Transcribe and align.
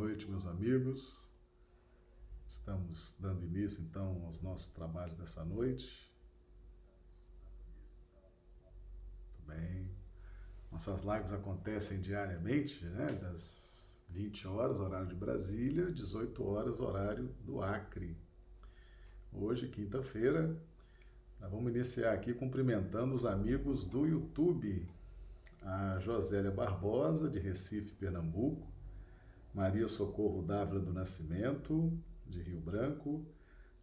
Noite, 0.00 0.30
meus 0.30 0.46
amigos. 0.46 1.30
Estamos 2.48 3.14
dando 3.20 3.44
início 3.44 3.82
então 3.82 4.22
aos 4.24 4.40
nossos 4.40 4.68
trabalhos 4.68 5.14
dessa 5.14 5.44
noite. 5.44 6.10
Muito 9.20 9.46
bem. 9.46 9.90
Nossas 10.72 11.02
lives 11.02 11.32
acontecem 11.32 12.00
diariamente, 12.00 12.82
né? 12.82 13.08
Das 13.20 14.02
20 14.08 14.48
horas, 14.48 14.80
horário 14.80 15.06
de 15.06 15.14
Brasília, 15.14 15.92
18 15.92 16.44
horas, 16.44 16.80
horário 16.80 17.28
do 17.44 17.62
Acre. 17.62 18.16
Hoje, 19.30 19.68
quinta-feira, 19.68 20.58
nós 21.38 21.50
vamos 21.50 21.70
iniciar 21.74 22.14
aqui 22.14 22.32
cumprimentando 22.32 23.14
os 23.14 23.26
amigos 23.26 23.84
do 23.84 24.06
YouTube. 24.06 24.88
A 25.60 25.98
Josélia 25.98 26.50
Barbosa, 26.50 27.28
de 27.28 27.38
Recife, 27.38 27.92
Pernambuco. 27.92 28.79
Maria 29.54 29.88
Socorro 29.88 30.42
Dávila 30.42 30.80
do 30.80 30.92
Nascimento, 30.92 31.92
de 32.26 32.40
Rio 32.40 32.60
Branco. 32.60 33.26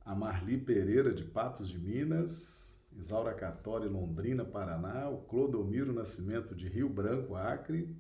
A 0.05 0.16
Marli 0.16 0.58
Pereira, 0.58 1.13
de 1.13 1.23
Patos 1.23 1.67
de 1.70 1.77
Minas. 1.77 2.67
Isaura 2.98 3.34
Catori, 3.34 3.88
Londrina, 3.88 4.44
Paraná, 4.44 5.08
o 5.08 5.20
Clodomiro 5.20 5.94
Nascimento 5.94 6.55
de 6.55 6.67
Rio 6.67 6.89
Branco, 6.89 7.35
Acre, 7.35 7.95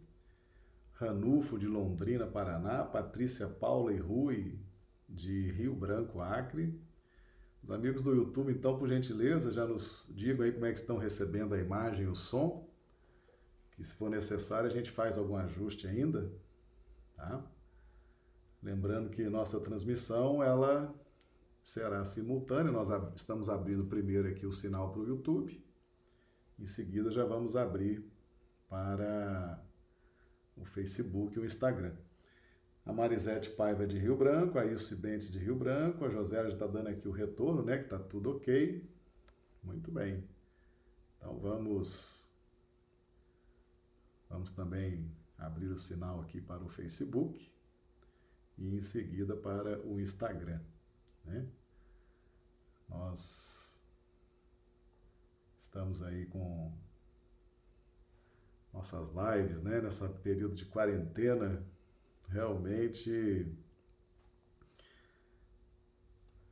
Ranulfo 0.93 1.59
de 1.59 1.67
Londrina, 1.67 2.25
Paraná, 2.25 2.83
Patrícia 2.83 3.47
Paula 3.47 3.93
e 3.93 3.99
Rui 3.99 4.59
de 5.07 5.51
Rio 5.51 5.75
Branco, 5.75 6.19
Acre. 6.19 6.81
Os 7.61 7.69
amigos 7.69 8.01
do 8.01 8.15
YouTube, 8.15 8.51
então, 8.51 8.79
por 8.79 8.89
gentileza, 8.89 9.53
já 9.53 9.67
nos 9.67 10.11
digam 10.15 10.43
aí 10.43 10.51
como 10.51 10.65
é 10.65 10.73
que 10.73 10.79
estão 10.79 10.97
recebendo 10.97 11.53
a 11.53 11.59
imagem 11.59 12.05
e 12.05 12.07
o 12.07 12.15
som, 12.15 12.67
que 13.73 13.83
se 13.83 13.93
for 13.93 14.09
necessário 14.09 14.67
a 14.67 14.71
gente 14.71 14.89
faz 14.89 15.17
algum 15.17 15.35
ajuste 15.35 15.87
ainda, 15.87 16.31
tá? 17.15 17.45
Lembrando 18.61 19.09
que 19.09 19.23
nossa 19.29 19.59
transmissão, 19.59 20.41
ela 20.41 20.93
será 21.61 22.03
simultânea. 22.05 22.71
Nós 22.71 22.89
estamos 23.15 23.49
abrindo 23.49 23.85
primeiro 23.85 24.27
aqui 24.27 24.45
o 24.45 24.51
sinal 24.51 24.91
para 24.91 25.01
o 25.01 25.07
YouTube. 25.07 25.63
Em 26.57 26.65
seguida 26.65 27.11
já 27.11 27.23
vamos 27.23 27.55
abrir 27.55 28.03
para 28.67 29.63
o 30.55 30.65
Facebook 30.65 31.37
e 31.37 31.39
o 31.41 31.45
Instagram. 31.45 31.95
A 32.85 32.91
Marisete 32.91 33.49
Paiva 33.49 33.85
de 33.85 33.99
Rio 33.99 34.15
Branco, 34.15 34.57
a 34.57 34.65
Ilse 34.65 34.95
Bentes 34.95 35.31
de 35.31 35.37
Rio 35.37 35.55
Branco, 35.55 36.05
a 36.05 36.09
Josélia 36.09 36.49
já 36.49 36.55
está 36.55 36.67
dando 36.67 36.87
aqui 36.87 37.07
o 37.07 37.11
retorno, 37.11 37.61
né? 37.61 37.77
Que 37.77 37.83
está 37.83 37.99
tudo 37.99 38.31
ok. 38.31 38.89
Muito 39.61 39.91
bem. 39.91 40.23
Então 41.17 41.37
vamos. 41.37 42.27
Vamos 44.29 44.51
também 44.51 45.11
abrir 45.37 45.67
o 45.67 45.77
sinal 45.77 46.21
aqui 46.21 46.41
para 46.41 46.63
o 46.63 46.69
Facebook 46.69 47.51
e 48.57 48.75
em 48.75 48.81
seguida 48.81 49.35
para 49.35 49.79
o 49.85 49.99
Instagram. 49.99 50.59
Né? 51.25 51.47
Nós 52.89 53.81
estamos 55.57 56.01
aí 56.01 56.25
com 56.25 56.71
nossas 58.73 59.09
lives, 59.09 59.61
né? 59.61 59.81
Nessa 59.81 60.07
período 60.09 60.55
de 60.55 60.65
quarentena, 60.65 61.65
realmente 62.29 63.45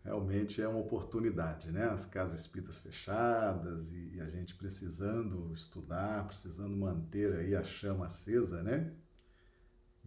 realmente 0.03 0.61
é 0.61 0.67
uma 0.67 0.79
oportunidade, 0.79 1.71
né? 1.71 1.85
As 1.85 2.05
casas 2.05 2.41
espíritas 2.41 2.79
fechadas 2.79 3.91
e, 3.91 4.21
a 4.21 4.29
gente 4.29 4.53
precisando 4.53 5.51
estudar, 5.51 6.27
precisando 6.27 6.75
manter 6.75 7.33
aí 7.35 7.55
a 7.55 7.63
chama 7.63 8.05
acesa, 8.05 8.61
né? 8.61 8.93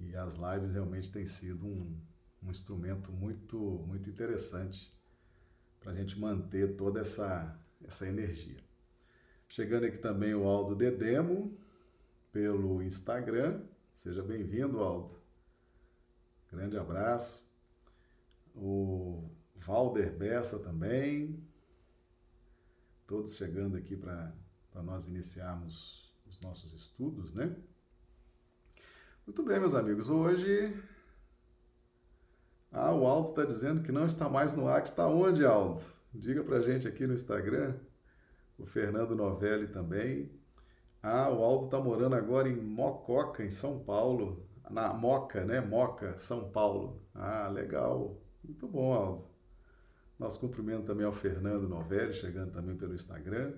E 0.00 0.14
as 0.16 0.34
lives 0.34 0.72
realmente 0.72 1.10
têm 1.10 1.26
sido 1.26 1.66
um, 1.66 2.00
um 2.42 2.50
instrumento 2.50 3.12
muito, 3.12 3.58
muito 3.86 4.08
interessante 4.08 4.92
para 5.80 5.92
a 5.92 5.94
gente 5.94 6.18
manter 6.18 6.76
toda 6.76 7.00
essa, 7.00 7.58
essa 7.84 8.06
energia. 8.06 8.58
Chegando 9.48 9.84
aqui 9.86 9.98
também 9.98 10.34
o 10.34 10.44
Aldo 10.44 10.74
Dedemo, 10.74 11.56
pelo 12.32 12.82
Instagram. 12.82 13.62
Seja 13.94 14.22
bem-vindo, 14.22 14.80
Aldo. 14.80 15.14
Grande 16.50 16.76
abraço. 16.76 17.48
O 18.54 19.30
Valder 19.56 20.16
Bessa 20.16 20.58
também. 20.58 21.42
Todos 23.06 23.36
chegando 23.36 23.76
aqui 23.76 23.96
para 23.96 24.34
nós 24.82 25.06
iniciarmos 25.06 26.14
os 26.26 26.38
nossos 26.40 26.72
estudos, 26.72 27.32
né? 27.32 27.56
Muito 29.28 29.42
bem, 29.42 29.60
meus 29.60 29.74
amigos. 29.74 30.08
Hoje 30.08 30.74
ah, 32.72 32.94
o 32.94 33.06
Aldo 33.06 33.28
está 33.28 33.44
dizendo 33.44 33.82
que 33.82 33.92
não 33.92 34.06
está 34.06 34.26
mais 34.26 34.54
no 34.54 34.66
ar. 34.66 34.82
Está 34.82 35.06
onde, 35.06 35.44
Aldo? 35.44 35.82
Diga 36.14 36.42
para 36.42 36.62
gente 36.62 36.88
aqui 36.88 37.06
no 37.06 37.12
Instagram. 37.12 37.74
O 38.58 38.64
Fernando 38.64 39.14
Novelli 39.14 39.66
também. 39.66 40.32
Ah, 41.02 41.28
o 41.28 41.44
Aldo 41.44 41.66
está 41.66 41.78
morando 41.78 42.14
agora 42.14 42.48
em 42.48 42.56
Mococa, 42.56 43.44
em 43.44 43.50
São 43.50 43.80
Paulo. 43.80 44.48
Na 44.70 44.94
Moca, 44.94 45.44
né? 45.44 45.60
Moca, 45.60 46.16
São 46.16 46.48
Paulo. 46.48 47.02
Ah, 47.14 47.48
legal. 47.48 48.18
Muito 48.42 48.66
bom, 48.66 48.94
Aldo. 48.94 49.26
Nosso 50.18 50.40
cumprimento 50.40 50.86
também 50.86 51.04
ao 51.04 51.12
Fernando 51.12 51.68
Novelli, 51.68 52.14
chegando 52.14 52.50
também 52.50 52.78
pelo 52.78 52.94
Instagram. 52.94 53.52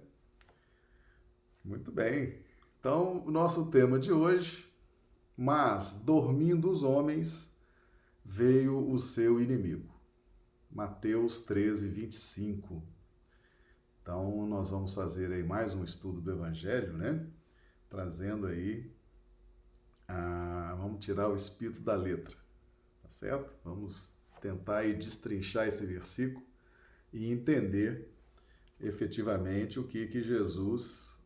Muito 1.65 1.93
bem. 1.93 2.43
Então, 2.81 3.25
o 3.25 3.31
nosso 3.31 3.71
tema 3.71 4.01
de 4.01 4.11
hoje, 4.11 4.69
mas 5.41 5.95
dormindo 5.95 6.71
os 6.71 6.83
homens 6.83 7.51
veio 8.23 8.91
o 8.91 8.99
seu 8.99 9.41
inimigo. 9.41 9.91
Mateus 10.71 11.39
13, 11.39 11.89
25. 11.89 12.83
Então, 14.03 14.47
nós 14.47 14.69
vamos 14.69 14.93
fazer 14.93 15.33
aí 15.33 15.43
mais 15.43 15.73
um 15.73 15.83
estudo 15.83 16.21
do 16.21 16.31
Evangelho, 16.31 16.93
né? 16.93 17.27
Trazendo 17.89 18.49
aí, 18.49 18.93
a... 20.06 20.75
vamos 20.78 21.03
tirar 21.03 21.31
o 21.31 21.34
espírito 21.34 21.81
da 21.81 21.95
letra, 21.95 22.37
tá 23.03 23.09
certo? 23.09 23.57
Vamos 23.65 24.12
tentar 24.43 24.81
aí 24.81 24.95
destrinchar 24.95 25.67
esse 25.67 25.87
versículo 25.87 26.45
e 27.15 27.33
entender 27.33 28.12
efetivamente 28.78 29.81
o 29.81 29.84
que 29.84 30.07
que 30.07 30.22
Jesus 30.22 31.19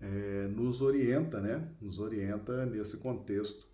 é, 0.00 0.48
nos 0.48 0.82
orienta, 0.82 1.40
né? 1.40 1.68
Nos 1.80 1.98
orienta 1.98 2.66
nesse 2.66 2.98
contexto 2.98 3.66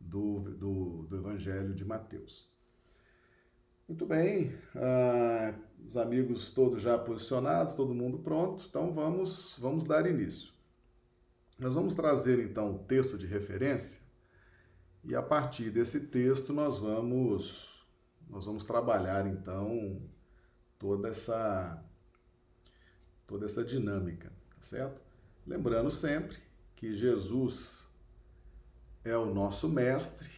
do, 0.00 0.40
do, 0.40 1.02
do 1.08 1.16
Evangelho 1.16 1.74
de 1.74 1.84
Mateus. 1.84 2.50
Muito 3.86 4.06
bem, 4.06 4.56
ah, 4.76 5.52
os 5.84 5.96
amigos 5.96 6.52
todos 6.52 6.80
já 6.80 6.96
posicionados, 6.96 7.74
todo 7.74 7.92
mundo 7.92 8.20
pronto, 8.20 8.66
então 8.70 8.94
vamos, 8.94 9.56
vamos 9.58 9.82
dar 9.82 10.06
início. 10.06 10.52
Nós 11.58 11.74
vamos 11.74 11.94
trazer 11.94 12.38
então 12.38 12.76
o 12.76 12.78
texto 12.78 13.18
de 13.18 13.26
referência 13.26 14.00
e 15.02 15.14
a 15.14 15.20
partir 15.20 15.70
desse 15.70 16.06
texto 16.06 16.52
nós 16.52 16.78
vamos 16.78 17.84
nós 18.28 18.46
vamos 18.46 18.64
trabalhar 18.64 19.26
então 19.26 20.00
toda 20.78 21.08
essa 21.08 21.82
toda 23.26 23.44
essa 23.44 23.64
dinâmica, 23.64 24.28
tá 24.50 24.60
certo? 24.60 25.09
Lembrando 25.46 25.90
sempre 25.90 26.38
que 26.76 26.94
Jesus 26.94 27.88
é 29.04 29.16
o 29.16 29.26
nosso 29.26 29.68
mestre, 29.68 30.30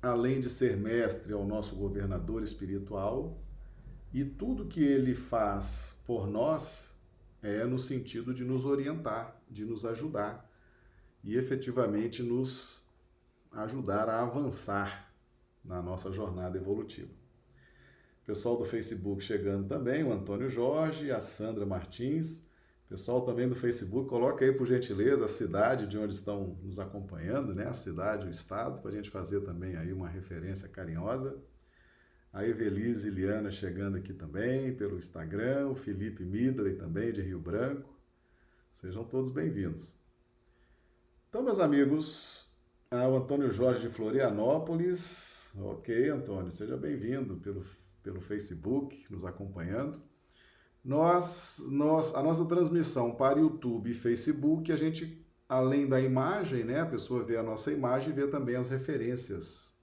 além 0.00 0.40
de 0.40 0.48
ser 0.48 0.76
mestre, 0.76 1.32
é 1.32 1.36
o 1.36 1.44
nosso 1.44 1.76
governador 1.76 2.42
espiritual, 2.42 3.36
e 4.12 4.24
tudo 4.24 4.66
que 4.66 4.82
ele 4.82 5.14
faz 5.14 6.00
por 6.06 6.26
nós 6.26 6.96
é 7.42 7.64
no 7.64 7.78
sentido 7.78 8.32
de 8.32 8.44
nos 8.44 8.64
orientar, 8.64 9.40
de 9.50 9.64
nos 9.64 9.84
ajudar 9.84 10.48
e 11.22 11.36
efetivamente 11.36 12.22
nos 12.22 12.82
ajudar 13.52 14.08
a 14.08 14.22
avançar 14.22 15.12
na 15.64 15.82
nossa 15.82 16.12
jornada 16.12 16.56
evolutiva. 16.56 17.12
Pessoal 18.24 18.56
do 18.56 18.64
Facebook 18.64 19.22
chegando 19.22 19.66
também, 19.68 20.04
o 20.04 20.12
Antônio 20.12 20.48
Jorge, 20.48 21.10
a 21.10 21.20
Sandra 21.20 21.66
Martins, 21.66 22.47
Pessoal 22.88 23.20
também 23.20 23.46
do 23.46 23.54
Facebook, 23.54 24.08
coloca 24.08 24.42
aí 24.42 24.50
por 24.50 24.66
gentileza 24.66 25.26
a 25.26 25.28
cidade 25.28 25.86
de 25.86 25.98
onde 25.98 26.14
estão 26.14 26.56
nos 26.62 26.78
acompanhando, 26.78 27.54
né? 27.54 27.66
A 27.66 27.72
cidade, 27.74 28.26
o 28.26 28.30
estado, 28.30 28.80
para 28.80 28.90
a 28.90 28.94
gente 28.94 29.10
fazer 29.10 29.42
também 29.42 29.76
aí 29.76 29.92
uma 29.92 30.08
referência 30.08 30.66
carinhosa. 30.70 31.38
A 32.32 32.46
Evelise 32.46 33.10
Liana 33.10 33.50
chegando 33.50 33.98
aqui 33.98 34.14
também 34.14 34.74
pelo 34.74 34.96
Instagram, 34.96 35.68
o 35.68 35.74
Felipe 35.74 36.24
Midley 36.24 36.76
também 36.76 37.12
de 37.12 37.20
Rio 37.20 37.38
Branco. 37.38 37.94
Sejam 38.72 39.04
todos 39.04 39.28
bem-vindos. 39.28 39.94
Então, 41.28 41.42
meus 41.42 41.58
amigos, 41.58 42.50
o 42.90 43.16
Antônio 43.16 43.50
Jorge 43.50 43.82
de 43.82 43.90
Florianópolis. 43.90 45.52
Ok, 45.58 46.08
Antônio, 46.08 46.50
seja 46.50 46.74
bem-vindo 46.74 47.36
pelo, 47.36 47.62
pelo 48.02 48.22
Facebook, 48.22 49.04
nos 49.10 49.26
acompanhando. 49.26 50.07
Nós, 50.88 51.66
nós, 51.68 52.14
a 52.14 52.22
nossa 52.22 52.46
transmissão 52.46 53.14
para 53.14 53.38
YouTube 53.38 53.90
e 53.90 53.94
Facebook, 53.94 54.72
a 54.72 54.76
gente, 54.76 55.22
além 55.46 55.86
da 55.86 56.00
imagem, 56.00 56.64
né, 56.64 56.80
a 56.80 56.86
pessoa 56.86 57.22
vê 57.22 57.36
a 57.36 57.42
nossa 57.42 57.70
imagem, 57.70 58.14
vê 58.14 58.26
também 58.26 58.56
as 58.56 58.70
referências, 58.70 59.74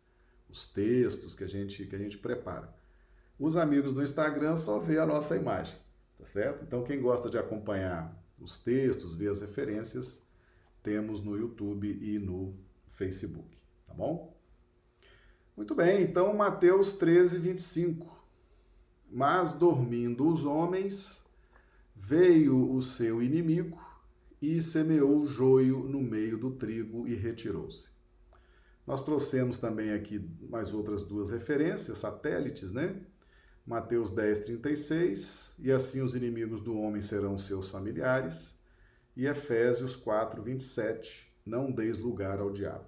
os 0.49 0.65
textos 0.65 1.35
que 1.35 1.43
a 1.43 1.47
gente 1.47 1.85
que 1.85 1.95
a 1.95 1.99
gente 1.99 2.17
prepara. 2.17 2.73
Os 3.39 3.55
amigos 3.55 3.93
do 3.93 4.01
Instagram 4.01 4.57
só 4.57 4.79
vê 4.79 4.97
a 4.97 5.05
nossa 5.05 5.37
imagem, 5.37 5.77
tá 6.17 6.25
certo? 6.25 6.63
Então 6.63 6.83
quem 6.83 6.99
gosta 6.99 7.29
de 7.29 7.37
acompanhar 7.37 8.19
os 8.39 8.57
textos, 8.57 9.13
ver 9.13 9.29
as 9.29 9.41
referências, 9.41 10.23
temos 10.81 11.21
no 11.21 11.37
YouTube 11.37 11.87
e 12.01 12.17
no 12.17 12.57
Facebook, 12.87 13.55
tá 13.85 13.93
bom? 13.93 14.35
Muito 15.55 15.75
bem, 15.75 16.01
então 16.01 16.33
Mateus 16.33 16.93
13, 16.93 17.37
25. 17.37 18.14
Mas 19.11 19.53
dormindo 19.53 20.27
os 20.27 20.45
homens, 20.45 21.23
veio 21.95 22.73
o 22.73 22.81
seu 22.81 23.21
inimigo 23.21 23.79
e 24.41 24.61
semeou 24.61 25.17
o 25.19 25.27
joio 25.27 25.79
no 25.79 26.01
meio 26.01 26.37
do 26.37 26.51
trigo 26.51 27.07
e 27.07 27.15
retirou-se. 27.15 27.89
Nós 28.85 29.01
trouxemos 29.01 29.57
também 29.57 29.91
aqui 29.91 30.23
mais 30.49 30.73
outras 30.73 31.03
duas 31.03 31.31
referências, 31.31 31.97
satélites, 31.97 32.71
né? 32.71 33.01
Mateus 33.65 34.11
10, 34.11 34.41
36, 34.41 35.55
e 35.57 35.71
assim 35.71 36.01
os 36.01 36.13
inimigos 36.13 36.61
do 36.61 36.77
homem 36.77 37.01
serão 37.01 37.35
seus 37.35 37.67
familiares, 37.67 38.59
e 39.17 39.25
Efésios 39.25 39.95
4, 39.95 40.43
27, 40.43 41.33
não 41.43 41.71
deis 41.71 41.97
lugar 41.97 42.39
ao 42.39 42.51
diabo. 42.51 42.85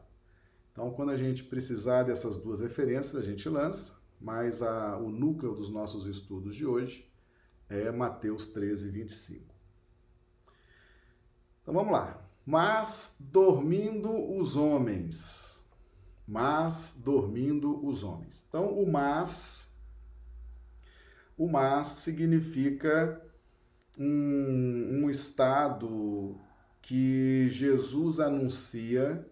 Então, 0.72 0.92
quando 0.92 1.10
a 1.10 1.18
gente 1.18 1.44
precisar 1.46 2.04
dessas 2.04 2.38
duas 2.38 2.62
referências, 2.62 3.16
a 3.16 3.24
gente 3.24 3.50
lança, 3.50 3.97
mas 4.20 4.62
a, 4.62 4.98
o 4.98 5.10
núcleo 5.10 5.54
dos 5.54 5.70
nossos 5.70 6.06
estudos 6.06 6.56
de 6.56 6.66
hoje 6.66 7.08
é 7.70 7.92
Mateus 7.92 8.48
13, 8.48 8.90
25. 8.90 9.54
Então 11.62 11.74
vamos 11.74 11.92
lá. 11.92 12.22
Mas 12.46 13.18
dormindo 13.20 14.10
os 14.38 14.56
homens. 14.56 15.66
Mas 16.26 17.02
dormindo 17.04 17.86
os 17.86 18.04
homens. 18.04 18.46
Então 18.48 18.70
o 18.70 18.90
mas. 18.90 19.76
O 21.38 21.48
mas 21.48 21.88
significa 21.88 23.22
um, 23.98 25.04
um 25.04 25.10
estado 25.10 26.40
que 26.82 27.50
Jesus 27.50 28.20
anuncia, 28.20 29.30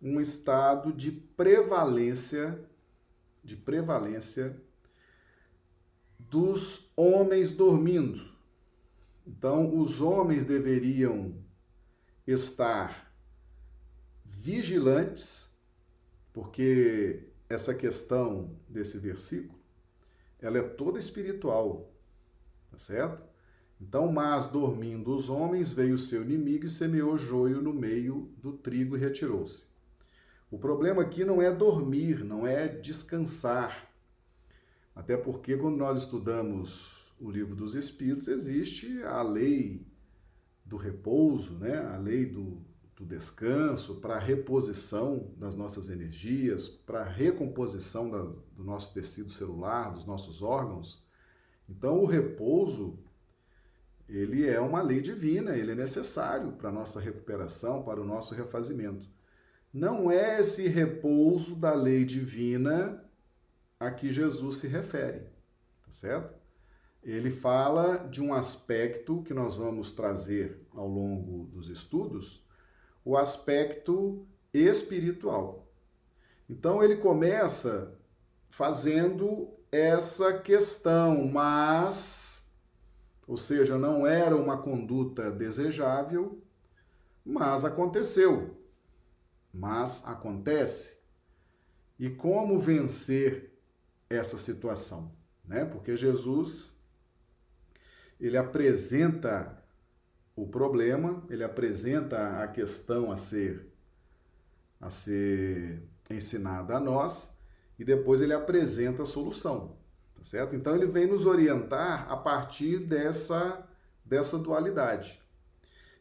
um 0.00 0.20
estado 0.20 0.92
de 0.92 1.12
prevalência, 1.12 2.58
de 3.46 3.56
prevalência 3.56 4.60
dos 6.18 6.90
homens 6.96 7.52
dormindo. 7.52 8.20
Então, 9.24 9.74
os 9.74 10.00
homens 10.00 10.44
deveriam 10.44 11.34
estar 12.26 13.12
vigilantes, 14.24 15.56
porque 16.32 17.28
essa 17.48 17.72
questão 17.72 18.58
desse 18.68 18.98
versículo, 18.98 19.58
ela 20.40 20.58
é 20.58 20.62
toda 20.62 20.98
espiritual, 20.98 21.92
tá 22.70 22.78
certo? 22.78 23.24
Então, 23.80 24.10
mas 24.10 24.48
dormindo 24.48 25.14
os 25.14 25.28
homens, 25.28 25.72
veio 25.72 25.94
o 25.94 25.98
seu 25.98 26.22
inimigo 26.22 26.66
e 26.66 26.68
semeou 26.68 27.16
joio 27.16 27.62
no 27.62 27.72
meio 27.72 28.32
do 28.38 28.52
trigo 28.52 28.96
e 28.96 29.00
retirou-se. 29.00 29.75
O 30.56 30.58
problema 30.58 31.02
aqui 31.02 31.22
não 31.22 31.42
é 31.42 31.52
dormir, 31.52 32.24
não 32.24 32.46
é 32.46 32.66
descansar. 32.66 33.92
Até 34.94 35.14
porque 35.14 35.54
quando 35.54 35.76
nós 35.76 35.98
estudamos 35.98 37.12
o 37.20 37.30
livro 37.30 37.54
dos 37.54 37.74
Espíritos, 37.74 38.26
existe 38.26 39.02
a 39.02 39.20
lei 39.20 39.86
do 40.64 40.78
repouso, 40.78 41.58
né? 41.58 41.76
a 41.76 41.98
lei 41.98 42.24
do, 42.24 42.64
do 42.96 43.04
descanso, 43.04 43.96
para 43.96 44.14
a 44.14 44.18
reposição 44.18 45.30
das 45.36 45.54
nossas 45.54 45.90
energias, 45.90 46.66
para 46.66 47.02
a 47.02 47.06
recomposição 47.06 48.10
da, 48.10 48.22
do 48.22 48.64
nosso 48.64 48.94
tecido 48.94 49.28
celular, 49.28 49.92
dos 49.92 50.06
nossos 50.06 50.40
órgãos. 50.40 51.06
Então, 51.68 52.00
o 52.00 52.06
repouso, 52.06 52.98
ele 54.08 54.46
é 54.46 54.58
uma 54.58 54.80
lei 54.80 55.02
divina, 55.02 55.54
ele 55.54 55.72
é 55.72 55.74
necessário 55.74 56.52
para 56.52 56.70
a 56.70 56.72
nossa 56.72 56.98
recuperação, 56.98 57.82
para 57.82 58.00
o 58.00 58.06
nosso 58.06 58.34
refazimento. 58.34 59.15
Não 59.76 60.10
é 60.10 60.40
esse 60.40 60.68
repouso 60.68 61.54
da 61.54 61.74
lei 61.74 62.04
divina 62.04 63.04
a 63.78 63.90
que 63.90 64.10
Jesus 64.10 64.56
se 64.56 64.66
refere, 64.66 65.26
tá 65.84 65.90
certo? 65.90 66.34
ele 67.06 67.30
fala 67.30 67.98
de 68.08 68.20
um 68.20 68.34
aspecto 68.34 69.22
que 69.22 69.32
nós 69.32 69.54
vamos 69.54 69.92
trazer 69.92 70.60
ao 70.74 70.88
longo 70.88 71.44
dos 71.46 71.68
estudos, 71.68 72.44
o 73.04 73.16
aspecto 73.16 74.26
espiritual. 74.52 75.68
Então 76.50 76.82
ele 76.82 76.96
começa 76.96 77.96
fazendo 78.50 79.48
essa 79.70 80.36
questão, 80.40 81.28
mas, 81.28 82.50
ou 83.24 83.36
seja, 83.36 83.78
não 83.78 84.04
era 84.04 84.34
uma 84.34 84.60
conduta 84.60 85.30
desejável, 85.30 86.42
mas 87.24 87.64
aconteceu. 87.64 88.56
Mas 89.56 90.06
acontece. 90.06 90.98
E 91.98 92.10
como 92.10 92.58
vencer 92.58 93.58
essa 94.10 94.36
situação? 94.36 95.16
Né? 95.42 95.64
Porque 95.64 95.96
Jesus 95.96 96.76
ele 98.20 98.36
apresenta 98.36 99.64
o 100.34 100.46
problema, 100.46 101.24
ele 101.30 101.42
apresenta 101.42 102.42
a 102.42 102.48
questão 102.48 103.10
a 103.10 103.16
ser 103.16 103.72
a 104.78 104.90
ser 104.90 105.82
ensinada 106.10 106.76
a 106.76 106.80
nós 106.80 107.34
e 107.78 107.84
depois 107.84 108.20
ele 108.20 108.34
apresenta 108.34 109.04
a 109.04 109.06
solução, 109.06 109.78
tá 110.14 110.22
certo? 110.22 110.54
Então 110.54 110.76
ele 110.76 110.86
vem 110.86 111.06
nos 111.06 111.24
orientar 111.24 112.12
a 112.12 112.16
partir 112.16 112.78
dessa 112.78 113.66
dessa 114.04 114.38
dualidade. 114.38 115.20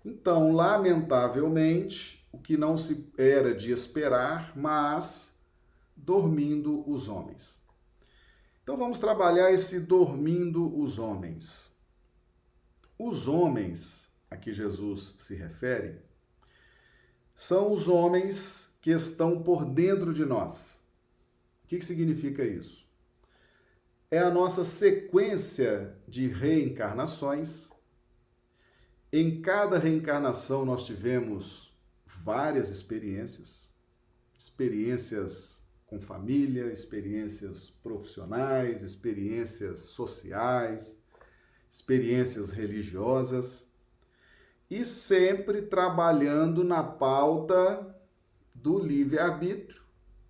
Então, 0.03 0.51
lamentavelmente, 0.51 2.24
o 2.35 2.39
que 2.39 2.57
não 2.57 2.75
se 2.75 3.07
era 3.17 3.55
de 3.55 3.71
esperar, 3.71 4.51
mas 4.57 5.39
dormindo 5.95 6.87
os 6.89 7.07
homens. 7.07 7.63
Então 8.61 8.75
vamos 8.75 8.99
trabalhar 8.99 9.53
esse 9.53 9.79
dormindo 9.79 10.77
os 10.77 10.99
homens. 10.99 11.71
Os 12.99 13.25
homens 13.25 14.11
a 14.29 14.35
que 14.35 14.51
Jesus 14.51 15.15
se 15.17 15.33
refere 15.33 16.01
são 17.33 17.71
os 17.71 17.87
homens 17.87 18.75
que 18.81 18.91
estão 18.91 19.41
por 19.41 19.63
dentro 19.63 20.13
de 20.13 20.25
nós. 20.25 20.83
O 21.63 21.67
que, 21.67 21.77
que 21.77 21.85
significa 21.85 22.43
isso? 22.43 22.85
É 24.11 24.19
a 24.19 24.29
nossa 24.29 24.65
sequência 24.65 25.95
de 26.05 26.27
reencarnações. 26.27 27.71
Em 29.11 29.41
cada 29.41 29.79
reencarnação 29.79 30.65
nós 30.65 30.85
tivemos 30.85 31.64
várias 32.23 32.69
experiências, 32.69 33.73
experiências 34.37 35.63
com 35.85 35.99
família, 35.99 36.71
experiências 36.71 37.69
profissionais, 37.69 38.81
experiências 38.81 39.79
sociais, 39.79 41.01
experiências 41.71 42.51
religiosas 42.51 43.67
e 44.69 44.83
sempre 44.83 45.61
trabalhando 45.61 46.63
na 46.63 46.81
pauta 46.81 47.95
do 48.53 48.79
livre-arbítrio, 48.79 49.83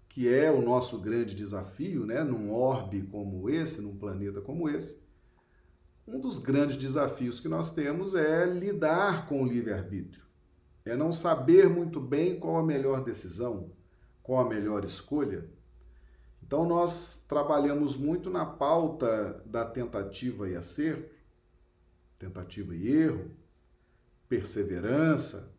que 0.10 0.28
é 0.28 0.52
o 0.52 0.62
nosso 0.62 1.00
grande 1.00 1.36
desafio, 1.36 2.06
né? 2.06 2.24
Num 2.24 2.52
orbe 2.52 3.04
como 3.04 3.50
esse, 3.50 3.82
num 3.82 3.96
planeta 3.96 4.42
como 4.42 4.68
esse. 4.68 5.00
Um 6.08 6.20
dos 6.20 6.38
grandes 6.38 6.78
desafios 6.78 7.40
que 7.40 7.48
nós 7.48 7.72
temos 7.74 8.14
é 8.14 8.46
lidar 8.46 9.26
com 9.28 9.42
o 9.42 9.46
livre-arbítrio. 9.46 10.25
É 10.86 10.96
não 10.96 11.12
saber 11.12 11.68
muito 11.68 12.00
bem 12.00 12.40
qual 12.40 12.58
a 12.58 12.64
melhor 12.64 13.04
decisão, 13.04 13.72
qual 14.22 14.46
a 14.46 14.50
melhor 14.50 14.86
escolha. 14.86 15.50
Então 16.44 16.66
nós 16.66 17.26
trabalhamos 17.28 17.98
muito 17.98 18.30
na 18.30 18.46
pauta 18.46 19.42
da 19.46 19.66
tentativa 19.66 20.48
e 20.48 20.56
acerto, 20.56 21.16
tentativa 22.20 22.76
e 22.76 22.88
erro, 22.88 23.32
perseverança, 24.30 25.52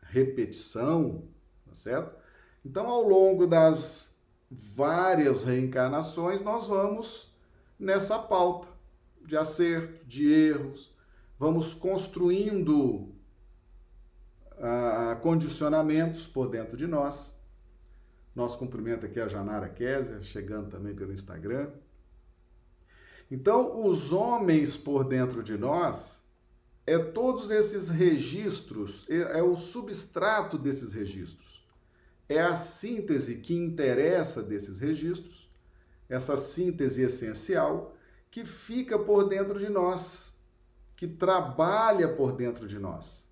repetição, 0.00 1.24
tá 1.66 1.74
certo? 1.74 2.16
Então, 2.64 2.86
ao 2.86 3.02
longo 3.02 3.46
das 3.46 4.18
várias 4.50 5.44
reencarnações, 5.44 6.40
nós 6.40 6.66
vamos 6.66 7.34
nessa 7.78 8.18
pauta 8.18 8.68
de 9.24 9.36
acerto, 9.36 10.04
de 10.06 10.32
erros, 10.32 10.94
vamos 11.38 11.74
construindo 11.74 13.14
condicionamentos 15.22 16.26
por 16.26 16.48
dentro 16.48 16.76
de 16.76 16.86
nós. 16.86 17.38
Nosso 18.34 18.58
cumprimento 18.58 19.06
aqui 19.06 19.18
é 19.18 19.24
a 19.24 19.28
Janara 19.28 19.68
Kézia, 19.68 20.22
chegando 20.22 20.70
também 20.70 20.94
pelo 20.94 21.12
Instagram. 21.12 21.70
Então, 23.30 23.86
os 23.86 24.12
homens 24.12 24.76
por 24.76 25.04
dentro 25.04 25.42
de 25.42 25.56
nós 25.58 26.22
é 26.86 26.96
todos 26.98 27.50
esses 27.50 27.90
registros, 27.90 29.04
é, 29.10 29.38
é 29.38 29.42
o 29.42 29.54
substrato 29.54 30.56
desses 30.56 30.94
registros. 30.94 31.58
é 32.28 32.40
a 32.40 32.54
síntese 32.54 33.36
que 33.36 33.54
interessa 33.54 34.42
desses 34.42 34.80
registros, 34.80 35.48
essa 36.08 36.36
síntese 36.36 37.02
essencial 37.02 37.96
que 38.30 38.44
fica 38.44 38.98
por 38.98 39.28
dentro 39.28 39.58
de 39.58 39.68
nós, 39.68 40.34
que 40.94 41.06
trabalha 41.06 42.08
por 42.08 42.32
dentro 42.32 42.66
de 42.66 42.78
nós, 42.78 43.27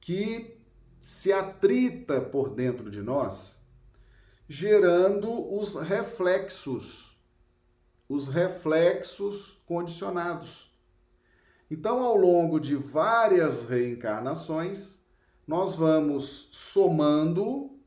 que 0.00 0.58
se 1.00 1.32
atrita 1.32 2.20
por 2.20 2.50
dentro 2.50 2.90
de 2.90 3.02
nós, 3.02 3.62
gerando 4.48 5.54
os 5.54 5.74
reflexos, 5.74 7.18
os 8.08 8.28
reflexos 8.28 9.62
condicionados. 9.66 10.68
Então, 11.70 12.02
ao 12.02 12.16
longo 12.16 12.58
de 12.58 12.74
várias 12.74 13.68
reencarnações, 13.68 15.00
nós 15.46 15.76
vamos 15.76 16.48
somando 16.50 17.78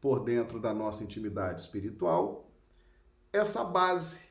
por 0.00 0.24
dentro 0.24 0.60
da 0.60 0.72
nossa 0.72 1.04
intimidade 1.04 1.60
espiritual 1.60 2.50
essa 3.32 3.64
base, 3.64 4.30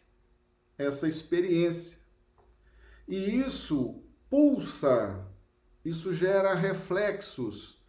essa 0.77 1.07
experiência. 1.07 1.97
E 3.07 3.39
isso 3.39 4.01
pulsa, 4.29 5.25
isso 5.85 6.11
gera 6.11 6.55
reflexos. 6.55 7.79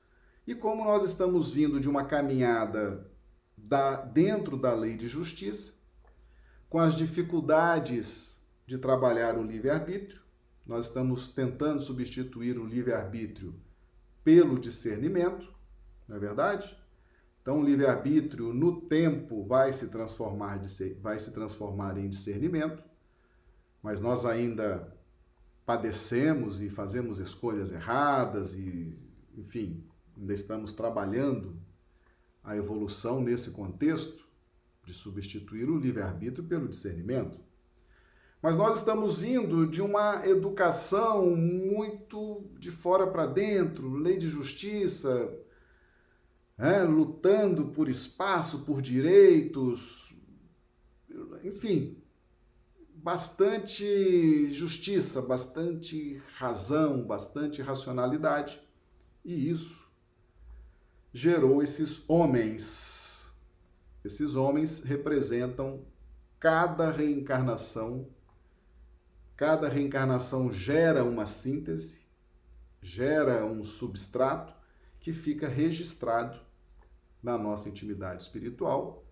E 0.46 0.54
como 0.54 0.84
nós 0.84 1.02
estamos 1.02 1.50
vindo 1.50 1.80
de 1.80 1.88
uma 1.88 2.04
caminhada 2.04 3.10
da, 3.56 3.96
dentro 3.96 4.56
da 4.56 4.74
lei 4.74 4.96
de 4.96 5.08
justiça, 5.08 5.74
com 6.68 6.78
as 6.78 6.94
dificuldades 6.94 8.46
de 8.66 8.76
trabalhar 8.76 9.38
o 9.38 9.42
livre-arbítrio, 9.42 10.22
nós 10.66 10.86
estamos 10.86 11.28
tentando 11.28 11.80
substituir 11.80 12.58
o 12.58 12.66
livre-arbítrio 12.66 13.54
pelo 14.22 14.58
discernimento, 14.58 15.52
não 16.06 16.16
é 16.16 16.18
verdade? 16.18 16.76
Então, 17.40 17.60
o 17.60 17.64
livre-arbítrio, 17.64 18.52
no 18.52 18.80
tempo, 18.82 19.44
vai 19.44 19.72
se 19.72 19.88
transformar, 19.88 20.60
vai 21.00 21.18
se 21.18 21.32
transformar 21.32 21.96
em 21.96 22.08
discernimento, 22.08 22.82
mas 23.80 24.00
nós 24.00 24.24
ainda 24.24 24.95
padecemos 25.66 26.62
e 26.62 26.68
fazemos 26.70 27.18
escolhas 27.18 27.72
erradas 27.72 28.54
e, 28.54 28.94
enfim, 29.36 29.84
ainda 30.16 30.32
estamos 30.32 30.72
trabalhando 30.72 31.56
a 32.42 32.56
evolução 32.56 33.20
nesse 33.20 33.50
contexto 33.50 34.24
de 34.84 34.94
substituir 34.94 35.68
o 35.68 35.76
livre-arbítrio 35.76 36.44
pelo 36.44 36.68
discernimento. 36.68 37.40
Mas 38.40 38.56
nós 38.56 38.78
estamos 38.78 39.18
vindo 39.18 39.66
de 39.66 39.82
uma 39.82 40.24
educação 40.24 41.34
muito 41.34 42.44
de 42.60 42.70
fora 42.70 43.08
para 43.08 43.26
dentro, 43.26 43.96
lei 43.96 44.16
de 44.16 44.28
justiça, 44.28 45.36
é, 46.56 46.84
lutando 46.84 47.66
por 47.72 47.88
espaço, 47.88 48.60
por 48.60 48.80
direitos, 48.80 50.14
enfim, 51.42 52.00
bastante 53.06 54.50
justiça, 54.50 55.22
bastante 55.22 56.20
razão, 56.34 57.06
bastante 57.06 57.62
racionalidade. 57.62 58.60
E 59.24 59.48
isso 59.48 59.88
gerou 61.12 61.62
esses 61.62 62.02
homens. 62.10 63.30
Esses 64.04 64.34
homens 64.34 64.82
representam 64.82 65.86
cada 66.40 66.90
reencarnação 66.90 68.08
Cada 69.36 69.68
reencarnação 69.68 70.50
gera 70.50 71.04
uma 71.04 71.26
síntese, 71.26 72.06
gera 72.80 73.44
um 73.44 73.62
substrato 73.62 74.54
que 74.98 75.12
fica 75.12 75.46
registrado 75.46 76.40
na 77.22 77.36
nossa 77.36 77.68
intimidade 77.68 78.22
espiritual 78.22 79.04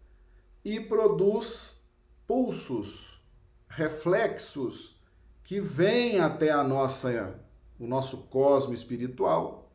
e 0.65 0.81
produz 0.81 1.87
pulsos, 2.27 3.14
reflexos 3.77 5.01
que 5.43 5.61
vêm 5.61 6.21
até 6.21 6.51
a 6.51 6.63
nossa 6.63 7.41
o 7.79 7.87
nosso 7.87 8.29
cosmo 8.29 8.73
espiritual 8.73 9.73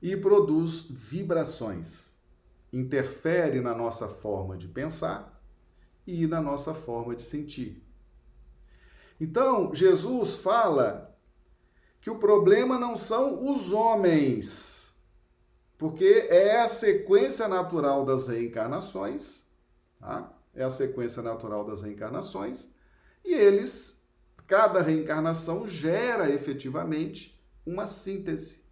e 0.00 0.16
produz 0.16 0.80
vibrações. 0.88 2.18
Interfere 2.72 3.60
na 3.60 3.74
nossa 3.74 4.08
forma 4.08 4.56
de 4.56 4.66
pensar 4.66 5.38
e 6.06 6.26
na 6.26 6.40
nossa 6.40 6.72
forma 6.72 7.14
de 7.14 7.22
sentir. 7.22 7.86
Então, 9.20 9.74
Jesus 9.74 10.34
fala 10.34 11.14
que 12.00 12.08
o 12.08 12.18
problema 12.18 12.78
não 12.78 12.96
são 12.96 13.50
os 13.52 13.70
homens, 13.70 14.94
porque 15.76 16.26
é 16.30 16.62
a 16.62 16.68
sequência 16.68 17.46
natural 17.46 18.06
das 18.06 18.28
reencarnações, 18.28 19.46
tá? 19.98 20.39
É 20.54 20.64
a 20.64 20.70
sequência 20.70 21.22
natural 21.22 21.64
das 21.64 21.82
reencarnações, 21.82 22.68
e 23.24 23.32
eles, 23.32 24.04
cada 24.46 24.82
reencarnação 24.82 25.66
gera 25.66 26.30
efetivamente 26.30 27.40
uma 27.64 27.86
síntese, 27.86 28.64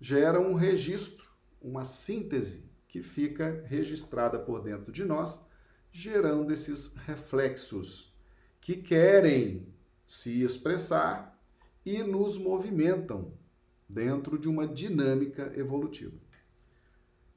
gera 0.00 0.40
um 0.40 0.54
registro, 0.54 1.28
uma 1.60 1.84
síntese 1.84 2.68
que 2.88 3.02
fica 3.02 3.62
registrada 3.66 4.38
por 4.38 4.62
dentro 4.62 4.90
de 4.90 5.04
nós, 5.04 5.40
gerando 5.92 6.52
esses 6.52 6.94
reflexos 7.06 8.12
que 8.60 8.76
querem 8.76 9.66
se 10.06 10.42
expressar 10.42 11.38
e 11.84 12.02
nos 12.02 12.38
movimentam 12.38 13.32
dentro 13.88 14.38
de 14.38 14.48
uma 14.48 14.66
dinâmica 14.66 15.52
evolutiva. 15.56 16.16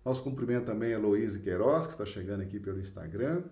Nosso 0.04 0.24
cumprimento 0.24 0.66
também 0.66 0.94
a 0.94 0.98
Heloísa 0.98 1.40
Queiroz, 1.40 1.86
que 1.86 1.94
está 1.94 2.06
chegando 2.06 2.42
aqui 2.42 2.60
pelo 2.60 2.80
Instagram. 2.80 3.44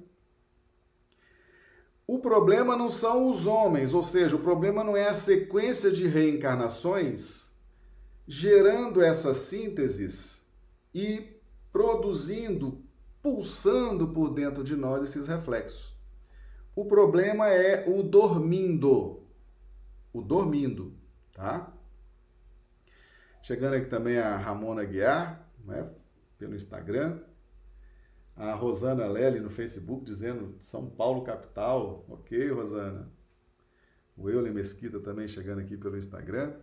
O 2.08 2.20
problema 2.20 2.76
não 2.76 2.90
são 2.90 3.30
os 3.30 3.46
homens, 3.46 3.94
ou 3.94 4.02
seja, 4.02 4.36
o 4.36 4.40
problema 4.40 4.84
não 4.84 4.98
é 4.98 5.08
a 5.08 5.14
sequência 5.14 5.92
de 5.92 6.08
reencarnações 6.08 7.50
gerando 8.28 9.02
essas 9.02 9.38
sínteses 9.38 10.46
e 10.94 11.36
produzindo, 11.72 12.84
pulsando 13.24 14.10
por 14.10 14.30
dentro 14.30 14.64
de 14.64 14.76
nós 14.76 15.02
esses 15.02 15.28
reflexos. 15.28 15.96
O 16.76 16.86
problema 16.86 17.48
é 17.48 17.90
o 17.90 18.04
dormindo. 18.04 19.24
O 20.14 20.22
dormindo, 20.22 20.94
tá? 21.34 21.74
Chegando 23.42 23.74
aqui 23.74 23.88
também 23.88 24.18
a 24.18 24.38
Ramona 24.38 24.84
Guiar, 24.84 25.48
né, 25.66 25.90
pelo 26.40 26.56
Instagram. 26.56 27.20
A 28.36 28.56
Rosana 28.56 29.06
Lely 29.06 29.40
no 29.40 29.52
Facebook 29.52 30.04
dizendo 30.04 30.56
São 30.58 30.90
Paulo 30.90 31.22
capital. 31.22 32.04
Ok, 32.10 32.50
Rosana. 32.50 33.12
O 34.18 34.28
Euler 34.28 34.52
Mesquita 34.52 35.00
também 35.00 35.28
chegando 35.28 35.60
aqui 35.60 35.78
pelo 35.78 35.98
Instagram. 35.98 36.56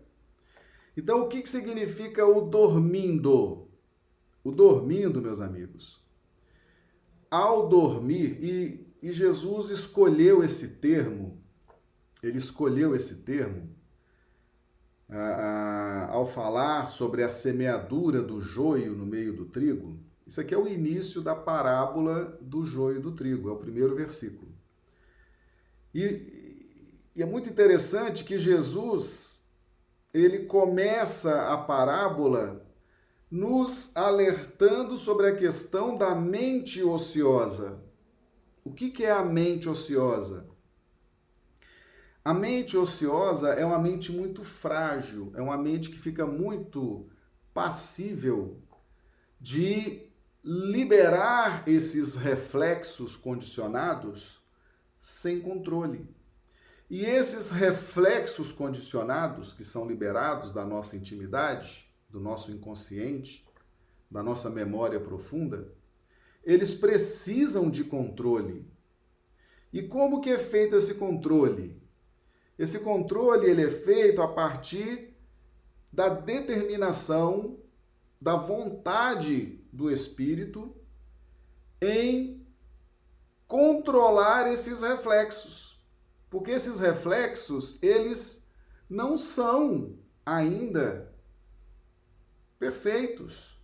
Então, 0.97 1.23
o 1.23 1.29
que, 1.29 1.43
que 1.43 1.49
significa 1.49 2.27
o 2.27 2.41
dormindo? 2.41 3.69
O 4.43 4.51
dormindo, 4.51 5.23
meus 5.23 5.41
amigos. 5.41 6.05
Ao 7.31 7.69
dormir, 7.69 8.43
e 8.43 8.87
e 9.07 9.13
Jesus 9.13 9.71
escolheu 9.71 10.43
esse 10.43 10.69
termo, 10.79 11.41
ele 12.21 12.39
escolheu 12.39 12.93
esse 12.93 13.23
termo 13.23 13.76
ah, 15.09 16.09
ao 16.11 16.27
falar 16.27 16.87
sobre 16.87 17.23
a 17.23 17.29
semeadura 17.29 18.23
do 18.23 18.41
joio 18.41 18.95
no 18.95 19.07
meio 19.07 19.33
do 19.33 19.47
trigo. 19.47 19.99
Isso 20.27 20.41
aqui 20.41 20.53
é 20.55 20.59
o 20.59 20.67
início 20.67 21.21
da 21.21 21.35
parábola 21.35 22.37
do 22.41 22.65
joio 22.65 23.01
do 23.01 23.13
trigo, 23.13 23.49
é 23.49 23.53
o 23.53 23.59
primeiro 23.59 23.95
versículo. 23.95 24.53
E, 25.95 27.09
e 27.15 27.23
é 27.23 27.27
muito 27.27 27.49
interessante 27.49 28.25
que 28.25 28.39
Jesus 28.39 29.37
ele 30.13 30.47
começa 30.47 31.53
a 31.53 31.59
parábola 31.59 32.67
nos 33.31 33.95
alertando 33.95 34.97
sobre 34.97 35.29
a 35.29 35.37
questão 35.37 35.97
da 35.97 36.15
mente 36.15 36.83
ociosa. 36.83 37.83
O 38.65 38.73
que, 38.73 38.91
que 38.91 39.05
é 39.05 39.13
a 39.13 39.25
mente 39.25 39.69
ociosa? 39.69 40.49
A 42.27 42.35
mente 42.35 42.77
ociosa 42.77 43.51
é 43.51 43.65
uma 43.65 43.79
mente 43.79 44.11
muito 44.11 44.43
frágil, 44.43 45.31
é 45.37 45.41
uma 45.41 45.57
mente 45.57 45.91
que 45.91 45.97
fica 45.97 46.27
muito 46.27 47.09
passível 47.55 48.61
de 49.41 50.09
liberar 50.43 51.63
esses 51.69 52.17
reflexos 52.17 53.15
condicionados 53.15 54.43
sem 54.99 55.41
controle. 55.41 56.13
E 56.91 57.05
esses 57.05 57.53
reflexos 57.53 58.51
condicionados 58.51 59.55
que 59.55 59.63
são 59.63 59.87
liberados 59.87 60.51
da 60.51 60.65
nossa 60.65 60.97
intimidade, 60.97 61.89
do 62.11 62.19
nosso 62.19 62.51
inconsciente, 62.51 63.47
da 64.11 64.21
nossa 64.21 64.51
memória 64.51 64.99
profunda, 64.99 65.73
eles 66.43 66.75
precisam 66.75 67.71
de 67.71 67.85
controle. 67.85 68.67
E 69.73 69.81
como 69.81 70.21
que 70.21 70.31
é 70.31 70.39
feito 70.39 70.75
esse 70.75 70.95
controle? 70.95 71.76
Esse 72.59 72.81
controle 72.81 73.49
ele 73.49 73.65
é 73.65 73.71
feito 73.71 74.23
a 74.23 74.29
partir 74.29 75.15
da 75.93 76.09
determinação, 76.09 77.59
da 78.21 78.37
vontade 78.37 79.61
do 79.73 79.91
espírito 79.91 80.75
em 81.81 82.47
controlar 83.47 84.51
esses 84.51 84.83
reflexos. 84.83 85.79
Porque 86.31 86.51
esses 86.51 86.81
reflexos, 86.81 87.79
eles 87.83 88.47
não 88.89 89.17
são 89.17 89.99
ainda 90.25 91.13
perfeitos. 92.59 93.61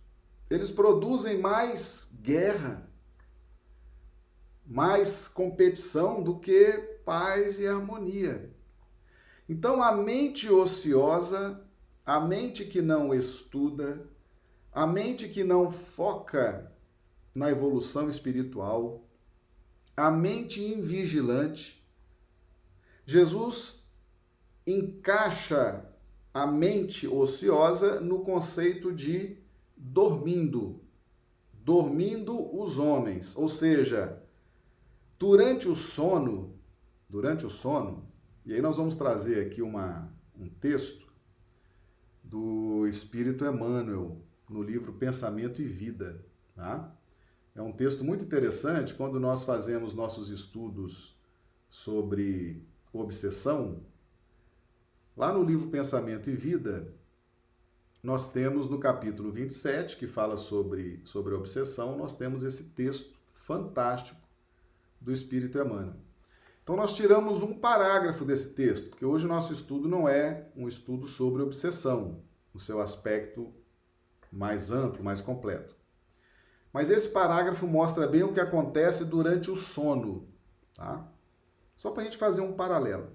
Eles 0.49 0.71
produzem 0.71 1.39
mais 1.39 2.15
guerra, 2.21 2.87
mais 4.65 5.27
competição 5.27 6.21
do 6.21 6.39
que 6.39 6.73
paz 7.03 7.59
e 7.59 7.67
harmonia. 7.67 8.52
Então, 9.47 9.81
a 9.81 9.91
mente 9.91 10.49
ociosa, 10.49 11.61
a 12.05 12.19
mente 12.19 12.65
que 12.65 12.81
não 12.81 13.13
estuda, 13.13 14.07
a 14.71 14.87
mente 14.87 15.27
que 15.29 15.43
não 15.43 15.71
foca 15.71 16.71
na 17.35 17.49
evolução 17.49 18.09
espiritual, 18.09 19.03
a 19.95 20.09
mente 20.09 20.63
invigilante, 20.63 21.83
Jesus 23.05 23.83
encaixa 24.65 25.85
a 26.33 26.47
mente 26.47 27.07
ociosa 27.07 27.99
no 27.99 28.19
conceito 28.19 28.91
de 28.91 29.37
dormindo. 29.75 30.81
Dormindo 31.53 32.59
os 32.59 32.77
homens, 32.77 33.37
ou 33.37 33.47
seja, 33.47 34.21
durante 35.19 35.69
o 35.69 35.75
sono, 35.75 36.55
durante 37.07 37.45
o 37.45 37.49
sono, 37.49 38.05
e 38.45 38.53
aí 38.53 38.61
nós 38.61 38.77
vamos 38.77 38.95
trazer 38.95 39.45
aqui 39.45 39.61
uma, 39.61 40.11
um 40.37 40.49
texto 40.49 41.11
do 42.23 42.85
Espírito 42.87 43.45
Emmanuel, 43.45 44.21
no 44.49 44.61
livro 44.61 44.93
Pensamento 44.93 45.61
e 45.61 45.67
Vida. 45.67 46.23
Tá? 46.55 46.93
É 47.55 47.61
um 47.61 47.71
texto 47.71 48.03
muito 48.03 48.25
interessante 48.25 48.93
quando 48.93 49.19
nós 49.19 49.43
fazemos 49.43 49.93
nossos 49.93 50.29
estudos 50.29 51.17
sobre 51.69 52.65
obsessão. 52.91 53.81
Lá 55.15 55.31
no 55.31 55.43
livro 55.43 55.69
Pensamento 55.69 56.29
e 56.29 56.35
Vida, 56.35 56.93
nós 58.01 58.29
temos 58.29 58.67
no 58.67 58.79
capítulo 58.79 59.31
27, 59.31 59.95
que 59.95 60.07
fala 60.07 60.37
sobre, 60.37 60.99
sobre 61.05 61.33
obsessão, 61.33 61.97
nós 61.97 62.15
temos 62.15 62.43
esse 62.43 62.65
texto 62.71 63.17
fantástico 63.31 64.19
do 64.99 65.11
Espírito 65.11 65.57
Emmanuel. 65.57 65.95
Então, 66.63 66.77
nós 66.77 66.93
tiramos 66.93 67.43
um 67.43 67.53
parágrafo 67.53 68.23
desse 68.23 68.53
texto, 68.53 68.89
porque 68.89 69.05
hoje 69.05 69.25
o 69.25 69.29
nosso 69.29 69.51
estudo 69.51 69.87
não 69.87 70.07
é 70.07 70.47
um 70.55 70.65
estudo 70.65 71.05
sobre 71.07 71.41
obsessão, 71.41 72.23
no 72.53 72.59
seu 72.59 72.79
aspecto 72.79 73.53
mais 74.31 74.71
amplo, 74.71 75.03
mais 75.03 75.19
completo. 75.19 75.75
Mas 76.71 76.89
esse 76.89 77.09
parágrafo 77.09 77.67
mostra 77.67 78.07
bem 78.07 78.23
o 78.23 78.33
que 78.33 78.39
acontece 78.39 79.05
durante 79.05 79.51
o 79.51 79.55
sono, 79.57 80.27
tá? 80.73 81.07
Só 81.75 81.91
para 81.91 82.01
a 82.01 82.05
gente 82.05 82.17
fazer 82.17 82.41
um 82.41 82.53
paralelo. 82.53 83.11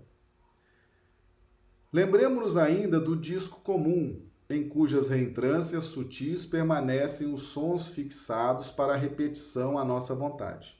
Lembremos-nos 1.90 2.56
ainda 2.56 3.00
do 3.00 3.16
disco 3.16 3.62
comum, 3.62 4.22
em 4.50 4.68
cujas 4.68 5.08
reentrâncias 5.08 5.84
sutis 5.84 6.44
permanecem 6.44 7.32
os 7.32 7.44
sons 7.44 7.88
fixados 7.88 8.70
para 8.70 8.94
repetição 8.94 9.78
à 9.78 9.84
nossa 9.84 10.14
vontade. 10.14 10.78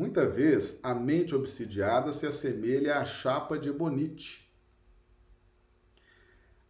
Muita 0.00 0.26
vez, 0.26 0.80
a 0.82 0.94
mente 0.94 1.34
obsidiada 1.34 2.10
se 2.10 2.26
assemelha 2.26 3.00
à 3.00 3.04
chapa 3.04 3.58
de 3.58 3.68
ebonite, 3.68 4.50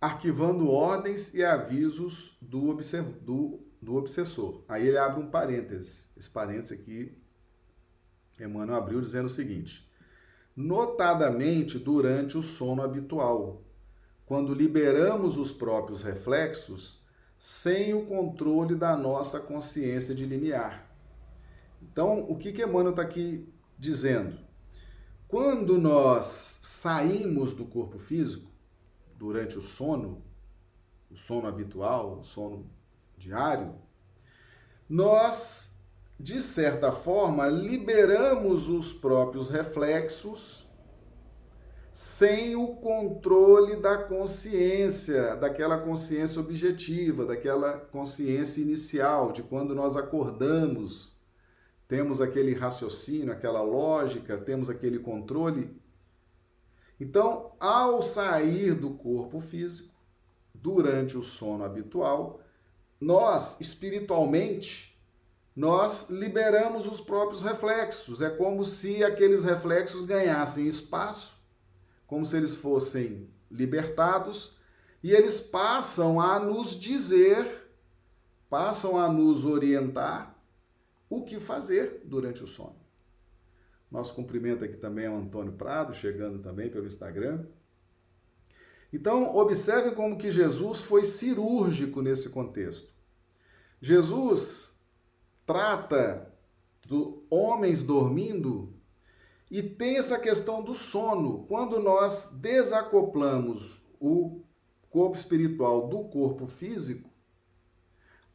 arquivando 0.01 0.69
ordens 0.69 1.33
e 1.33 1.45
avisos 1.45 2.37
do, 2.41 2.75
do, 3.23 3.61
do 3.81 3.95
obsessor. 3.95 4.65
Aí 4.69 4.89
ele 4.89 4.99
abre 4.99 5.23
um 5.23 5.31
parênteses. 5.31 6.11
Esse 6.17 6.29
parênteses 6.29 6.73
aqui, 6.73 7.17
Emmanuel 8.41 8.79
abriu 8.79 9.01
dizendo 9.01 9.27
o 9.27 9.31
seguinte: 9.31 9.89
notadamente 10.57 11.79
durante 11.79 12.37
o 12.37 12.43
sono 12.43 12.83
habitual, 12.83 13.63
quando 14.27 14.53
liberamos 14.53 15.37
os 15.37 15.53
próprios 15.53 16.03
reflexos 16.03 17.01
sem 17.39 17.95
o 17.95 18.07
controle 18.07 18.75
da 18.75 18.97
nossa 18.97 19.39
consciência 19.39 20.17
de 20.17 20.27
limiar. 20.27 20.90
Então, 21.83 22.21
o 22.29 22.37
que, 22.37 22.53
que 22.53 22.63
Emmanuel 22.63 22.91
está 22.91 23.03
aqui 23.03 23.49
dizendo? 23.79 24.39
Quando 25.27 25.79
nós 25.79 26.59
saímos 26.63 27.55
do 27.55 27.65
corpo 27.65 27.99
físico, 27.99 28.51
durante 29.17 29.59
o 29.59 29.63
sono, 29.63 30.23
o 31.11 31.17
sono 31.17 31.47
habitual, 31.47 32.19
o 32.19 32.25
sono 32.25 32.67
diário, 33.17 33.75
nós, 34.89 35.77
de 36.19 36.43
certa 36.43 36.91
forma, 36.91 37.47
liberamos 37.47 38.69
os 38.69 38.93
próprios 38.93 39.49
reflexos 39.49 40.69
sem 41.93 42.57
o 42.57 42.77
controle 42.77 43.77
da 43.77 43.99
consciência, 43.99 45.37
daquela 45.37 45.79
consciência 45.79 46.41
objetiva, 46.41 47.27
daquela 47.27 47.75
consciência 47.75 48.63
inicial, 48.63 49.33
de 49.33 49.43
quando 49.43 49.75
nós 49.75 49.97
acordamos 49.97 51.20
temos 51.91 52.21
aquele 52.21 52.55
raciocínio, 52.55 53.33
aquela 53.33 53.63
lógica, 53.63 54.39
temos 54.39 54.71
aquele 54.71 55.01
controle. 55.01 55.77
Então, 57.01 57.51
ao 57.59 58.01
sair 58.01 58.77
do 58.77 58.91
corpo 58.91 59.41
físico, 59.41 59.93
durante 60.55 61.19
o 61.19 61.23
sono 61.25 61.65
habitual, 61.65 62.41
nós, 63.01 63.61
espiritualmente, 63.61 64.97
nós 65.57 66.09
liberamos 66.11 66.87
os 66.87 67.01
próprios 67.01 67.43
reflexos. 67.43 68.23
É 68.23 68.31
como 68.31 68.65
se 68.65 69.03
aqueles 69.03 69.43
reflexos 69.43 70.07
ganhassem 70.07 70.69
espaço, 70.69 71.43
como 72.07 72.25
se 72.25 72.37
eles 72.37 72.55
fossem 72.55 73.29
libertados, 73.51 74.57
e 75.03 75.11
eles 75.11 75.41
passam 75.41 76.21
a 76.21 76.39
nos 76.39 76.79
dizer, 76.79 77.69
passam 78.49 78.97
a 78.97 79.13
nos 79.13 79.45
orientar 79.45 80.40
o 81.11 81.23
que 81.23 81.41
fazer 81.41 82.03
durante 82.05 82.43
o 82.45 82.47
sono. 82.47 82.77
Nosso 83.91 84.15
cumprimento 84.15 84.65
aqui 84.65 84.77
também 84.77 85.07
é 85.07 85.11
o 85.11 85.17
Antônio 85.17 85.53
Prado, 85.53 85.93
chegando 85.93 86.39
também 86.39 86.71
pelo 86.71 86.87
Instagram. 86.87 87.45
Então, 88.93 89.35
observe 89.35 89.91
como 89.91 90.17
que 90.17 90.31
Jesus 90.31 90.81
foi 90.81 91.05
cirúrgico 91.05 92.01
nesse 92.01 92.31
contexto. 92.31 92.95
Jesus 93.83 94.77
trata 95.45 96.33
do 96.87 97.25
homens 97.29 97.83
dormindo 97.83 98.73
e 99.51 99.63
tem 99.63 99.97
essa 99.97 100.19
questão 100.19 100.63
do 100.63 100.75
sono. 100.75 101.45
Quando 101.47 101.81
nós 101.81 102.39
desacoplamos 102.41 103.85
o 103.99 104.43
corpo 104.89 105.17
espiritual 105.17 105.89
do 105.89 106.05
corpo 106.05 106.47
físico, 106.47 107.10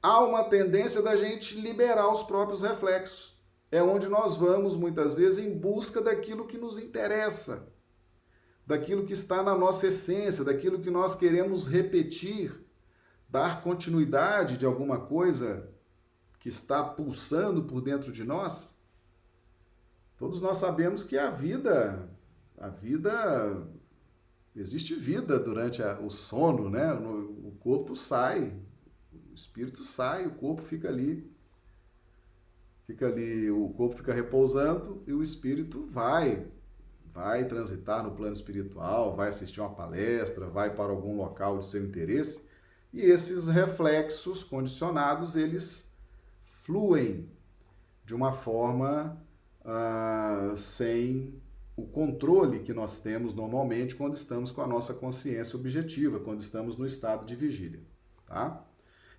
há 0.05 0.23
uma 0.23 0.43
tendência 0.43 1.01
da 1.01 1.15
gente 1.15 1.59
liberar 1.59 2.13
os 2.13 2.21
próprios 2.21 2.61
reflexos. 2.61 3.35
É 3.71 3.81
onde 3.81 4.07
nós 4.07 4.35
vamos, 4.35 4.75
muitas 4.75 5.15
vezes, 5.15 5.39
em 5.39 5.57
busca 5.57 5.99
daquilo 5.99 6.45
que 6.45 6.59
nos 6.59 6.77
interessa, 6.77 7.73
daquilo 8.67 9.03
que 9.03 9.13
está 9.13 9.41
na 9.41 9.57
nossa 9.57 9.87
essência, 9.87 10.43
daquilo 10.43 10.79
que 10.79 10.91
nós 10.91 11.15
queremos 11.15 11.65
repetir, 11.65 12.55
dar 13.27 13.63
continuidade 13.63 14.59
de 14.59 14.65
alguma 14.65 14.99
coisa 14.99 15.71
que 16.39 16.49
está 16.49 16.83
pulsando 16.83 17.63
por 17.63 17.81
dentro 17.81 18.11
de 18.11 18.23
nós. 18.23 18.77
Todos 20.17 20.39
nós 20.39 20.59
sabemos 20.59 21.03
que 21.03 21.17
a 21.17 21.31
vida, 21.31 22.07
a 22.59 22.69
vida 22.69 23.67
existe 24.55 24.93
vida 24.93 25.39
durante 25.39 25.81
a, 25.81 25.99
o 25.99 26.11
sono, 26.11 26.69
né? 26.69 26.93
O 26.93 27.57
corpo 27.59 27.95
sai, 27.95 28.55
espírito 29.35 29.83
sai, 29.83 30.25
o 30.25 30.31
corpo 30.31 30.61
fica 30.61 30.87
ali. 30.87 31.29
Fica 32.85 33.07
ali, 33.07 33.49
o 33.49 33.69
corpo 33.69 33.95
fica 33.97 34.13
repousando 34.13 35.03
e 35.07 35.13
o 35.13 35.23
espírito 35.23 35.87
vai, 35.87 36.47
vai 37.11 37.45
transitar 37.45 38.03
no 38.03 38.11
plano 38.11 38.33
espiritual, 38.33 39.15
vai 39.15 39.29
assistir 39.29 39.59
uma 39.59 39.73
palestra, 39.73 40.47
vai 40.47 40.73
para 40.73 40.91
algum 40.91 41.17
local 41.17 41.57
de 41.57 41.65
seu 41.65 41.83
interesse, 41.83 42.47
e 42.93 43.01
esses 43.01 43.47
reflexos 43.47 44.43
condicionados, 44.43 45.35
eles 45.35 45.91
fluem 46.63 47.29
de 48.05 48.15
uma 48.15 48.31
forma 48.31 49.21
uh, 49.61 50.55
sem 50.55 51.41
o 51.75 51.85
controle 51.85 52.59
que 52.59 52.73
nós 52.73 52.99
temos 52.99 53.33
normalmente 53.33 53.95
quando 53.95 54.13
estamos 54.13 54.51
com 54.51 54.61
a 54.61 54.67
nossa 54.67 54.93
consciência 54.93 55.59
objetiva, 55.59 56.19
quando 56.19 56.39
estamos 56.39 56.77
no 56.77 56.85
estado 56.85 57.25
de 57.25 57.35
vigília, 57.35 57.81
tá? 58.25 58.64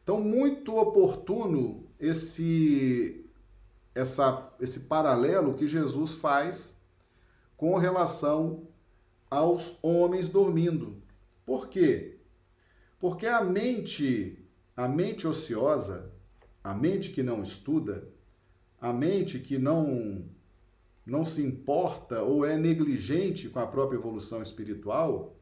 Então, 0.07 0.21
muito 0.21 0.77
oportuno 0.77 1.85
esse, 1.99 3.29
essa, 3.93 4.53
esse 4.61 4.83
paralelo 4.83 5.55
que 5.55 5.67
Jesus 5.67 6.13
faz 6.13 6.81
com 7.57 7.77
relação 7.77 8.69
aos 9.29 9.77
homens 9.83 10.29
dormindo. 10.29 11.03
Por 11.45 11.69
quê? 11.69 12.21
Porque 13.01 13.27
a 13.27 13.43
mente 13.43 14.41
a 14.77 14.87
mente 14.87 15.27
ociosa, 15.27 16.13
a 16.63 16.73
mente 16.73 17.11
que 17.11 17.25
não 17.25 17.43
estuda, 17.43 18.07
a 18.81 18.93
mente 18.93 19.41
que 19.41 19.59
não 19.59 20.25
não 21.05 21.25
se 21.25 21.43
importa 21.43 22.23
ou 22.23 22.47
é 22.47 22.57
negligente 22.57 23.49
com 23.49 23.59
a 23.59 23.67
própria 23.67 23.97
evolução 23.97 24.41
espiritual, 24.41 25.35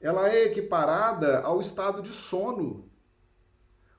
ela 0.00 0.30
é 0.30 0.44
equiparada 0.44 1.40
ao 1.40 1.60
estado 1.60 2.00
de 2.00 2.14
sono. 2.14 2.88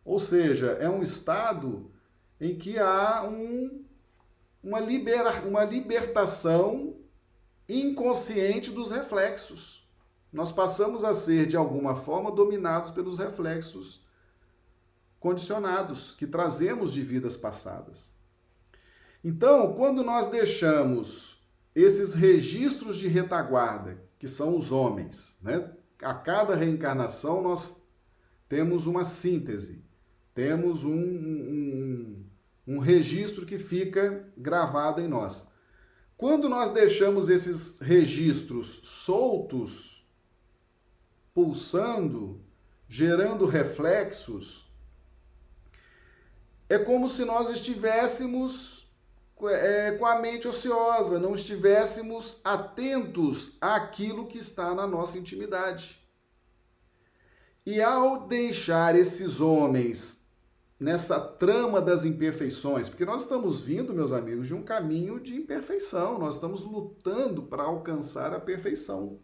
Ou 0.08 0.20
seja, 0.20 0.67
é 0.80 0.89
um 0.89 1.04
estado 1.04 1.91
em 2.39 2.58
que 2.58 2.80
há 2.80 3.28
um, 3.28 3.84
uma, 4.63 4.80
libera, 4.80 5.46
uma 5.46 5.65
libertação 5.65 6.96
inconsciente 7.67 8.72
dos 8.72 8.89
reflexos. 8.89 9.86
Nós 10.32 10.50
passamos 10.50 11.04
a 11.04 11.13
ser, 11.13 11.46
de 11.46 11.58
alguma 11.58 11.93
forma, 11.93 12.32
dominados 12.32 12.89
pelos 12.89 13.17
reflexos 13.17 14.02
condicionados 15.20 16.15
que 16.15 16.26
trazemos 16.26 16.93
de 16.93 17.02
vidas 17.02 17.36
passadas. 17.36 18.13
Então, 19.22 19.74
quando 19.74 20.06
nós 20.06 20.28
deixamos 20.28 21.46
esses 21.76 22.13
registros 22.13 22.96
de 22.96 23.10
retaguarda, 23.10 24.02
que 24.17 24.28
são 24.30 24.56
os 24.56 24.72
homens, 24.72 25.38
né? 25.41 25.70
a 26.02 26.13
cada 26.13 26.56
reencarnação 26.56 27.41
nós 27.41 27.86
temos 28.48 28.88
uma 28.88 29.04
síntese, 29.04 29.86
temos 30.38 30.84
um, 30.84 30.93
um, 30.93 32.26
um 32.67 32.78
registro 32.78 33.43
que 33.43 33.58
fica 33.58 34.23
gravado 34.38 35.02
em 35.02 35.08
nós. 35.08 35.47
Quando 36.15 36.47
nós 36.47 36.69
deixamos 36.69 37.28
esses 37.28 37.80
registros 37.80 38.82
soltos, 38.84 40.08
pulsando, 41.34 42.39
gerando 42.88 43.47
reflexos, 43.47 44.71
é 46.69 46.78
como 46.78 47.10
se 47.10 47.26
nós 47.26 47.50
estivéssemos 47.50 48.88
é, 49.41 49.93
com 49.93 50.06
a 50.06 50.19
mente 50.19 50.47
ociosa, 50.47 51.17
não 51.17 51.34
estivéssemos 51.34 52.39
atentos 52.43 53.58
àquilo 53.60 54.28
que 54.28 54.38
está 54.38 54.76
na 54.76 54.86
nossa 54.86 55.17
intimidade. 55.17 56.00
E 57.65 57.82
ao 57.82 58.28
deixar 58.28 58.95
esses 58.95 59.41
homens 59.41 60.27
nessa 60.80 61.20
trama 61.20 61.82
das 61.82 62.06
imperfeições, 62.06 62.88
porque 62.88 63.06
nós 63.06 63.24
estamos 63.24 63.60
vindo, 63.60 63.94
meus 63.94 64.12
amigos, 64.12 64.48
de 64.48 64.54
um 64.54 64.63
caminho 64.63 65.20
de 65.20 65.36
imperfeição, 65.36 66.20
nós 66.20 66.36
estamos 66.36 66.63
lutando 66.63 67.44
para 67.44 67.63
alcançar 67.63 68.34
a 68.34 68.40
perfeição. 68.40 69.20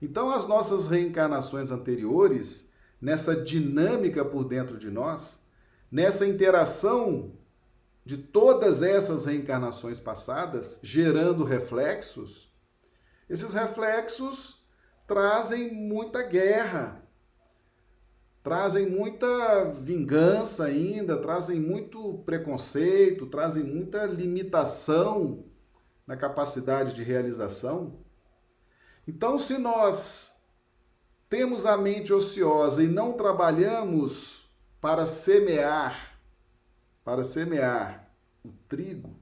Então, 0.00 0.30
as 0.30 0.46
nossas 0.46 0.86
reencarnações 0.86 1.70
anteriores, 1.70 2.70
nessa 3.00 3.34
dinâmica 3.34 4.24
por 4.24 4.44
dentro 4.44 4.76
de 4.76 4.90
nós, 4.90 5.42
nessa 5.90 6.26
interação 6.26 7.32
de 8.04 8.16
todas 8.16 8.82
essas 8.82 9.24
reencarnações 9.24 9.98
passadas, 9.98 10.78
gerando 10.82 11.44
reflexos, 11.44 12.48
esses 13.28 13.52
reflexos 13.52 14.66
trazem 15.06 15.74
muita 15.74 16.22
guerra, 16.22 17.07
trazem 18.48 18.88
muita 18.88 19.66
vingança 19.72 20.64
ainda, 20.64 21.18
trazem 21.18 21.60
muito 21.60 22.14
preconceito, 22.24 23.26
trazem 23.26 23.62
muita 23.62 24.06
limitação 24.06 25.44
na 26.06 26.16
capacidade 26.16 26.94
de 26.94 27.02
realização. 27.02 27.98
Então, 29.06 29.38
se 29.38 29.58
nós 29.58 30.32
temos 31.28 31.66
a 31.66 31.76
mente 31.76 32.10
ociosa 32.10 32.82
e 32.82 32.88
não 32.88 33.12
trabalhamos 33.12 34.50
para 34.80 35.04
semear 35.04 36.18
para 37.04 37.24
semear 37.24 38.10
o 38.42 38.50
trigo 38.66 39.14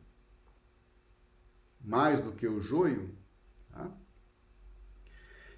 mais 1.81 2.21
do 2.21 2.31
que 2.31 2.47
o 2.47 2.61
joio, 2.61 3.13
tá? 3.73 3.91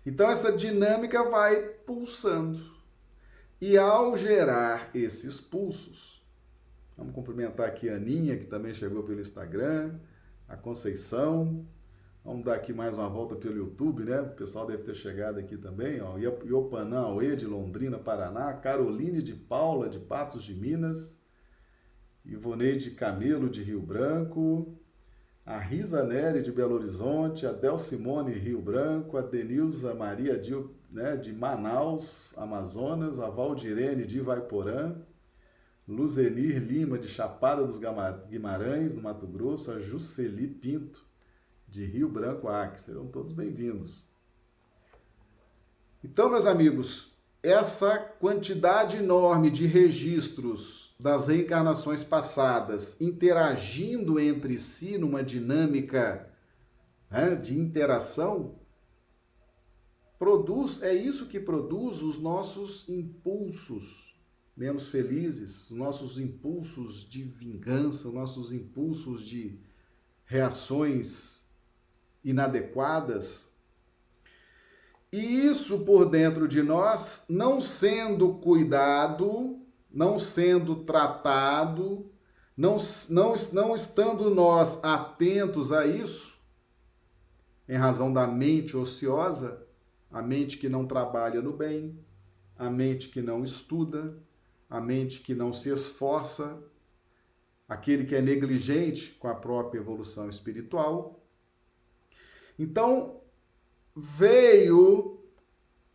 então 0.07 0.31
essa 0.31 0.51
dinâmica 0.53 1.23
vai 1.29 1.61
pulsando. 1.61 2.78
E 3.61 3.77
ao 3.77 4.17
gerar 4.17 4.91
esses 4.95 5.41
pulsos, 5.41 6.23
vamos 6.97 7.15
cumprimentar 7.15 7.67
aqui 7.67 7.89
a 7.89 7.97
Aninha, 7.97 8.37
que 8.37 8.47
também 8.47 8.73
chegou 8.73 9.03
pelo 9.03 9.21
Instagram, 9.21 9.99
a 10.49 10.57
Conceição, 10.57 11.67
Vamos 12.29 12.45
dar 12.45 12.57
aqui 12.57 12.75
mais 12.75 12.95
uma 12.95 13.09
volta 13.09 13.35
pelo 13.35 13.57
YouTube, 13.57 14.05
né? 14.05 14.21
O 14.21 14.29
pessoal 14.31 14.67
deve 14.67 14.83
ter 14.83 14.95
chegado 14.95 15.39
aqui 15.39 15.57
também, 15.57 15.99
ó. 16.03 16.19
Iopanã, 16.19 16.99
Aue, 16.99 17.35
de 17.35 17.47
Londrina, 17.47 17.99
Paraná. 17.99 18.53
Caroline 18.53 19.23
de 19.23 19.33
Paula, 19.33 19.89
de 19.89 19.99
Patos 19.99 20.45
de 20.45 20.53
Minas. 20.53 21.23
Ivoneide 22.27 22.91
Camelo, 22.91 23.49
de 23.49 23.63
Rio 23.63 23.81
Branco, 23.81 24.79
a 25.47 25.57
Risa 25.57 26.05
Nery, 26.05 26.43
de 26.43 26.53
Belo 26.53 26.75
Horizonte, 26.75 27.47
a 27.47 27.53
Del 27.53 27.79
Simone, 27.79 28.35
Rio 28.35 28.61
Branco, 28.61 29.17
a 29.17 29.23
Denilza 29.23 29.95
Maria 29.95 30.39
de, 30.39 30.53
né, 30.91 31.17
de 31.17 31.33
Manaus, 31.33 32.37
Amazonas, 32.37 33.21
a 33.21 33.29
Valdirene, 33.29 34.07
de 34.07 34.19
Ivaiporã, 34.19 34.97
Luzenir 35.87 36.63
Lima, 36.63 36.99
de 36.99 37.09
Chapada 37.09 37.65
dos 37.65 37.79
Guimarães, 38.29 38.95
no 38.95 39.03
Mato 39.03 39.27
Grosso, 39.27 39.71
a 39.71 39.81
Juceli 39.81 40.47
Pinto, 40.47 41.05
de 41.67 41.85
Rio 41.85 42.09
Branco, 42.09 42.49
Acre. 42.49 42.81
Serão 42.81 43.07
todos 43.07 43.33
bem-vindos. 43.33 44.07
Então, 46.05 46.31
meus 46.31 46.47
amigos, 46.47 47.13
essa 47.43 47.99
quantidade 47.99 48.99
enorme 48.99 49.51
de 49.51 49.67
registros 49.67 50.95
das 50.99 51.29
reencarnações 51.29 52.03
passadas 52.03 53.01
interagindo 53.01 54.19
entre 54.19 54.59
si 54.59 54.99
numa 54.99 55.23
dinâmica 55.23 56.29
né, 57.11 57.35
de 57.37 57.59
interação, 57.59 58.58
produz, 60.19 60.83
é 60.83 60.95
isso 60.95 61.27
que 61.27 61.39
produz 61.39 62.03
os 62.03 62.19
nossos 62.19 62.89
impulsos 62.89 64.09
menos 64.59 64.89
felizes, 64.89 65.71
nossos 65.71 66.19
impulsos 66.19 67.09
de 67.09 67.23
vingança, 67.23 68.11
nossos 68.11 68.53
impulsos 68.53 69.23
de 69.23 69.57
reações 70.25 71.45
inadequadas. 72.25 73.53
E 75.13 75.47
isso 75.47 75.85
por 75.85 76.11
dentro 76.11 76.49
de 76.49 76.61
nós, 76.61 77.25
não 77.29 77.61
sendo 77.61 78.35
cuidado, 78.35 79.61
não 79.89 80.19
sendo 80.19 80.83
tratado, 80.83 82.11
não, 82.57 82.77
não, 83.11 83.35
não 83.53 83.77
estando 83.77 84.29
nós 84.29 84.83
atentos 84.83 85.71
a 85.71 85.87
isso, 85.87 86.37
em 87.69 87.77
razão 87.77 88.13
da 88.13 88.27
mente 88.27 88.77
ociosa, 88.77 89.65
a 90.11 90.23
mente 90.23 90.59
que 90.59 90.69
não 90.69 90.87
trabalha 90.87 91.43
no 91.43 91.53
bem, 91.53 91.99
a 92.57 92.71
mente 92.71 93.09
que 93.09 93.21
não 93.21 93.43
estuda, 93.43 94.19
a 94.69 94.81
mente 94.81 95.21
que 95.21 95.35
não 95.35 95.53
se 95.53 95.71
esforça, 95.71 96.63
aquele 97.69 98.05
que 98.05 98.15
é 98.15 98.23
negligente 98.23 99.13
com 99.13 99.29
a 99.29 99.35
própria 99.35 99.79
evolução 99.79 100.29
espiritual. 100.29 101.23
Então, 102.59 103.21
veio, 103.95 105.21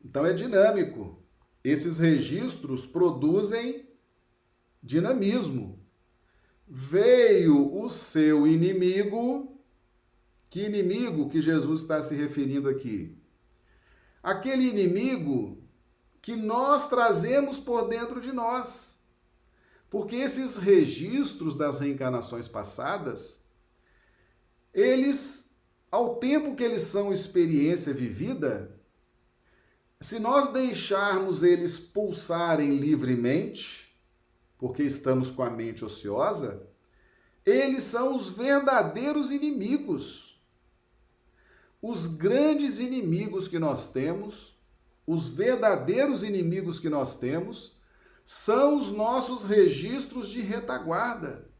então 0.04 0.26
é 0.26 0.34
dinâmico. 0.34 1.22
Esses 1.64 1.98
registros 1.98 2.86
produzem 2.86 3.88
dinamismo. 4.82 5.80
Veio 6.68 7.74
o 7.76 7.90
seu 7.90 8.46
inimigo. 8.46 9.58
Que 10.50 10.66
inimigo 10.66 11.30
que 11.30 11.42
Jesus 11.42 11.82
está 11.82 12.02
se 12.02 12.16
referindo 12.16 12.70
aqui? 12.70 13.18
Aquele 14.24 14.70
inimigo 14.70 15.62
que 16.22 16.36
nós 16.38 16.90
trazemos 16.90 17.60
por 17.60 17.90
dentro 17.90 18.22
de 18.22 18.32
nós. 18.32 19.04
Porque 19.90 20.16
esses 20.16 20.58
registros 20.58 21.54
das 21.54 21.80
reencarnações 21.80 22.48
passadas, 22.48 23.44
eles, 24.74 25.54
ao 25.92 26.16
tempo 26.16 26.56
que 26.56 26.64
eles 26.64 26.82
são 26.84 27.12
experiência 27.14 27.94
vivida, 27.94 28.74
se 30.00 30.20
nós 30.20 30.52
deixarmos 30.52 31.44
eles 31.44 31.78
pulsarem 31.78 32.78
livremente, 32.78 33.96
porque 34.58 34.84
estamos 34.84 35.30
com 35.30 35.44
a 35.44 35.50
mente 35.50 35.84
ociosa, 35.84 36.66
eles 37.46 37.84
são 37.84 38.16
os 38.16 38.30
verdadeiros 38.30 39.30
inimigos. 39.30 40.33
Os 41.84 42.08
grandes 42.08 42.80
inimigos 42.80 43.50
que 43.50 43.60
nós 43.60 43.90
temos, 43.90 44.58
os 45.06 45.28
verdadeiros 45.28 46.24
inimigos 46.24 46.80
que 46.80 46.90
nós 46.90 47.18
temos, 47.18 47.78
são 48.26 48.78
os 48.78 48.90
nossos 48.90 49.44
registros 49.44 50.30
de 50.30 50.40
retaguarda. 50.40 51.52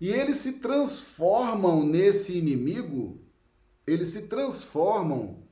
E 0.00 0.08
eles 0.12 0.36
se 0.36 0.60
transformam 0.60 1.84
nesse 1.84 2.38
inimigo, 2.38 3.20
eles 3.84 4.10
se 4.10 4.28
transformam 4.28 5.42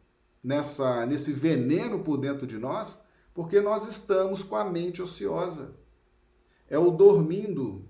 nessa 0.40 1.04
nesse 1.06 1.32
veneno 1.32 2.04
por 2.04 2.18
dentro 2.18 2.46
de 2.46 2.56
nós, 2.56 3.04
Porque 3.34 3.60
nós 3.60 3.86
estamos 3.86 4.42
com 4.42 4.56
a 4.56 4.64
mente 4.64 5.02
ociosa. 5.02 5.76
É 6.70 6.78
o 6.78 6.90
dormindo, 6.90 7.84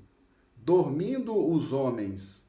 dormindo 0.56 1.32
os 1.36 1.72
homens. 1.72 2.45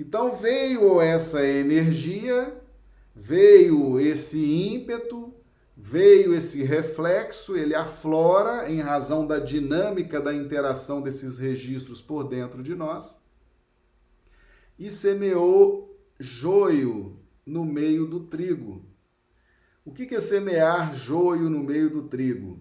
Então 0.00 0.32
veio 0.32 0.98
essa 0.98 1.46
energia, 1.46 2.58
veio 3.14 4.00
esse 4.00 4.42
ímpeto, 4.42 5.34
veio 5.76 6.32
esse 6.32 6.62
reflexo, 6.62 7.54
ele 7.54 7.74
aflora 7.74 8.70
em 8.70 8.80
razão 8.80 9.26
da 9.26 9.38
dinâmica 9.38 10.18
da 10.18 10.32
interação 10.32 11.02
desses 11.02 11.38
registros 11.38 12.00
por 12.00 12.24
dentro 12.24 12.62
de 12.62 12.74
nós 12.74 13.22
e 14.78 14.90
semeou 14.90 15.94
joio 16.18 17.20
no 17.44 17.66
meio 17.66 18.06
do 18.06 18.20
trigo. 18.20 18.86
O 19.84 19.92
que 19.92 20.14
é 20.14 20.20
semear 20.20 20.94
joio 20.94 21.50
no 21.50 21.62
meio 21.62 21.90
do 21.90 22.04
trigo? 22.04 22.58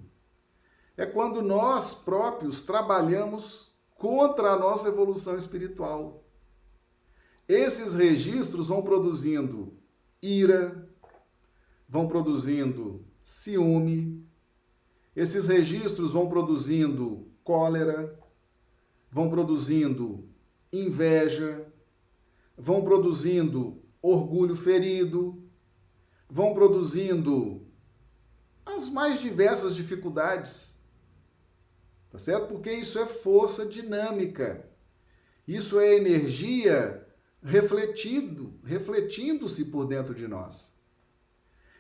É 0.98 1.06
quando 1.06 1.42
nós 1.42 1.94
próprios 1.94 2.62
trabalhamos 2.64 3.74
contra 3.96 4.52
a 4.52 4.60
nossa 4.60 4.90
evolução 4.90 5.38
espiritual. 5.38 6.26
Esses 7.50 7.96
registros 7.96 8.68
vão 8.68 8.84
produzindo 8.84 9.74
ira, 10.22 10.88
vão 11.88 12.08
produzindo 12.08 13.04
ciúme, 13.24 14.24
esses 15.16 15.48
registros 15.48 16.12
vão 16.12 16.30
produzindo 16.30 17.28
cólera, 17.44 18.20
vão 19.12 19.32
produzindo 19.32 20.30
inveja, 20.72 21.66
vão 22.56 22.84
produzindo 22.84 23.82
orgulho 24.00 24.56
ferido, 24.56 25.44
vão 26.30 26.54
produzindo 26.54 27.68
as 28.64 28.90
mais 28.92 29.20
diversas 29.20 29.76
dificuldades. 29.76 30.80
Tá 32.12 32.20
certo? 32.20 32.48
Porque 32.50 32.72
isso 32.72 33.00
é 33.00 33.08
força 33.08 33.66
dinâmica. 33.66 34.70
Isso 35.48 35.80
é 35.80 35.96
energia 35.96 37.09
refletido, 37.44 38.60
refletindo-se 38.64 39.66
por 39.66 39.86
dentro 39.86 40.14
de 40.14 40.28
nós. 40.28 40.78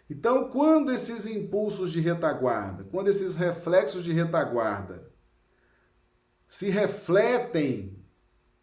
Então, 0.09 0.49
quando 0.49 0.91
esses 0.91 1.27
impulsos 1.27 1.91
de 1.91 1.99
retaguarda, 1.99 2.83
quando 2.85 3.09
esses 3.09 3.35
reflexos 3.35 4.03
de 4.03 4.11
retaguarda 4.11 5.07
se 6.47 6.69
refletem 6.69 8.03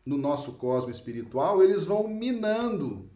no 0.05 0.19
nosso 0.19 0.55
cosmo 0.55 0.91
espiritual, 0.91 1.63
eles 1.63 1.85
vão 1.85 2.09
minando, 2.09 3.09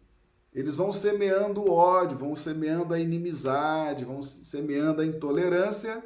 eles 0.53 0.75
vão 0.75 0.93
semeando 0.93 1.61
o 1.61 1.73
ódio, 1.73 2.17
vão 2.17 2.35
semeando 2.35 2.93
a 2.93 2.99
inimizade, 2.99 4.05
vão 4.05 4.23
semeando 4.23 5.01
a 5.01 5.05
intolerância 5.05 6.01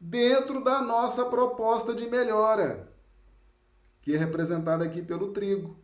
dentro 0.00 0.64
da 0.64 0.80
nossa 0.80 1.26
proposta 1.26 1.94
de 1.94 2.08
melhora, 2.08 2.90
que 4.00 4.14
é 4.14 4.18
representada 4.18 4.84
aqui 4.84 5.02
pelo 5.02 5.32
trigo. 5.32 5.81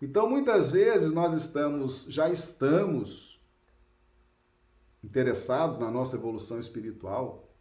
Então, 0.00 0.28
muitas 0.28 0.70
vezes 0.70 1.10
nós 1.10 1.32
estamos, 1.32 2.06
já 2.08 2.30
estamos 2.30 3.40
interessados 5.02 5.76
na 5.76 5.90
nossa 5.90 6.16
evolução 6.16 6.58
espiritual, 6.58 7.52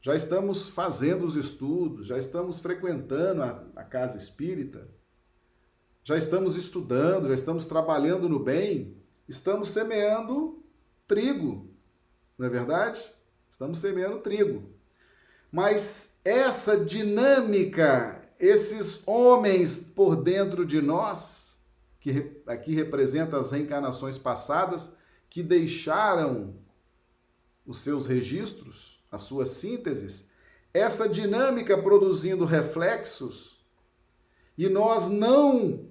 já 0.00 0.16
estamos 0.16 0.68
fazendo 0.68 1.24
os 1.24 1.36
estudos, 1.36 2.06
já 2.06 2.18
estamos 2.18 2.58
frequentando 2.58 3.42
a, 3.42 3.50
a 3.76 3.84
casa 3.84 4.16
espírita, 4.16 4.88
já 6.02 6.16
estamos 6.16 6.56
estudando, 6.56 7.28
já 7.28 7.34
estamos 7.34 7.66
trabalhando 7.66 8.28
no 8.28 8.40
bem, 8.40 8.96
estamos 9.28 9.68
semeando 9.68 10.64
trigo, 11.06 11.70
não 12.36 12.46
é 12.46 12.50
verdade? 12.50 13.00
Estamos 13.48 13.78
semeando 13.78 14.18
trigo. 14.20 14.70
Mas 15.52 16.18
essa 16.24 16.76
dinâmica, 16.78 18.22
esses 18.38 19.06
homens 19.06 19.80
por 19.80 20.16
dentro 20.16 20.64
de 20.64 20.80
nós, 20.80 21.39
que 22.00 22.42
aqui 22.46 22.74
representa 22.74 23.38
as 23.38 23.52
reencarnações 23.52 24.16
passadas, 24.16 24.96
que 25.28 25.42
deixaram 25.42 26.56
os 27.66 27.78
seus 27.78 28.06
registros, 28.06 29.04
as 29.12 29.22
suas 29.22 29.50
sínteses, 29.50 30.28
essa 30.72 31.08
dinâmica 31.08 31.80
produzindo 31.80 32.44
reflexos, 32.44 33.60
e 34.56 34.68
nós 34.68 35.08
não 35.08 35.88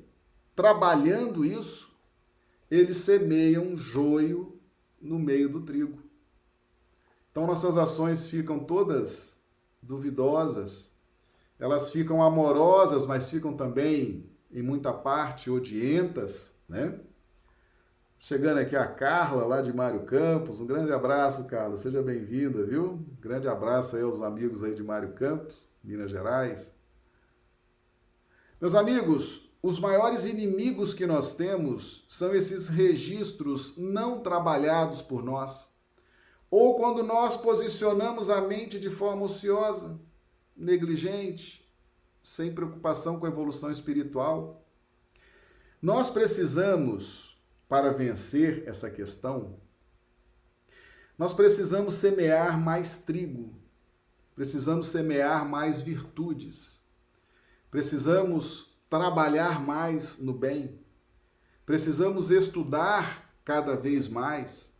trabalhando 0.56 1.46
isso, 1.46 1.98
eles 2.70 2.98
semeiam 2.98 3.78
joio 3.78 4.60
no 5.02 5.18
meio 5.18 5.50
do 5.50 5.62
trigo. 5.62 6.04
Então 7.32 7.48
nossas 7.48 7.78
ações 7.78 8.28
ficam 8.28 8.60
todas 8.60 9.42
duvidosas, 9.82 10.92
elas 11.58 11.92
ficam 11.92 12.22
amorosas, 12.22 13.06
mas 13.06 13.30
ficam 13.30 13.56
também, 13.56 14.29
em 14.52 14.62
muita 14.62 14.92
parte, 14.92 15.50
odientas, 15.50 16.56
né? 16.68 17.00
Chegando 18.18 18.58
aqui 18.58 18.76
a 18.76 18.86
Carla, 18.86 19.46
lá 19.46 19.62
de 19.62 19.72
Mário 19.72 20.04
Campos. 20.04 20.60
Um 20.60 20.68
grande 20.68 20.92
abraço, 20.92 21.46
Carla. 21.46 21.78
Seja 21.78 22.02
bem-vinda, 22.02 22.66
viu? 22.66 23.06
grande 23.22 23.48
abraço 23.48 23.96
aí 23.96 24.02
aos 24.02 24.22
amigos 24.22 24.62
aí 24.62 24.76
de 24.76 24.84
Mário 24.84 25.14
Campos, 25.14 25.70
Minas 25.82 26.12
Gerais. 26.12 26.78
Meus 28.60 28.76
amigos, 28.76 29.50
os 29.64 29.80
maiores 29.80 30.26
inimigos 30.26 30.94
que 30.94 31.06
nós 31.06 31.34
temos 31.34 32.06
são 32.10 32.34
esses 32.36 32.68
registros 32.68 33.78
não 33.78 34.20
trabalhados 34.22 35.02
por 35.02 35.24
nós. 35.24 35.70
Ou 36.52 36.76
quando 36.76 37.04
nós 37.04 37.38
posicionamos 37.38 38.30
a 38.30 38.42
mente 38.42 38.80
de 38.80 38.90
forma 38.90 39.26
ociosa, 39.26 39.98
negligente, 40.58 41.69
sem 42.22 42.54
preocupação 42.54 43.20
com 43.20 43.26
a 43.26 43.30
evolução 43.30 43.72
espiritual. 43.72 44.66
Nós 45.82 46.10
precisamos 46.10 47.38
para 47.68 47.94
vencer 47.94 48.64
essa 48.68 48.90
questão, 48.90 49.60
nós 51.18 51.34
precisamos 51.34 51.96
semear 51.96 52.60
mais 52.60 53.00
trigo, 53.00 53.54
precisamos 54.36 54.88
semear 54.88 55.48
mais 55.48 55.82
virtudes, 55.82 56.82
precisamos 57.70 58.78
trabalhar 58.90 59.62
mais 59.62 60.18
no 60.18 60.34
bem, 60.34 60.80
precisamos 61.66 62.32
estudar 62.32 63.34
cada 63.46 63.76
vez 63.76 64.08
mais, 64.08 64.74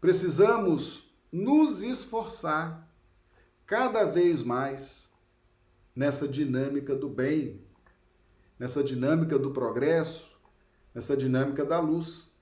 precisamos 0.00 1.14
nos 1.32 1.82
esforçar 1.82 2.88
cada 3.64 4.04
vez 4.04 4.42
mais 4.42 5.09
nessa 6.00 6.26
dinâmica 6.26 6.96
do 6.96 7.10
bem, 7.10 7.60
nessa 8.58 8.82
dinâmica 8.82 9.38
do 9.38 9.50
progresso, 9.50 10.40
essa 10.94 11.14
dinâmica 11.14 11.62
da 11.62 11.78
luz, 11.78 12.32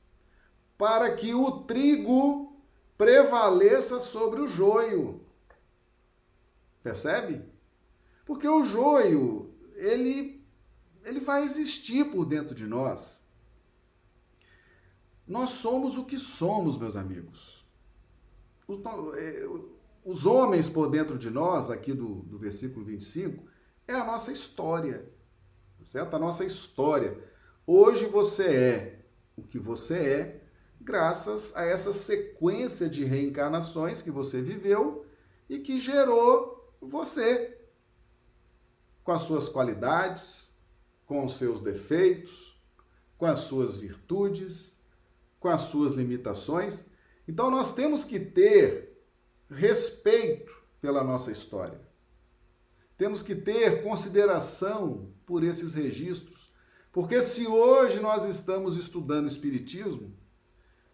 para 0.78 1.12
que 1.16 1.34
o 1.34 1.62
trigo 1.62 2.56
prevaleça 2.96 3.98
sobre 3.98 4.40
o 4.40 4.46
joio. 4.46 5.26
Percebe? 6.84 7.42
Porque 8.24 8.46
o 8.46 8.62
joio, 8.62 9.52
ele, 9.74 10.40
ele 11.04 11.18
vai 11.18 11.42
existir 11.42 12.12
por 12.12 12.24
dentro 12.24 12.54
de 12.54 12.64
nós. 12.64 13.24
Nós 15.26 15.50
somos 15.50 15.96
o 15.96 16.04
que 16.04 16.16
somos, 16.16 16.78
meus 16.78 16.94
amigos. 16.94 17.66
Os, 20.08 20.24
homens 20.24 20.70
por 20.70 20.88
dentro 20.88 21.18
de 21.18 21.28
nós, 21.28 21.68
aqui 21.68 21.92
do, 21.92 22.22
do 22.22 22.38
versículo 22.38 22.82
25, 22.82 23.46
é 23.86 23.92
a 23.92 24.06
nossa 24.06 24.32
história. 24.32 25.06
Certo? 25.84 26.16
A 26.16 26.18
nossa 26.18 26.46
história. 26.46 27.22
Hoje 27.66 28.06
você 28.06 28.44
é 28.44 29.04
o 29.36 29.42
que 29.42 29.58
você 29.58 29.98
é 29.98 30.44
graças 30.80 31.54
a 31.54 31.66
essa 31.66 31.92
sequência 31.92 32.88
de 32.88 33.04
reencarnações 33.04 34.00
que 34.00 34.10
você 34.10 34.40
viveu 34.40 35.04
e 35.46 35.58
que 35.58 35.78
gerou 35.78 36.74
você 36.80 37.58
com 39.04 39.12
as 39.12 39.20
suas 39.20 39.46
qualidades, 39.46 40.56
com 41.04 41.22
os 41.22 41.36
seus 41.36 41.60
defeitos, 41.60 42.58
com 43.18 43.26
as 43.26 43.40
suas 43.40 43.76
virtudes, 43.76 44.80
com 45.38 45.48
as 45.48 45.60
suas 45.60 45.92
limitações. 45.92 46.86
Então 47.28 47.50
nós 47.50 47.74
temos 47.74 48.06
que 48.06 48.18
ter 48.18 48.97
respeito 49.50 50.52
pela 50.80 51.02
nossa 51.02 51.30
história. 51.30 51.80
Temos 52.96 53.22
que 53.22 53.34
ter 53.34 53.82
consideração 53.82 55.12
por 55.24 55.44
esses 55.44 55.74
registros 55.74 56.38
porque 56.98 57.22
se 57.22 57.46
hoje 57.46 58.00
nós 58.00 58.24
estamos 58.24 58.76
estudando 58.76 59.28
Espiritismo, 59.28 60.12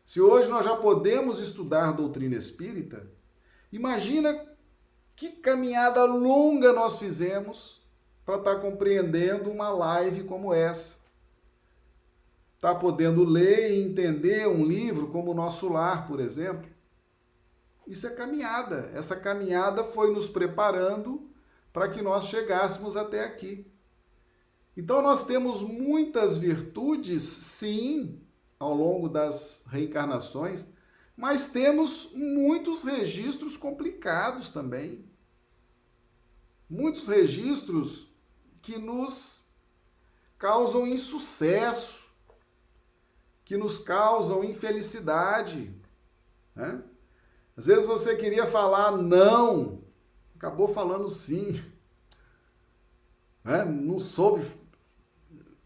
se 0.05 0.21
hoje 0.21 0.51
nós 0.51 0.65
já 0.65 0.77
podemos 0.77 1.41
estudar 1.41 1.93
doutrina 1.93 2.37
espírita, 2.37 3.11
imagina 3.73 4.39
que 5.17 5.31
caminhada 5.31 6.05
longa 6.05 6.75
nós 6.75 6.99
fizemos 6.99 7.83
para 8.23 8.37
estar 8.37 8.57
tá 8.57 8.61
compreendendo 8.61 9.51
uma 9.51 9.71
live 9.71 10.25
como 10.25 10.53
essa. 10.53 10.99
Tá 12.61 12.75
podendo 12.75 13.25
ler 13.25 13.73
e 13.73 13.83
entender 13.83 14.47
um 14.47 14.63
livro 14.63 15.09
como 15.09 15.31
o 15.31 15.35
Nosso 15.35 15.71
Lar, 15.71 16.07
por 16.07 16.21
exemplo. 16.21 16.69
Isso 17.87 18.07
é 18.07 18.11
caminhada. 18.11 18.91
Essa 18.95 19.17
caminhada 19.17 19.85
foi 19.85 20.13
nos 20.13 20.29
preparando 20.29 21.31
para 21.73 21.89
que 21.89 22.01
nós 22.03 22.27
chegássemos 22.27 22.97
até 22.97 23.25
aqui. 23.25 23.67
Então 24.77 25.03
nós 25.03 25.25
temos 25.25 25.63
muitas 25.63 26.37
virtudes, 26.37 27.23
sim, 27.23 28.21
ao 28.59 28.75
longo 28.75 29.09
das 29.09 29.65
reencarnações, 29.69 30.67
mas 31.17 31.49
temos 31.49 32.11
muitos 32.13 32.83
registros 32.83 33.57
complicados 33.57 34.49
também. 34.49 35.05
Muitos 36.69 37.07
registros 37.07 38.09
que 38.63 38.79
nos 38.79 39.45
causam 40.39 40.87
insucesso, 40.87 42.05
que 43.45 43.57
nos 43.57 43.79
causam 43.79 44.43
infelicidade. 44.43 45.73
Né? 46.55 46.83
Às 47.57 47.67
vezes 47.67 47.85
você 47.85 48.17
queria 48.17 48.47
falar 48.47 48.97
não, 48.97 49.83
acabou 50.35 50.69
falando 50.69 51.09
sim. 51.09 51.63
Né? 53.45 53.65
Não 53.65 53.99
soube 53.99 54.45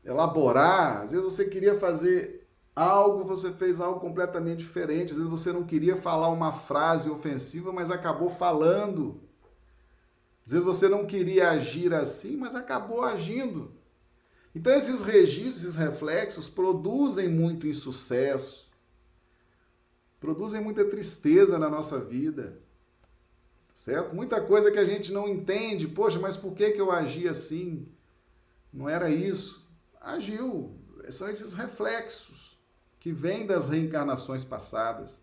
elaborar. 0.05 1.03
Às 1.03 1.11
vezes 1.11 1.25
você 1.25 1.45
queria 1.47 1.79
fazer 1.79 2.47
algo, 2.75 3.25
você 3.25 3.51
fez 3.53 3.81
algo 3.81 4.01
completamente 4.01 4.59
diferente. 4.59 5.13
Às 5.13 5.19
vezes 5.19 5.31
você 5.31 5.53
não 5.53 5.65
queria 5.65 5.97
falar 5.97 6.29
uma 6.29 6.53
frase 6.53 7.11
ofensiva, 7.11 7.73
mas 7.73 7.91
acabou 7.91 8.31
falando. 8.31 9.21
Às 10.45 10.53
vezes 10.53 10.65
você 10.65 10.89
não 10.89 11.07
queria 11.07 11.51
agir 11.51 11.93
assim, 11.93 12.37
mas 12.37 12.55
acabou 12.55 13.03
agindo. 13.03 13.73
Então 14.55 14.73
esses 14.73 15.03
registros, 15.03 15.63
esses 15.63 15.77
reflexos 15.77 16.49
produzem 16.49 17.29
muito 17.29 17.67
insucesso, 17.67 18.68
produzem 20.21 20.61
muita 20.61 20.85
tristeza 20.85 21.59
na 21.59 21.69
nossa 21.69 21.99
vida. 21.99 22.61
Certo? 23.73 24.15
Muita 24.15 24.41
coisa 24.41 24.71
que 24.71 24.79
a 24.79 24.85
gente 24.85 25.13
não 25.13 25.29
entende. 25.29 25.87
Poxa, 25.87 26.19
mas 26.19 26.37
por 26.37 26.55
que, 26.55 26.73
que 26.73 26.81
eu 26.81 26.91
agi 26.91 27.29
assim? 27.29 27.89
Não 28.73 28.89
era 28.89 29.09
isso. 29.09 29.69
Agiu. 30.01 30.77
São 31.11 31.29
esses 31.29 31.55
reflexos 31.55 32.59
que 32.99 33.13
vêm 33.13 33.47
das 33.47 33.69
reencarnações 33.69 34.45
passadas. 34.45 35.23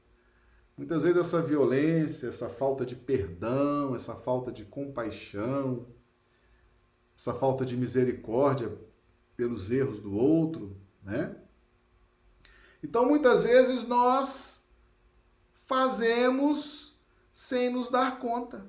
Muitas 0.77 1.03
vezes 1.03 1.17
essa 1.17 1.41
violência, 1.41 2.27
essa 2.27 2.49
falta 2.49 2.85
de 2.85 2.95
perdão, 2.95 3.95
essa 3.95 4.15
falta 4.15 4.51
de 4.51 4.65
compaixão, 4.65 5.87
essa 7.17 7.33
falta 7.33 7.65
de 7.65 7.77
misericórdia 7.77 8.77
pelos 9.37 9.71
erros 9.71 9.99
do 9.99 10.13
outro, 10.13 10.75
né? 11.03 11.35
Então 12.83 13.05
muitas 13.05 13.43
vezes 13.43 13.85
nós 13.85 14.64
fazemos 15.65 16.95
sem 17.33 17.69
nos 17.69 17.89
dar 17.89 18.19
conta. 18.19 18.65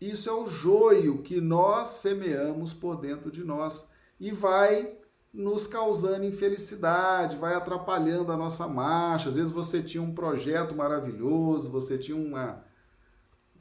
Isso 0.00 0.28
é 0.28 0.32
o 0.32 0.48
joio 0.48 1.22
que 1.22 1.40
nós 1.40 1.88
semeamos 1.88 2.72
por 2.72 2.96
dentro 2.96 3.30
de 3.30 3.44
nós 3.44 3.88
e 4.18 4.30
vai 4.30 4.96
nos 5.32 5.66
causando 5.66 6.24
infelicidade, 6.24 7.36
vai 7.36 7.54
atrapalhando 7.54 8.32
a 8.32 8.36
nossa 8.36 8.66
marcha. 8.66 9.28
Às 9.28 9.34
vezes 9.34 9.50
você 9.50 9.82
tinha 9.82 10.02
um 10.02 10.14
projeto 10.14 10.74
maravilhoso, 10.74 11.70
você 11.70 11.98
tinha 11.98 12.16
uma, 12.16 12.64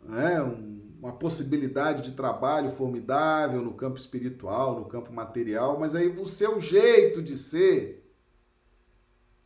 né, 0.04 0.42
uma 1.00 1.14
possibilidade 1.14 2.04
de 2.04 2.16
trabalho 2.16 2.72
formidável 2.72 3.62
no 3.62 3.74
campo 3.74 3.98
espiritual, 3.98 4.80
no 4.80 4.86
campo 4.86 5.12
material, 5.12 5.80
mas 5.80 5.96
aí 5.96 6.08
o 6.08 6.26
seu 6.26 6.60
jeito 6.60 7.22
de 7.22 7.38
ser, 7.38 8.05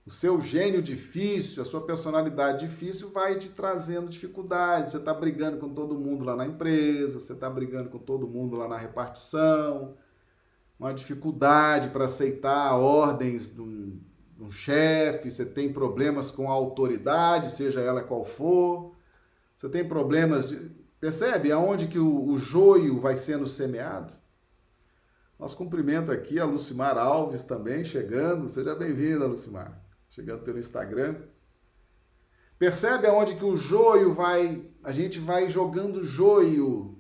o 0.10 0.12
seu 0.12 0.42
gênio 0.42 0.82
difícil, 0.82 1.62
a 1.62 1.66
sua 1.66 1.86
personalidade 1.86 2.68
difícil 2.68 3.12
vai 3.12 3.38
te 3.38 3.48
trazendo 3.48 4.10
dificuldade. 4.10 4.90
Você 4.90 4.98
está 4.98 5.14
brigando 5.14 5.58
com 5.58 5.70
todo 5.70 6.00
mundo 6.00 6.26
lá 6.26 6.36
na 6.36 6.48
empresa, 6.48 7.20
você 7.20 7.34
está 7.34 7.48
brigando 7.48 7.92
com 7.92 8.00
todo 8.00 8.28
mundo 8.28 8.58
lá 8.58 8.68
na 8.68 8.76
repartição 8.76 9.96
uma 10.80 10.94
dificuldade 10.94 11.90
para 11.90 12.06
aceitar 12.06 12.74
ordens 12.76 13.54
de 13.54 13.62
um, 13.62 14.00
um 14.40 14.50
chefe, 14.50 15.30
você 15.30 15.46
tem 15.46 15.72
problemas 15.72 16.32
com 16.32 16.50
a 16.50 16.54
autoridade, 16.54 17.52
seja 17.52 17.80
ela 17.80 18.02
qual 18.02 18.24
for, 18.24 18.96
você 19.56 19.70
tem 19.70 19.88
problemas 19.88 20.50
de. 20.50 20.72
Percebe 21.00 21.52
aonde 21.52 21.88
que 21.88 22.00
o, 22.00 22.30
o 22.30 22.40
joio 22.40 23.00
vai 23.00 23.16
sendo 23.16 23.46
semeado? 23.46 24.12
Nosso 25.38 25.56
cumprimento 25.56 26.12
aqui 26.12 26.40
a 26.40 26.46
Lucimar 26.46 26.98
Alves 26.98 27.44
também 27.44 27.86
chegando. 27.86 28.50
Seja 28.50 28.76
bem-vinda, 28.76 29.28
Lucimar. 29.28 29.89
Chegando 30.10 30.44
pelo 30.44 30.60
Instagram. 30.60 31.16
Percebe 32.58 33.08
aonde 33.08 33.36
que 33.36 33.46
o 33.46 33.56
joio 33.56 34.14
vai, 34.14 34.66
a 34.84 34.92
gente 34.92 35.20
vai 35.20 35.48
jogando 35.48 36.04
joio 36.04 36.98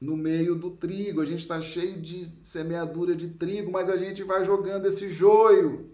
no 0.00 0.16
meio 0.16 0.54
do 0.54 0.70
trigo. 0.70 1.20
A 1.20 1.24
gente 1.24 1.40
está 1.40 1.60
cheio 1.60 2.00
de 2.00 2.24
semeadura 2.46 3.16
de 3.16 3.28
trigo, 3.30 3.72
mas 3.72 3.88
a 3.88 3.96
gente 3.96 4.22
vai 4.22 4.44
jogando 4.44 4.86
esse 4.86 5.10
joio. 5.10 5.90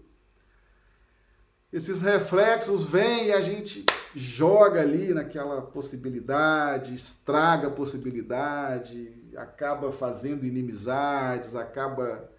Esses 1.73 2.01
reflexos 2.01 2.85
vêm 2.85 3.27
e 3.27 3.33
a 3.33 3.41
gente 3.41 3.85
joga 4.15 4.81
ali 4.81 5.13
naquela 5.13 5.61
possibilidade, 5.61 6.95
estraga 6.95 7.67
a 7.67 7.71
possibilidade, 7.71 9.13
acaba 9.35 9.91
fazendo 9.91 10.45
inimizades, 10.45 11.55
acaba 11.55 12.31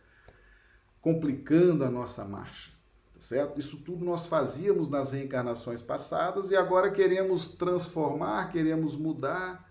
complicando 1.01 1.85
a 1.85 1.91
nossa 1.91 2.25
marcha. 2.25 2.78
Certo? 3.19 3.59
Isso 3.59 3.79
tudo 3.79 4.05
nós 4.05 4.27
fazíamos 4.27 4.89
nas 4.89 5.11
reencarnações 5.11 5.83
passadas 5.83 6.51
e 6.51 6.57
agora 6.57 6.91
queremos 6.91 7.49
transformar, 7.49 8.51
queremos 8.53 8.95
mudar 8.97 9.69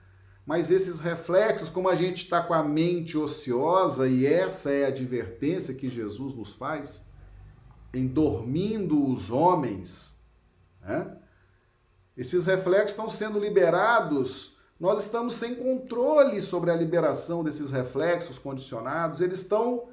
mas 0.48 0.72
esses 0.72 1.02
reflexos, 1.02 1.70
como 1.70 1.90
a 1.90 1.96
gente 1.96 2.24
está 2.24 2.42
com 2.42 2.54
a 2.54 2.64
mente 2.64 3.18
ociosa, 3.18 4.08
e 4.08 4.26
essa 4.26 4.72
é 4.72 4.86
a 4.86 4.88
advertência 4.88 5.74
que 5.74 5.90
Jesus 5.90 6.34
nos 6.34 6.54
faz, 6.54 7.04
em 7.94 8.08
dormindo 8.08 9.12
os 9.12 9.30
homens, 9.30 10.18
né? 10.82 11.18
esses 12.16 12.46
reflexos 12.46 12.92
estão 12.92 13.10
sendo 13.10 13.38
liberados, 13.42 14.58
nós 14.80 15.02
estamos 15.02 15.34
sem 15.34 15.54
controle 15.54 16.42
sobre 16.42 16.72
a 16.72 16.76
liberação 16.78 17.44
desses 17.44 17.70
reflexos 17.70 18.40
condicionados, 18.40 19.20
eles 19.20 19.42
estão 19.42 19.90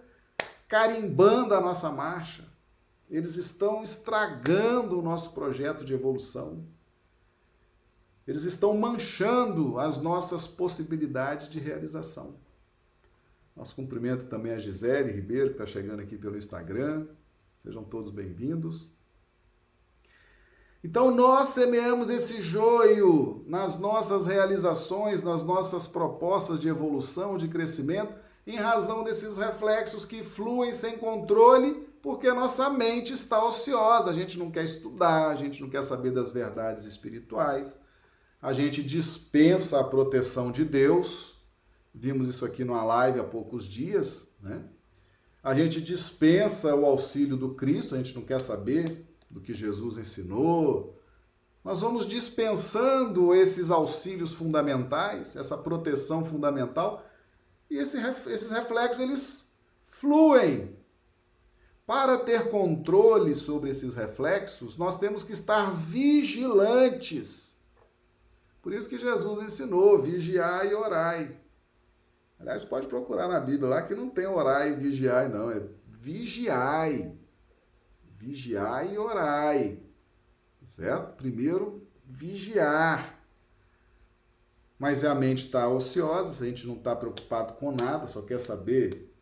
carimbando 0.68 1.52
a 1.52 1.60
nossa 1.60 1.90
marcha, 1.90 2.44
eles 3.10 3.36
estão 3.36 3.82
estragando 3.82 4.98
o 4.98 5.02
nosso 5.02 5.32
projeto 5.32 5.84
de 5.84 5.94
evolução. 5.94 6.64
Eles 8.26 8.44
estão 8.44 8.76
manchando 8.76 9.78
as 9.78 9.98
nossas 9.98 10.46
possibilidades 10.46 11.48
de 11.48 11.58
realização. 11.58 12.34
Nosso 13.54 13.76
cumprimento 13.76 14.26
também 14.26 14.52
a 14.52 14.58
Gisele 14.58 15.12
Ribeiro, 15.12 15.50
que 15.50 15.54
está 15.54 15.66
chegando 15.66 16.00
aqui 16.00 16.16
pelo 16.16 16.36
Instagram. 16.36 17.06
Sejam 17.62 17.84
todos 17.84 18.10
bem-vindos. 18.10 18.90
Então, 20.82 21.10
nós 21.10 21.48
semeamos 21.48 22.10
esse 22.10 22.42
joio 22.42 23.42
nas 23.46 23.78
nossas 23.78 24.26
realizações, 24.26 25.22
nas 25.22 25.42
nossas 25.42 25.86
propostas 25.86 26.60
de 26.60 26.68
evolução, 26.68 27.38
de 27.38 27.48
crescimento, 27.48 28.14
em 28.46 28.56
razão 28.56 29.02
desses 29.02 29.38
reflexos 29.38 30.04
que 30.04 30.22
fluem 30.22 30.72
sem 30.74 30.98
controle, 30.98 31.88
porque 32.04 32.28
a 32.28 32.34
nossa 32.34 32.70
mente 32.70 33.12
está 33.12 33.44
ociosa, 33.44 34.10
a 34.10 34.14
gente 34.14 34.38
não 34.38 34.48
quer 34.48 34.62
estudar, 34.62 35.30
a 35.30 35.34
gente 35.34 35.60
não 35.60 35.68
quer 35.68 35.82
saber 35.82 36.12
das 36.12 36.30
verdades 36.30 36.84
espirituais 36.84 37.82
a 38.44 38.52
gente 38.52 38.82
dispensa 38.82 39.80
a 39.80 39.84
proteção 39.84 40.52
de 40.52 40.66
Deus. 40.66 41.42
Vimos 41.94 42.28
isso 42.28 42.44
aqui 42.44 42.62
numa 42.62 42.84
live 42.84 43.18
há 43.18 43.24
poucos 43.24 43.64
dias, 43.64 44.28
né? 44.38 44.62
A 45.42 45.54
gente 45.54 45.80
dispensa 45.80 46.74
o 46.74 46.84
auxílio 46.84 47.38
do 47.38 47.54
Cristo, 47.54 47.94
a 47.94 47.96
gente 47.96 48.14
não 48.14 48.20
quer 48.20 48.42
saber 48.42 49.06
do 49.30 49.40
que 49.40 49.54
Jesus 49.54 49.96
ensinou. 49.96 51.00
Nós 51.64 51.80
vamos 51.80 52.06
dispensando 52.06 53.34
esses 53.34 53.70
auxílios 53.70 54.34
fundamentais, 54.34 55.36
essa 55.36 55.56
proteção 55.56 56.22
fundamental, 56.22 57.02
e 57.70 57.78
esse, 57.78 57.96
esses 58.26 58.50
reflexos 58.50 59.02
eles 59.02 59.48
fluem. 59.84 60.76
Para 61.86 62.18
ter 62.18 62.50
controle 62.50 63.34
sobre 63.34 63.70
esses 63.70 63.94
reflexos, 63.94 64.76
nós 64.76 64.98
temos 64.98 65.22
que 65.22 65.32
estar 65.32 65.70
vigilantes 65.70 67.54
por 68.64 68.72
isso 68.72 68.88
que 68.88 68.98
Jesus 68.98 69.40
ensinou, 69.40 70.00
vigiar 70.00 70.66
e 70.66 70.74
orai. 70.74 71.38
Aliás, 72.40 72.64
pode 72.64 72.86
procurar 72.86 73.28
na 73.28 73.38
Bíblia 73.38 73.68
lá 73.68 73.82
que 73.82 73.94
não 73.94 74.08
tem 74.08 74.26
orai 74.26 74.72
e 74.72 74.74
vigiai, 74.74 75.28
não. 75.28 75.50
É 75.50 75.62
vigiai. 75.86 77.14
Vigiai 78.16 78.94
e 78.94 78.98
orai. 78.98 79.82
Certo? 80.64 81.14
Primeiro, 81.16 81.86
vigiar. 82.06 83.22
Mas 84.78 85.04
a 85.04 85.14
mente 85.14 85.44
está 85.44 85.68
ociosa, 85.68 86.32
se 86.32 86.42
a 86.42 86.46
gente 86.46 86.66
não 86.66 86.76
está 86.76 86.96
preocupado 86.96 87.52
com 87.54 87.70
nada, 87.70 88.06
só 88.06 88.22
quer 88.22 88.40
saber 88.40 89.13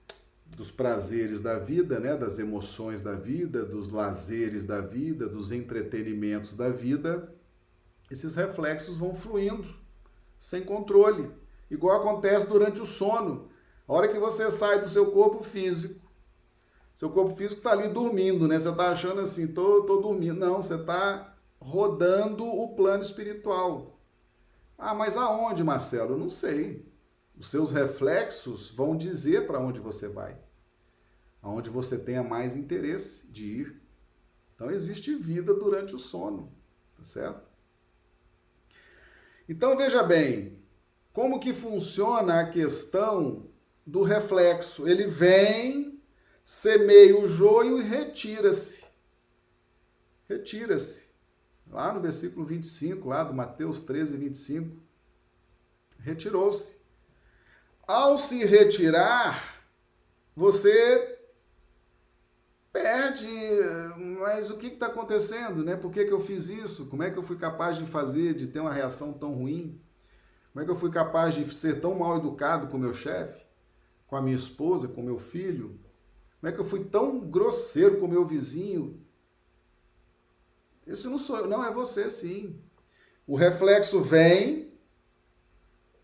dos 0.57 0.71
prazeres 0.71 1.41
da 1.41 1.59
vida, 1.59 1.99
né? 1.99 2.17
das 2.17 2.39
emoções 2.39 3.03
da 3.03 3.15
vida, 3.15 3.65
dos 3.65 3.89
lazeres 3.89 4.65
da 4.65 4.81
vida, 4.81 5.29
dos 5.29 5.51
entretenimentos 5.51 6.55
da 6.55 6.69
vida, 6.69 7.33
esses 8.11 8.35
reflexos 8.35 8.97
vão 8.97 9.15
fluindo 9.15 9.67
sem 10.39 10.63
controle, 10.65 11.31
igual 11.71 12.01
acontece 12.01 12.47
durante 12.47 12.81
o 12.81 12.87
sono. 12.87 13.49
A 13.87 13.93
hora 13.93 14.09
que 14.09 14.19
você 14.19 14.51
sai 14.51 14.81
do 14.81 14.89
seu 14.89 15.11
corpo 15.11 15.43
físico, 15.43 16.03
seu 16.95 17.11
corpo 17.11 17.35
físico 17.35 17.61
está 17.61 17.73
ali 17.73 17.89
dormindo, 17.89 18.47
né? 18.47 18.59
Você 18.59 18.69
está 18.69 18.91
achando 18.91 19.21
assim, 19.21 19.47
tô, 19.47 19.83
tô 19.85 19.97
dormindo. 20.01 20.39
Não, 20.39 20.61
você 20.61 20.75
está 20.75 21.35
rodando 21.61 22.45
o 22.45 22.75
plano 22.75 23.03
espiritual. 23.03 23.99
Ah, 24.77 24.95
mas 24.95 25.17
aonde, 25.17 25.65
Marcelo? 25.65 26.15
Eu 26.15 26.19
não 26.19 26.29
sei. 26.29 26.92
Os 27.43 27.49
seus 27.49 27.73
reflexos 27.73 28.71
vão 28.71 28.97
dizer 28.97 29.49
para 29.49 29.59
onde 29.59 29.81
você 29.81 30.07
vai, 30.07 30.39
aonde 31.43 31.69
você 31.69 31.99
tenha 31.99 32.23
mais 32.23 32.55
interesse 32.55 33.27
de 33.27 33.45
ir. 33.45 33.83
Então 34.55 34.71
existe 34.71 35.13
vida 35.17 35.53
durante 35.53 35.93
o 35.93 35.99
sono, 35.99 36.53
tá 36.97 37.03
certo? 37.03 37.43
Então 39.49 39.77
veja 39.77 40.05
bem, 40.05 40.63
como 41.13 41.41
que 41.41 41.53
funciona 41.53 42.39
a 42.39 42.49
questão 42.49 43.51
do 43.85 44.05
reflexo? 44.05 44.87
Ele 44.87 45.09
vem, 45.09 46.01
semeia 46.45 47.19
o 47.19 47.27
joio 47.27 47.81
e 47.81 47.83
retira-se. 47.83 48.85
Retira-se. 50.29 51.11
Lá 51.69 51.93
no 51.93 52.01
versículo 52.01 52.47
25, 52.47 53.09
lá 53.09 53.25
do 53.25 53.35
Mateus 53.35 53.81
13, 53.81 54.17
25. 54.17 54.81
Retirou-se. 55.99 56.82
Ao 57.87 58.17
se 58.17 58.45
retirar, 58.45 59.65
você 60.37 61.19
perde, 62.73 63.29
mas 64.19 64.51
o 64.51 64.57
que 64.57 64.69
está 64.69 64.87
acontecendo, 64.87 65.65
né? 65.65 65.77
Por 65.77 65.91
que, 65.93 66.05
que 66.05 66.13
eu 66.13 66.21
fiz 66.21 66.49
isso? 66.49 66.87
Como 66.87 67.03
é 67.03 67.11
que 67.11 67.19
eu 67.19 67.23
fui 67.23 67.37
capaz 67.37 67.77
de 67.77 67.85
fazer, 67.85 68.35
de 68.35 68.47
ter 68.47 68.61
uma 68.61 68.73
reação 68.73 69.13
tão 69.13 69.35
ruim? 69.35 69.81
Como 70.53 70.63
é 70.63 70.65
que 70.65 70.71
eu 70.71 70.77
fui 70.77 70.91
capaz 70.91 71.35
de 71.35 71.53
ser 71.53 71.81
tão 71.81 71.95
mal 71.95 72.17
educado 72.17 72.69
com 72.69 72.79
meu 72.79 72.93
chefe, 72.93 73.45
com 74.07 74.17
a 74.17 74.23
minha 74.23 74.37
esposa, 74.37 74.89
com 74.89 75.03
meu 75.03 75.19
filho? 75.19 75.79
Como 76.41 76.51
é 76.51 76.53
que 76.53 76.61
eu 76.61 76.65
fui 76.65 76.85
tão 76.85 77.21
grosseiro 77.21 77.99
com 78.01 78.07
meu 78.07 78.25
vizinho? 78.25 79.01
Isso 80.87 81.11
não 81.11 81.19
sou 81.19 81.39
eu, 81.39 81.49
não 81.49 81.65
é 81.65 81.73
você, 81.73 82.11
sim. 82.11 82.59
O 83.27 83.37
reflexo 83.37 84.01
vem, 84.01 84.72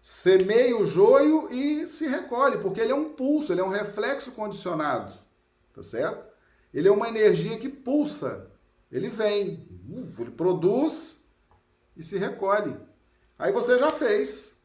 semeia 0.01 0.77
o 0.77 0.87
joio 0.87 1.53
e 1.53 1.87
se 1.87 2.07
recolhe, 2.07 2.59
porque 2.59 2.81
ele 2.81 2.93
é 2.93 2.95
um 2.95 3.11
pulso, 3.11 3.53
ele 3.53 3.61
é 3.61 3.65
um 3.65 3.69
reflexo 3.69 4.33
condicionado, 4.33 5.13
tá 5.75 5.83
certo? 5.83 6.27
Ele 6.73 6.89
é 6.89 6.93
uma 6.93 7.09
energia 7.09 7.59
que 7.59 7.69
pulsa. 7.69 8.51
Ele 8.91 9.09
vem, 9.09 9.69
ele 10.19 10.31
produz 10.31 11.23
e 11.97 12.03
se 12.03 12.17
recolhe. 12.17 12.77
Aí 13.39 13.53
você 13.53 13.79
já 13.79 13.91
fez. 13.91 14.57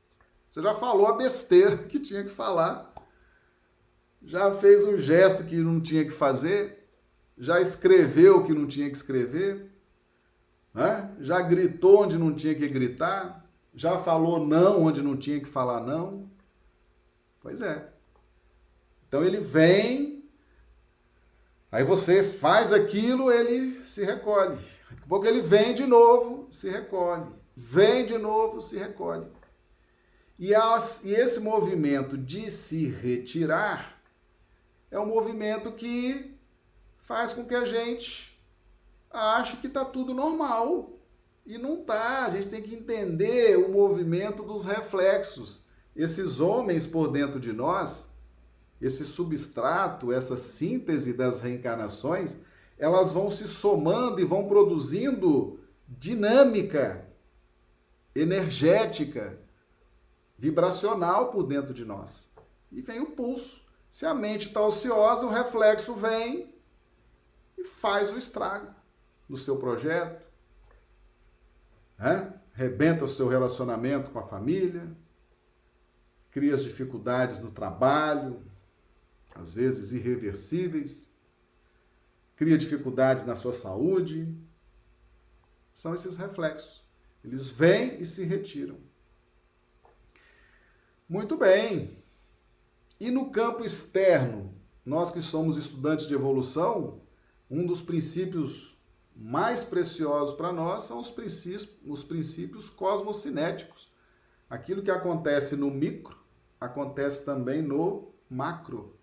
Você 0.50 0.62
já 0.62 0.74
falou 0.74 1.08
a 1.08 1.18
besteira 1.18 1.78
que 1.90 2.00
tinha 2.00 2.24
que 2.24 2.30
falar. 2.30 2.94
Já 4.22 4.52
fez 4.54 4.84
o 4.86 4.98
gesto 4.98 5.44
que 5.44 5.58
não 5.58 5.82
tinha 5.82 6.04
que 6.06 6.12
fazer. 6.12 6.88
Já 7.38 7.60
escreveu 7.60 8.38
o 8.38 8.46
que 8.46 8.54
não 8.54 8.68
tinha 8.68 8.90
que 8.90 8.96
escrever. 8.96 9.72
Né? 10.74 11.16
Já 11.20 11.42
gritou 11.42 12.04
onde 12.04 12.18
não 12.18 12.34
tinha 12.34 12.56
que 12.56 12.68
gritar. 12.68 13.43
Já 13.74 13.98
falou 13.98 14.46
não 14.46 14.84
onde 14.84 15.02
não 15.02 15.18
tinha 15.18 15.40
que 15.40 15.48
falar 15.48 15.82
não. 15.82 16.30
Pois 17.42 17.62
é. 17.62 17.90
Então 19.08 19.24
ele 19.24 19.40
vem 19.40 20.14
Aí 21.74 21.84
você 21.84 22.24
faz 22.24 22.72
aquilo, 22.72 23.32
ele 23.32 23.84
se 23.84 24.06
recolhe. 24.06 24.58
Daqui 24.92 25.04
a 25.04 25.08
pouco 25.08 25.26
ele 25.26 25.42
vem 25.42 25.74
de 25.74 25.88
novo, 25.88 26.48
se 26.52 26.70
recolhe. 26.70 27.26
Vem 27.56 28.06
de 28.06 28.16
novo, 28.16 28.62
se 28.62 28.78
recolhe. 28.78 29.26
E, 30.38 30.54
as, 30.54 31.04
e 31.04 31.16
esse 31.16 31.40
movimento 31.40 32.16
de 32.16 32.52
se 32.52 32.88
retirar 32.90 34.00
é 34.92 35.00
um 35.00 35.08
movimento 35.08 35.72
que 35.72 36.38
faz 37.00 37.34
com 37.34 37.44
que 37.44 37.56
a 37.56 37.66
gente 37.66 38.40
ache 39.10 39.58
que 39.58 39.66
está 39.66 39.84
tudo 39.84 40.14
normal. 40.14 40.92
E 41.46 41.58
não 41.58 41.82
está. 41.82 42.26
A 42.26 42.30
gente 42.30 42.50
tem 42.50 42.62
que 42.62 42.76
entender 42.76 43.58
o 43.58 43.72
movimento 43.72 44.44
dos 44.44 44.66
reflexos. 44.66 45.66
Esses 45.96 46.40
homens 46.40 46.88
por 46.88 47.12
dentro 47.12 47.40
de 47.40 47.54
nós 47.54 48.14
esse 48.84 49.06
substrato, 49.06 50.12
essa 50.12 50.36
síntese 50.36 51.14
das 51.14 51.40
reencarnações, 51.40 52.36
elas 52.78 53.14
vão 53.14 53.32
se 53.32 53.48
somando 53.48 54.20
e 54.20 54.26
vão 54.26 54.46
produzindo 54.46 55.58
dinâmica, 55.88 57.08
energética, 58.14 59.40
vibracional 60.38 61.32
por 61.32 61.44
dentro 61.44 61.74
de 61.74 61.86
nós. 61.86 62.30
E 62.72 62.82
vem 62.82 63.00
o 63.00 63.12
pulso. 63.12 63.64
Se 63.90 64.06
a 64.06 64.14
mente 64.14 64.48
está 64.48 64.60
ociosa, 64.60 65.26
o 65.26 65.30
reflexo 65.30 65.94
vem 65.94 66.54
e 67.58 67.64
faz 67.64 68.12
o 68.12 68.18
estrago 68.18 68.68
no 69.30 69.38
seu 69.38 69.56
projeto, 69.56 70.23
né? 72.04 72.34
rebenta 72.52 73.06
o 73.06 73.08
seu 73.08 73.30
relacionamento 73.30 74.12
com 74.12 74.20
a 74.20 74.28
família, 74.28 74.92
cria 76.30 76.54
as 76.54 76.64
dificuldades 76.64 77.40
no 77.40 77.50
trabalho, 77.50 78.44
às 79.34 79.54
vezes 79.54 79.94
irreversíveis, 79.94 81.10
cria 82.36 82.58
dificuldades 82.58 83.24
na 83.24 83.38
sua 83.38 83.54
saúde. 83.54 84.28
São 85.74 85.94
esses 85.94 86.18
reflexos. 86.18 86.84
Eles 87.24 87.50
vêm 87.50 88.02
e 88.02 88.06
se 88.06 88.26
retiram. 88.26 88.78
Muito 91.08 91.38
bem. 91.38 91.98
E 93.00 93.10
no 93.10 93.32
campo 93.32 93.64
externo, 93.64 94.54
nós 94.86 95.10
que 95.10 95.22
somos 95.22 95.56
estudantes 95.56 96.06
de 96.06 96.14
evolução, 96.14 97.02
um 97.50 97.66
dos 97.66 97.82
princípios 97.82 98.73
mais 99.16 99.64
preciosos 99.64 100.36
para 100.36 100.52
nós 100.52 100.84
são 100.84 101.00
os 101.00 101.12
princípios, 101.12 101.70
os 101.86 102.04
princípios 102.04 102.70
cosmocinéticos. 102.70 103.92
Aquilo 104.50 104.82
que 104.82 104.92
acontece 104.92 105.56
no 105.56 105.70
micro 105.70 106.18
acontece 106.60 107.26
também 107.26 107.62
no 107.62 108.12
macro. 108.30 108.96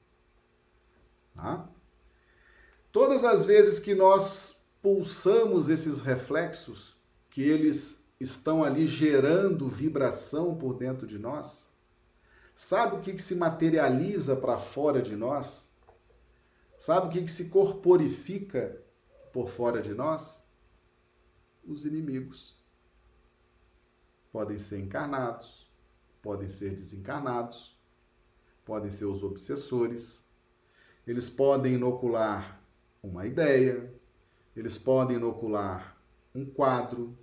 Tá? 1.34 1.68
Todas 2.92 3.24
as 3.24 3.44
vezes 3.44 3.78
que 3.78 3.94
nós 3.94 4.64
pulsamos 4.82 5.68
esses 5.68 6.00
reflexos, 6.00 6.96
que 7.28 7.42
eles 7.42 8.08
estão 8.18 8.64
ali 8.64 8.86
gerando 8.86 9.68
vibração 9.68 10.56
por 10.56 10.74
dentro 10.74 11.06
de 11.06 11.18
nós, 11.18 11.68
sabe 12.54 12.96
o 12.96 13.00
que, 13.00 13.12
que 13.12 13.22
se 13.22 13.36
materializa 13.36 14.36
para 14.36 14.58
fora 14.58 15.00
de 15.00 15.14
nós? 15.14 15.70
Sabe 16.76 17.06
o 17.06 17.11
que, 17.11 17.22
que 17.22 17.30
se 17.30 17.46
corporifica 17.46 18.80
por 19.33 19.49
fora 19.49 19.81
de 19.81 19.95
nós? 19.95 20.47
Os 21.64 21.85
inimigos. 21.85 22.59
Podem 24.33 24.59
ser 24.59 24.78
encarnados, 24.78 25.70
podem 26.22 26.49
ser 26.49 26.74
desencarnados, 26.74 27.78
podem 28.64 28.91
ser 28.91 29.07
os 29.07 29.24
obsessores, 29.24 30.24
eles 31.07 31.28
podem 31.28 31.74
inocular 31.74 32.61
uma 33.03 33.26
ideia, 33.26 33.93
eles 34.55 34.78
podem 34.78 35.16
inocular 35.16 35.97
um 36.35 36.45
quadro, 36.45 37.18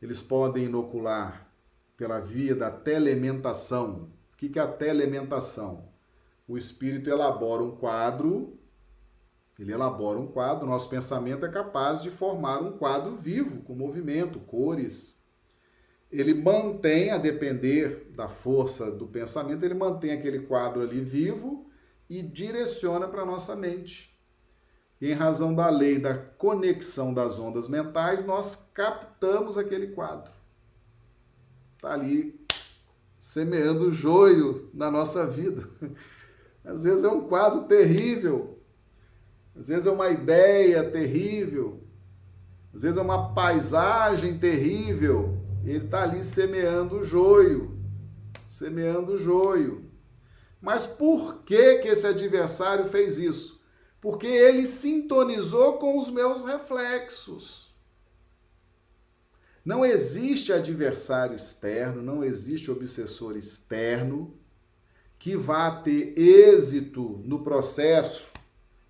eles 0.00 0.22
podem 0.22 0.64
inocular 0.64 1.50
pela 1.96 2.18
via 2.20 2.54
da 2.54 2.70
telementação. 2.70 4.10
O 4.32 4.36
que 4.36 4.58
é 4.58 4.62
a 4.62 4.72
telementação? 4.72 5.90
O 6.48 6.56
espírito 6.56 7.10
elabora 7.10 7.62
um 7.62 7.76
quadro, 7.76 8.58
ele 9.62 9.72
elabora 9.72 10.18
um 10.18 10.26
quadro, 10.26 10.66
nosso 10.66 10.88
pensamento 10.88 11.44
é 11.44 11.50
capaz 11.50 12.02
de 12.02 12.10
formar 12.10 12.62
um 12.62 12.78
quadro 12.78 13.14
vivo, 13.14 13.60
com 13.62 13.74
movimento, 13.74 14.40
cores. 14.40 15.20
Ele 16.10 16.32
mantém, 16.32 17.10
a 17.10 17.18
depender 17.18 18.10
da 18.16 18.26
força 18.26 18.90
do 18.90 19.06
pensamento, 19.06 19.62
ele 19.62 19.74
mantém 19.74 20.12
aquele 20.12 20.40
quadro 20.40 20.80
ali 20.80 21.00
vivo 21.02 21.70
e 22.08 22.22
direciona 22.22 23.06
para 23.06 23.20
a 23.22 23.26
nossa 23.26 23.54
mente. 23.54 24.18
E 24.98 25.10
em 25.10 25.14
razão 25.14 25.54
da 25.54 25.68
lei 25.68 25.98
da 25.98 26.14
conexão 26.14 27.12
das 27.12 27.38
ondas 27.38 27.68
mentais, 27.68 28.24
nós 28.24 28.70
captamos 28.72 29.58
aquele 29.58 29.88
quadro. 29.88 30.32
Está 31.76 31.92
ali 31.92 32.40
semeando 33.18 33.92
joio 33.92 34.70
na 34.72 34.90
nossa 34.90 35.26
vida. 35.26 35.68
Às 36.64 36.82
vezes 36.82 37.04
é 37.04 37.08
um 37.08 37.28
quadro 37.28 37.64
terrível, 37.64 38.59
às 39.60 39.68
vezes 39.68 39.86
é 39.86 39.90
uma 39.90 40.08
ideia 40.08 40.82
terrível, 40.90 41.82
às 42.74 42.80
vezes 42.80 42.96
é 42.96 43.02
uma 43.02 43.34
paisagem 43.34 44.38
terrível. 44.38 45.36
Ele 45.62 45.84
está 45.84 46.04
ali 46.04 46.24
semeando 46.24 47.00
o 47.00 47.04
joio, 47.04 47.78
semeando 48.48 49.12
o 49.12 49.18
joio. 49.18 49.84
Mas 50.62 50.86
por 50.86 51.42
que, 51.44 51.80
que 51.80 51.88
esse 51.88 52.06
adversário 52.06 52.86
fez 52.86 53.18
isso? 53.18 53.60
Porque 54.00 54.26
ele 54.26 54.64
sintonizou 54.64 55.74
com 55.74 55.98
os 55.98 56.08
meus 56.08 56.42
reflexos. 56.42 57.70
Não 59.62 59.84
existe 59.84 60.54
adversário 60.54 61.36
externo, 61.36 62.00
não 62.00 62.24
existe 62.24 62.70
obsessor 62.70 63.36
externo 63.36 64.34
que 65.18 65.36
vá 65.36 65.82
ter 65.82 66.18
êxito 66.18 67.20
no 67.26 67.44
processo 67.44 68.30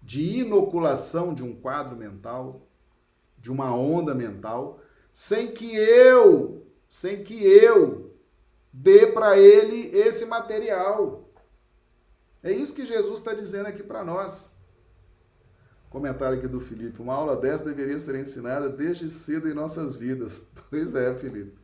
de 0.02 0.38
inoculação 0.38 1.34
de 1.34 1.42
um 1.42 1.54
quadro 1.54 1.96
mental, 1.96 2.66
de 3.38 3.50
uma 3.50 3.74
onda 3.74 4.14
mental, 4.14 4.80
sem 5.12 5.52
que 5.52 5.74
eu, 5.74 6.66
sem 6.88 7.22
que 7.22 7.42
eu 7.42 8.14
dê 8.72 9.06
para 9.06 9.38
ele 9.38 9.96
esse 9.96 10.26
material. 10.26 11.28
É 12.42 12.52
isso 12.52 12.74
que 12.74 12.86
Jesus 12.86 13.18
está 13.18 13.34
dizendo 13.34 13.66
aqui 13.66 13.82
para 13.82 14.04
nós. 14.04 14.54
Comentário 15.90 16.38
aqui 16.38 16.46
do 16.46 16.60
Felipe. 16.60 17.02
Uma 17.02 17.14
aula 17.14 17.36
dessa 17.36 17.64
deveria 17.64 17.98
ser 17.98 18.14
ensinada 18.14 18.68
desde 18.68 19.10
cedo 19.10 19.48
em 19.48 19.54
nossas 19.54 19.96
vidas. 19.96 20.46
Pois 20.70 20.94
é, 20.94 21.12
Felipe. 21.16 21.58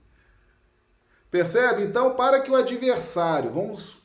Percebe? 1.31 1.85
Então, 1.85 2.17
para 2.17 2.41
que 2.41 2.51
o 2.51 2.57
adversário, 2.57 3.53
vamos. 3.53 4.05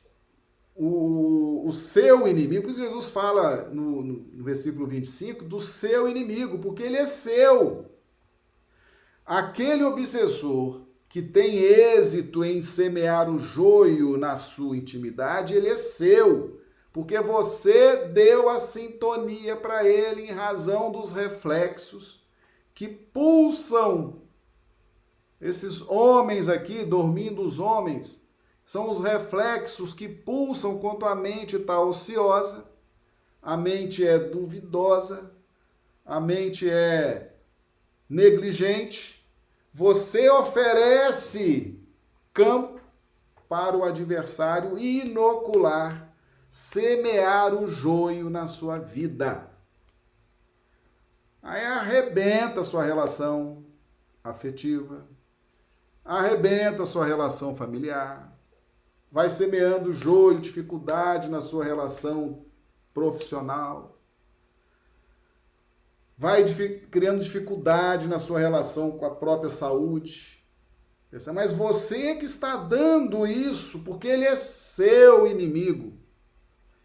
O, 0.75 1.67
o 1.67 1.71
seu 1.71 2.27
inimigo, 2.27 2.63
por 2.63 2.71
isso 2.71 2.81
Jesus 2.81 3.09
fala 3.09 3.69
no, 3.69 4.01
no, 4.01 4.13
no 4.33 4.43
versículo 4.43 4.87
25 4.87 5.43
do 5.43 5.59
seu 5.59 6.07
inimigo, 6.07 6.59
porque 6.59 6.83
ele 6.83 6.97
é 6.97 7.05
seu. 7.05 7.85
Aquele 9.25 9.83
obsessor 9.83 10.81
que 11.09 11.21
tem 11.21 11.57
êxito 11.57 12.43
em 12.43 12.61
semear 12.61 13.29
o 13.29 13.37
joio 13.37 14.17
na 14.17 14.35
sua 14.35 14.77
intimidade, 14.77 15.53
ele 15.53 15.67
é 15.67 15.75
seu 15.75 16.61
porque 16.93 17.19
você 17.21 18.07
deu 18.07 18.49
a 18.49 18.59
sintonia 18.59 19.55
para 19.55 19.87
ele 19.87 20.23
em 20.23 20.31
razão 20.31 20.91
dos 20.91 21.13
reflexos 21.13 22.21
que 22.73 22.87
pulsam. 22.87 24.21
Esses 25.39 25.81
homens 25.81 26.49
aqui, 26.49 26.83
dormindo 26.83 27.41
os 27.41 27.59
homens, 27.59 28.27
são 28.71 28.89
os 28.89 29.01
reflexos 29.01 29.93
que 29.93 30.07
pulsam 30.07 30.79
quando 30.79 31.05
a 31.05 31.13
mente 31.13 31.57
está 31.57 31.77
ociosa, 31.81 32.63
a 33.41 33.57
mente 33.57 34.07
é 34.07 34.17
duvidosa, 34.17 35.29
a 36.05 36.21
mente 36.21 36.69
é 36.69 37.33
negligente. 38.07 39.29
Você 39.73 40.29
oferece 40.29 41.77
campo 42.33 42.79
para 43.49 43.75
o 43.75 43.83
adversário 43.83 44.79
inocular 44.79 46.09
semear 46.49 47.53
o 47.53 47.67
joio 47.67 48.29
na 48.29 48.47
sua 48.47 48.79
vida. 48.79 49.51
Aí 51.43 51.65
arrebenta 51.65 52.63
sua 52.63 52.85
relação 52.85 53.65
afetiva, 54.23 55.05
arrebenta 56.05 56.85
sua 56.85 57.05
relação 57.05 57.53
familiar, 57.53 58.30
vai 59.11 59.29
semeando 59.29 59.93
joio, 59.93 60.39
dificuldade 60.39 61.29
na 61.29 61.41
sua 61.41 61.65
relação 61.65 62.45
profissional, 62.93 63.99
vai 66.17 66.45
criando 66.89 67.21
dificuldade 67.21 68.07
na 68.07 68.19
sua 68.19 68.39
relação 68.39 68.91
com 68.91 69.05
a 69.05 69.13
própria 69.13 69.49
saúde. 69.49 70.45
Mas 71.33 71.51
você 71.51 72.15
que 72.15 72.25
está 72.25 72.55
dando 72.55 73.27
isso, 73.27 73.79
porque 73.79 74.07
ele 74.07 74.23
é 74.23 74.35
seu 74.35 75.27
inimigo. 75.27 75.99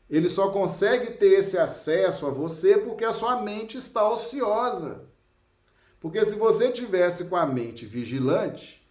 Ele 0.08 0.28
só 0.28 0.50
consegue 0.50 1.12
ter 1.12 1.38
esse 1.38 1.58
acesso 1.58 2.26
a 2.26 2.30
você 2.30 2.78
porque 2.78 3.04
a 3.04 3.12
sua 3.12 3.42
mente 3.42 3.76
está 3.76 4.08
ociosa. 4.08 5.04
Porque 6.00 6.24
se 6.24 6.34
você 6.34 6.70
tivesse 6.70 7.24
com 7.24 7.36
a 7.36 7.44
mente 7.44 7.84
vigilante, 7.84 8.85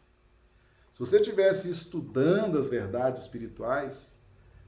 se 0.95 0.99
você 0.99 1.19
tivesse 1.19 1.69
estudando 1.69 2.57
as 2.57 2.69
verdades 2.69 3.23
espirituais, 3.23 4.17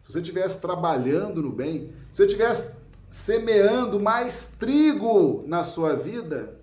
se 0.04 0.12
você 0.12 0.22
tivesse 0.22 0.60
trabalhando 0.60 1.42
no 1.42 1.52
bem, 1.52 1.94
se 2.12 2.18
você 2.18 2.28
tivesse 2.28 2.78
semeando 3.10 3.98
mais 3.98 4.58
trigo 4.60 5.46
na 5.48 5.64
sua 5.64 5.96
vida, 5.96 6.60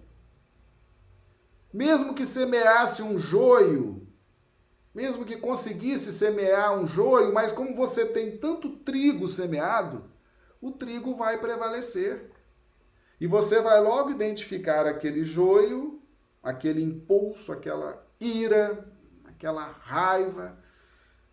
mesmo 1.73 2.13
que 2.13 2.27
semeasse 2.27 3.03
um 3.03 3.19
joio 3.19 4.05
mesmo 4.95 5.25
que 5.25 5.37
conseguisse 5.37 6.13
semear 6.13 6.79
um 6.79 6.87
joio, 6.87 7.33
mas 7.35 7.51
como 7.51 7.75
você 7.75 8.07
tem 8.07 8.37
tanto 8.37 8.77
trigo 8.77 9.27
semeado, 9.27 10.05
o 10.61 10.71
trigo 10.71 11.17
vai 11.17 11.41
prevalecer. 11.41 12.31
E 13.21 13.27
você 13.27 13.61
vai 13.61 13.81
logo 13.81 14.11
identificar 14.11 14.87
aquele 14.87 15.25
joio, 15.25 16.01
aquele 16.41 16.81
impulso, 16.81 17.51
aquela 17.51 18.07
ira, 18.21 18.87
aquela 19.45 19.67
raiva, 19.83 20.57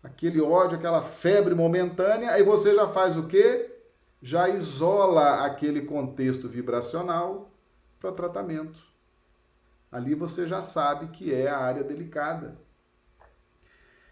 aquele 0.02 0.40
ódio, 0.40 0.76
aquela 0.76 1.00
febre 1.00 1.54
momentânea, 1.54 2.30
aí 2.32 2.42
você 2.42 2.74
já 2.74 2.86
faz 2.86 3.16
o 3.16 3.26
quê? 3.26 3.74
Já 4.20 4.50
isola 4.50 5.46
aquele 5.46 5.80
contexto 5.82 6.46
vibracional 6.46 7.50
para 7.98 8.12
tratamento. 8.12 8.78
Ali 9.90 10.14
você 10.14 10.46
já 10.46 10.60
sabe 10.60 11.08
que 11.08 11.32
é 11.32 11.48
a 11.48 11.58
área 11.58 11.82
delicada. 11.82 12.60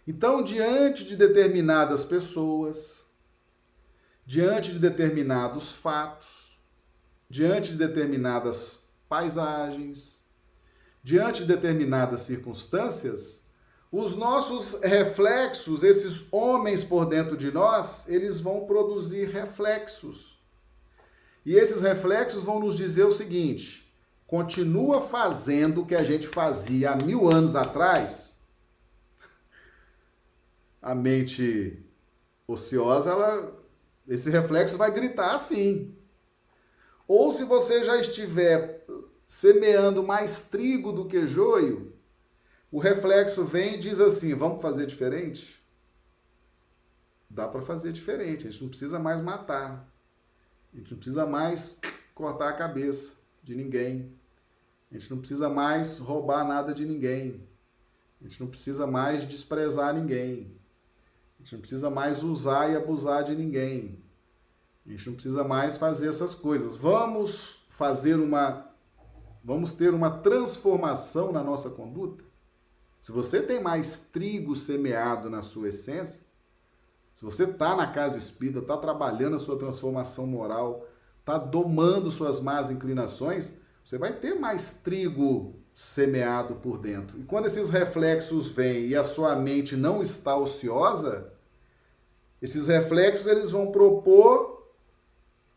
Então, 0.07 0.42
diante 0.42 1.05
de 1.05 1.14
determinadas 1.14 2.03
pessoas, 2.03 3.07
diante 4.24 4.72
de 4.72 4.78
determinados 4.78 5.72
fatos, 5.72 6.59
diante 7.28 7.72
de 7.72 7.76
determinadas 7.76 8.88
paisagens, 9.09 10.24
diante 11.03 11.42
de 11.42 11.48
determinadas 11.55 12.22
circunstâncias, 12.22 13.39
os 13.91 14.14
nossos 14.14 14.80
reflexos, 14.82 15.82
esses 15.82 16.26
homens 16.32 16.84
por 16.84 17.07
dentro 17.07 17.36
de 17.36 17.51
nós, 17.51 18.09
eles 18.09 18.41
vão 18.41 18.66
produzir 18.66 19.28
reflexos. 19.28 20.38
E 21.45 21.55
esses 21.55 21.82
reflexos 21.82 22.45
vão 22.45 22.61
nos 22.61 22.76
dizer 22.76 23.05
o 23.05 23.12
seguinte: 23.12 23.93
continua 24.26 25.01
fazendo 25.01 25.82
o 25.82 25.86
que 25.86 25.95
a 25.95 26.05
gente 26.05 26.26
fazia 26.26 26.93
há 26.93 26.97
mil 26.97 27.28
anos 27.28 27.57
atrás 27.57 28.30
a 30.80 30.95
mente 30.95 31.84
ociosa, 32.47 33.11
ela, 33.11 33.62
esse 34.09 34.30
reflexo 34.30 34.76
vai 34.76 34.91
gritar 34.91 35.34
assim. 35.34 35.95
Ou 37.07 37.30
se 37.32 37.45
você 37.45 37.84
já 37.84 37.97
estiver 37.99 38.84
semeando 39.26 40.03
mais 40.03 40.43
trigo 40.43 40.93
do 40.93 41.07
que 41.07 41.26
joio, 41.26 41.93
o 42.71 42.79
reflexo 42.79 43.45
vem 43.45 43.75
e 43.75 43.79
diz 43.79 44.01
assim: 44.01 44.35
vamos 44.35 44.62
fazer 44.62 44.87
diferente? 44.87 45.61
Dá 47.29 47.47
para 47.47 47.62
fazer 47.62 47.93
diferente, 47.93 48.47
a 48.47 48.51
gente 48.51 48.62
não 48.62 48.68
precisa 48.68 48.99
mais 48.99 49.21
matar, 49.21 49.89
a 50.73 50.77
gente 50.77 50.91
não 50.91 50.99
precisa 50.99 51.27
mais 51.27 51.81
cortar 52.14 52.49
a 52.49 52.55
cabeça 52.55 53.14
de 53.43 53.55
ninguém, 53.55 54.12
a 54.91 54.99
gente 54.99 55.11
não 55.11 55.18
precisa 55.18 55.49
mais 55.49 55.99
roubar 55.99 56.47
nada 56.47 56.75
de 56.75 56.85
ninguém, 56.85 57.47
a 58.21 58.25
gente 58.25 58.41
não 58.41 58.49
precisa 58.49 58.87
mais 58.87 59.25
desprezar 59.25 59.95
ninguém, 59.95 60.53
a 61.39 61.43
gente 61.43 61.55
não 61.55 61.61
precisa 61.61 61.89
mais 61.89 62.23
usar 62.23 62.71
e 62.71 62.77
abusar 62.77 63.23
de 63.25 63.35
ninguém. 63.35 64.03
A 64.87 64.91
gente 64.91 65.09
não 65.09 65.14
precisa 65.14 65.45
mais 65.45 65.77
fazer 65.77 66.09
essas 66.09 66.35
coisas. 66.35 66.75
Vamos 66.77 67.62
fazer 67.68 68.16
uma. 68.16 68.68
Vamos 69.43 69.73
ter 69.73 69.95
uma 69.95 70.18
transformação 70.18 71.33
na 71.33 71.43
nossa 71.43 71.71
conduta? 71.71 72.25
Se 73.01 73.12
você 73.12 73.42
tem 73.42 73.62
mais 73.62 74.09
trigo 74.12 74.55
semeado 74.55 75.30
na 75.30 75.42
sua 75.42 75.68
essência, 75.68 76.24
se 77.14 77.24
você 77.24 77.44
está 77.44 77.76
na 77.76 77.86
casa 77.86 78.18
espírita, 78.18 78.61
está 78.61 78.76
trabalhando 78.76 79.36
a 79.36 79.38
sua 79.38 79.59
transformação 79.59 80.26
moral, 80.26 80.86
está 81.18 81.38
domando 81.38 82.11
suas 82.11 82.40
más 82.40 82.70
inclinações, 82.70 83.53
você 83.84 83.98
vai 83.98 84.12
ter 84.12 84.34
mais 84.34 84.74
trigo 84.74 85.55
semeado 85.74 86.57
por 86.57 86.78
dentro. 86.78 87.18
E 87.18 87.24
quando 87.24 87.46
esses 87.46 87.70
reflexos 87.70 88.48
vêm 88.48 88.86
e 88.86 88.96
a 88.96 89.05
sua 89.05 89.34
mente 89.36 89.76
não 89.76 90.03
está 90.03 90.36
ociosa, 90.36 91.32
esses 92.40 92.66
reflexos 92.66 93.26
eles 93.26 93.51
vão 93.51 93.70
propor 93.70 94.70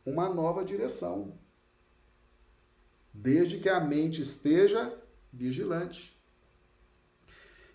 uma 0.05 0.29
nova 0.29 0.63
direção. 0.63 1.33
Desde 3.13 3.59
que 3.59 3.69
a 3.69 3.79
mente 3.79 4.21
esteja 4.21 4.93
vigilante. 5.31 6.12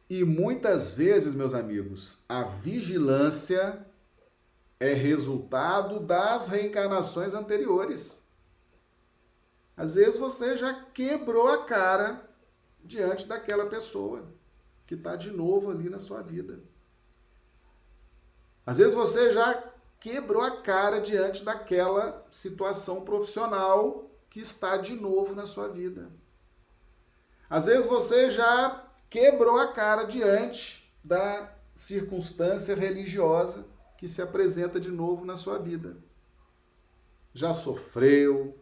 E 0.09 0.25
muitas 0.25 0.93
vezes, 0.93 1.35
meus 1.35 1.53
amigos, 1.53 2.19
a 2.29 2.43
vigilância 2.43 3.87
é 4.81 4.93
resultado 4.93 6.01
das 6.01 6.49
reencarnações 6.49 7.35
anteriores. 7.35 8.23
Às 9.77 9.95
vezes 9.95 10.19
você 10.19 10.57
já 10.57 10.73
quebrou 10.95 11.49
a 11.49 11.65
cara 11.65 12.29
diante 12.83 13.27
daquela 13.27 13.67
pessoa 13.67 14.33
que 14.87 14.95
está 14.95 15.15
de 15.15 15.31
novo 15.31 15.71
ali 15.71 15.91
na 15.91 15.99
sua 15.99 16.23
vida. 16.23 16.61
Às 18.65 18.79
vezes 18.79 18.95
você 18.95 19.31
já 19.31 19.73
quebrou 20.01 20.43
a 20.43 20.63
cara 20.63 21.01
diante 21.01 21.45
daquela 21.45 22.27
situação 22.31 23.03
profissional 23.03 24.11
que 24.31 24.41
está 24.41 24.77
de 24.77 24.95
novo 24.95 25.35
na 25.35 25.47
sua 25.47 25.69
vida. 25.69 26.11
Às 27.51 27.67
vezes 27.67 27.87
você 27.87 28.31
já 28.31 28.88
quebrou 29.09 29.59
a 29.59 29.73
cara 29.73 30.05
diante 30.05 30.93
da 31.03 31.53
circunstância 31.75 32.75
religiosa 32.75 33.67
que 33.97 34.09
se 34.09 34.21
apresenta 34.21 34.79
de 34.79 34.91
novo 34.91 35.25
na 35.25 35.37
sua 35.37 35.59
vida. 35.59 35.97
Já 37.33 37.53
sofreu, 37.53 38.57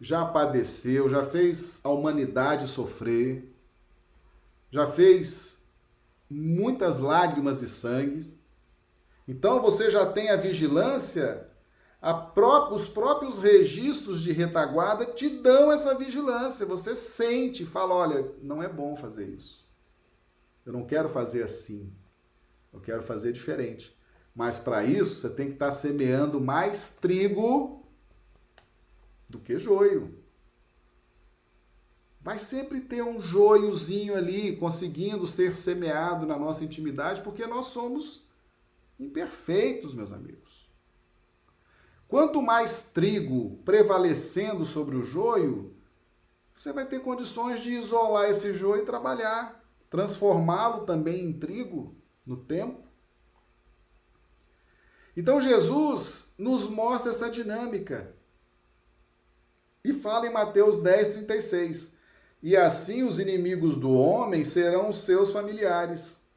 já 0.00 0.24
padeceu, 0.24 1.08
já 1.08 1.24
fez 1.24 1.80
a 1.84 1.90
humanidade 1.90 2.66
sofrer, 2.66 3.48
já 4.70 4.86
fez 4.86 5.62
muitas 6.28 6.98
lágrimas 6.98 7.62
e 7.62 7.68
sangues. 7.68 8.34
Então 9.28 9.60
você 9.60 9.90
já 9.90 10.10
tem 10.10 10.30
a 10.30 10.36
vigilância, 10.36 11.46
pró 12.12 12.72
os 12.72 12.88
próprios 12.88 13.38
registros 13.38 14.20
de 14.20 14.32
retaguarda 14.32 15.06
te 15.06 15.28
dão 15.28 15.70
essa 15.70 15.94
vigilância. 15.94 16.66
Você 16.66 16.96
sente, 16.96 17.64
fala: 17.64 17.94
olha, 17.94 18.34
não 18.42 18.60
é 18.60 18.68
bom 18.68 18.96
fazer 18.96 19.28
isso. 19.28 19.64
Eu 20.66 20.72
não 20.72 20.84
quero 20.84 21.08
fazer 21.08 21.44
assim. 21.44 21.92
Eu 22.72 22.80
quero 22.80 23.02
fazer 23.02 23.32
diferente. 23.32 23.96
Mas 24.34 24.58
para 24.58 24.84
isso 24.84 25.20
você 25.20 25.30
tem 25.30 25.46
que 25.48 25.54
estar 25.54 25.66
tá 25.66 25.72
semeando 25.72 26.40
mais 26.40 26.96
trigo 26.96 27.86
do 29.28 29.38
que 29.38 29.58
joio. 29.58 30.18
Vai 32.20 32.38
sempre 32.38 32.80
ter 32.80 33.02
um 33.02 33.20
joiozinho 33.20 34.16
ali 34.16 34.56
conseguindo 34.56 35.26
ser 35.26 35.54
semeado 35.54 36.26
na 36.26 36.38
nossa 36.38 36.64
intimidade, 36.64 37.20
porque 37.20 37.46
nós 37.46 37.66
somos 37.66 38.24
imperfeitos, 38.98 39.92
meus 39.92 40.12
amigos. 40.12 40.61
Quanto 42.12 42.42
mais 42.42 42.82
trigo 42.82 43.56
prevalecendo 43.64 44.66
sobre 44.66 44.96
o 44.96 45.02
joio, 45.02 45.74
você 46.54 46.70
vai 46.70 46.84
ter 46.84 47.00
condições 47.00 47.62
de 47.62 47.72
isolar 47.72 48.28
esse 48.28 48.52
joio 48.52 48.82
e 48.82 48.84
trabalhar, 48.84 49.64
transformá-lo 49.88 50.84
também 50.84 51.24
em 51.24 51.32
trigo 51.32 51.96
no 52.26 52.36
tempo. 52.36 52.82
Então 55.16 55.40
Jesus 55.40 56.34
nos 56.36 56.68
mostra 56.68 57.12
essa 57.12 57.30
dinâmica. 57.30 58.14
E 59.82 59.94
fala 59.94 60.26
em 60.26 60.32
Mateus 60.34 60.76
10, 60.76 61.08
36. 61.14 61.94
E 62.42 62.54
assim 62.54 63.04
os 63.04 63.18
inimigos 63.18 63.74
do 63.74 63.90
homem 63.90 64.44
serão 64.44 64.90
os 64.90 64.96
seus 64.96 65.32
familiares. 65.32 66.30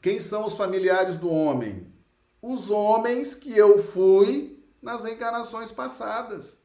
Quem 0.00 0.18
são 0.18 0.46
os 0.46 0.54
familiares 0.54 1.18
do 1.18 1.30
homem? 1.30 1.92
Os 2.40 2.70
homens 2.70 3.34
que 3.34 3.54
eu 3.54 3.82
fui 3.82 4.56
nas 4.82 5.04
encarnações 5.04 5.72
passadas. 5.72 6.62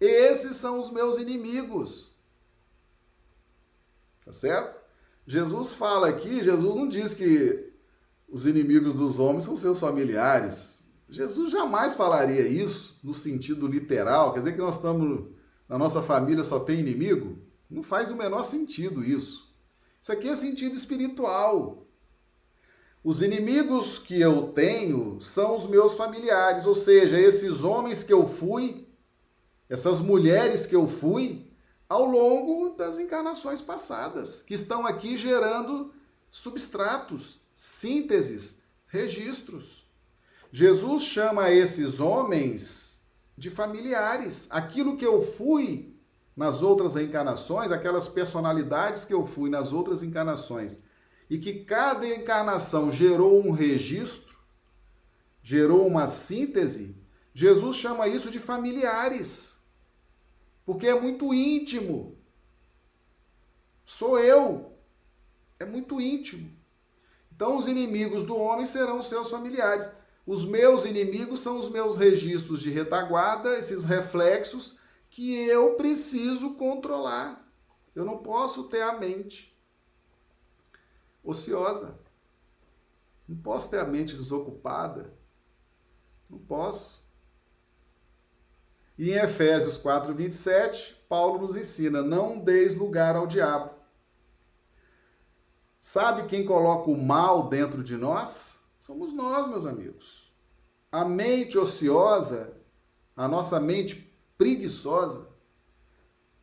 Esses 0.00 0.56
são 0.56 0.78
os 0.78 0.90
meus 0.90 1.16
inimigos. 1.16 2.14
Tá 4.24 4.32
certo? 4.32 4.82
Jesus 5.26 5.72
fala 5.74 6.08
aqui, 6.08 6.42
Jesus 6.42 6.74
não 6.74 6.88
diz 6.88 7.14
que 7.14 7.72
os 8.28 8.46
inimigos 8.46 8.94
dos 8.94 9.18
homens 9.18 9.44
são 9.44 9.56
seus 9.56 9.78
familiares. 9.78 10.84
Jesus 11.08 11.52
jamais 11.52 11.94
falaria 11.94 12.46
isso 12.46 12.98
no 13.02 13.14
sentido 13.14 13.66
literal, 13.66 14.32
quer 14.32 14.40
dizer 14.40 14.52
que 14.52 14.58
nós 14.58 14.76
estamos 14.76 15.30
na 15.68 15.78
nossa 15.78 16.02
família 16.02 16.44
só 16.44 16.58
tem 16.58 16.80
inimigo? 16.80 17.38
Não 17.70 17.82
faz 17.82 18.10
o 18.10 18.16
menor 18.16 18.42
sentido 18.42 19.02
isso. 19.04 19.54
Isso 20.00 20.12
aqui 20.12 20.28
é 20.28 20.36
sentido 20.36 20.74
espiritual. 20.74 21.86
Os 23.04 23.20
inimigos 23.20 23.98
que 23.98 24.18
eu 24.18 24.48
tenho 24.54 25.20
são 25.20 25.54
os 25.54 25.66
meus 25.66 25.92
familiares, 25.92 26.66
ou 26.66 26.74
seja, 26.74 27.20
esses 27.20 27.62
homens 27.62 28.02
que 28.02 28.12
eu 28.12 28.26
fui, 28.26 28.88
essas 29.68 30.00
mulheres 30.00 30.64
que 30.64 30.74
eu 30.74 30.88
fui, 30.88 31.46
ao 31.86 32.06
longo 32.06 32.70
das 32.70 32.98
encarnações 32.98 33.60
passadas, 33.60 34.40
que 34.40 34.54
estão 34.54 34.86
aqui 34.86 35.18
gerando 35.18 35.92
substratos, 36.30 37.38
sínteses, 37.54 38.60
registros. 38.86 39.86
Jesus 40.50 41.02
chama 41.02 41.50
esses 41.50 42.00
homens 42.00 43.02
de 43.36 43.50
familiares. 43.50 44.48
Aquilo 44.50 44.96
que 44.96 45.04
eu 45.04 45.20
fui 45.20 45.94
nas 46.34 46.62
outras 46.62 46.94
reencarnações, 46.94 47.70
aquelas 47.70 48.08
personalidades 48.08 49.04
que 49.04 49.12
eu 49.12 49.26
fui 49.26 49.50
nas 49.50 49.74
outras 49.74 50.02
encarnações, 50.02 50.78
e 51.34 51.38
que 51.38 51.64
cada 51.64 52.06
encarnação 52.06 52.92
gerou 52.92 53.44
um 53.44 53.50
registro, 53.50 54.38
gerou 55.42 55.84
uma 55.84 56.06
síntese, 56.06 56.96
Jesus 57.32 57.74
chama 57.74 58.06
isso 58.06 58.30
de 58.30 58.38
familiares. 58.38 59.60
Porque 60.64 60.86
é 60.86 60.94
muito 60.94 61.34
íntimo. 61.34 62.16
Sou 63.84 64.16
eu. 64.16 64.78
É 65.58 65.64
muito 65.64 66.00
íntimo. 66.00 66.48
Então, 67.34 67.58
os 67.58 67.66
inimigos 67.66 68.22
do 68.22 68.36
homem 68.36 68.64
serão 68.64 69.02
seus 69.02 69.28
familiares. 69.28 69.90
Os 70.24 70.44
meus 70.44 70.84
inimigos 70.84 71.40
são 71.40 71.58
os 71.58 71.68
meus 71.68 71.96
registros 71.96 72.62
de 72.62 72.70
retaguarda, 72.70 73.58
esses 73.58 73.84
reflexos 73.84 74.78
que 75.10 75.34
eu 75.34 75.74
preciso 75.74 76.54
controlar. 76.54 77.44
Eu 77.92 78.04
não 78.04 78.18
posso 78.18 78.68
ter 78.68 78.82
a 78.82 78.96
mente 78.96 79.53
ociosa. 81.24 81.98
Não 83.26 83.36
posso 83.36 83.70
ter 83.70 83.80
a 83.80 83.86
mente 83.86 84.14
desocupada. 84.14 85.12
Não 86.28 86.38
posso. 86.38 87.02
E 88.96 89.10
em 89.10 89.14
Efésios 89.14 89.76
4, 89.76 90.14
27, 90.14 91.04
Paulo 91.08 91.40
nos 91.40 91.56
ensina: 91.56 92.02
não 92.02 92.38
deis 92.38 92.74
lugar 92.74 93.16
ao 93.16 93.26
diabo. 93.26 93.70
Sabe 95.80 96.26
quem 96.26 96.44
coloca 96.44 96.90
o 96.90 96.96
mal 96.96 97.48
dentro 97.48 97.82
de 97.82 97.96
nós? 97.96 98.60
Somos 98.78 99.12
nós, 99.12 99.48
meus 99.48 99.66
amigos. 99.66 100.32
A 100.90 101.04
mente 101.04 101.58
ociosa, 101.58 102.56
a 103.16 103.26
nossa 103.26 103.58
mente 103.58 104.14
preguiçosa. 104.38 105.28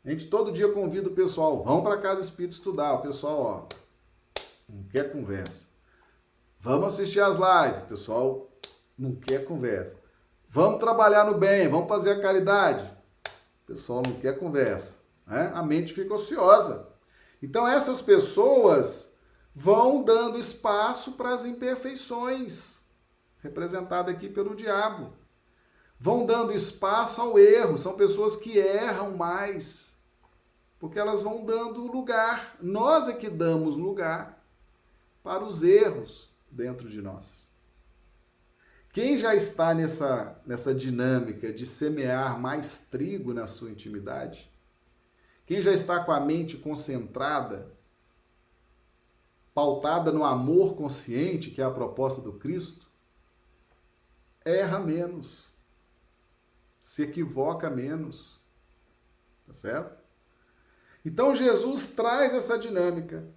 A 0.04 0.10
gente 0.10 0.28
todo 0.28 0.52
dia 0.52 0.72
convida 0.72 1.10
o 1.10 1.14
pessoal, 1.14 1.64
vão 1.64 1.84
para 1.84 2.02
casa 2.02 2.22
espírita 2.22 2.56
estudar. 2.56 2.94
O 2.94 3.02
pessoal, 3.02 3.40
ó, 3.40 3.81
não 4.72 4.84
quer 4.84 5.12
conversa. 5.12 5.68
Vamos 6.60 6.94
assistir 6.94 7.20
as 7.20 7.36
lives. 7.36 7.84
Pessoal 7.88 8.50
não 8.98 9.16
quer 9.16 9.46
conversa. 9.46 10.00
Vamos 10.50 10.80
trabalhar 10.80 11.26
no 11.26 11.38
bem, 11.38 11.68
vamos 11.68 11.88
fazer 11.88 12.12
a 12.12 12.22
caridade. 12.22 12.90
Pessoal 13.66 14.02
não 14.06 14.14
quer 14.16 14.38
conversa. 14.38 15.00
Né? 15.26 15.52
A 15.54 15.64
mente 15.64 15.94
fica 15.94 16.14
ociosa. 16.14 16.88
Então 17.42 17.68
essas 17.68 18.02
pessoas 18.02 19.14
vão 19.54 20.04
dando 20.04 20.38
espaço 20.38 21.14
para 21.14 21.34
as 21.34 21.46
imperfeições, 21.46 22.82
representada 23.40 24.12
aqui 24.12 24.30
pelo 24.30 24.56
diabo. 24.56 25.14
Vão 26.00 26.26
dando 26.26 26.54
espaço 26.54 27.22
ao 27.22 27.38
erro, 27.38 27.78
são 27.78 27.94
pessoas 27.94 28.36
que 28.36 28.58
erram 28.58 29.16
mais, 29.16 29.96
porque 30.80 31.00
elas 31.00 31.22
vão 31.22 31.46
dando 31.46 31.92
lugar. 31.92 32.56
Nós 32.62 33.08
é 33.08 33.14
que 33.14 33.30
damos 33.30 33.78
lugar 33.78 34.41
para 35.24 35.44
os 35.44 35.64
erros 35.64 36.32
dentro 36.50 36.90
de 36.90 37.02
nós. 37.02 37.50
Quem 38.92 39.18
já 39.18 39.34
está 39.34 39.74
nessa, 39.74 40.42
nessa 40.46 40.76
dinâmica 40.76 41.54
de 41.54 41.66
semear 41.66 42.40
mais 42.40 42.88
trigo 42.90 43.34
na 43.34 43.48
sua 43.48 43.72
intimidade? 43.72 44.52
Quem 45.46 45.62
já 45.62 45.72
está 45.72 46.04
com 46.04 46.12
a 46.12 46.20
mente 46.20 46.58
concentrada 46.58 47.72
pautada 49.54 50.12
no 50.12 50.24
amor 50.24 50.76
consciente, 50.76 51.52
que 51.52 51.62
é 51.62 51.64
a 51.64 51.72
proposta 51.72 52.22
do 52.22 52.34
Cristo, 52.34 52.90
erra 54.44 54.80
menos, 54.80 55.52
se 56.82 57.04
equivoca 57.04 57.70
menos. 57.70 58.40
Tá 59.46 59.54
certo? 59.54 60.02
Então 61.04 61.36
Jesus 61.36 61.88
traz 61.88 62.34
essa 62.34 62.58
dinâmica. 62.58 63.28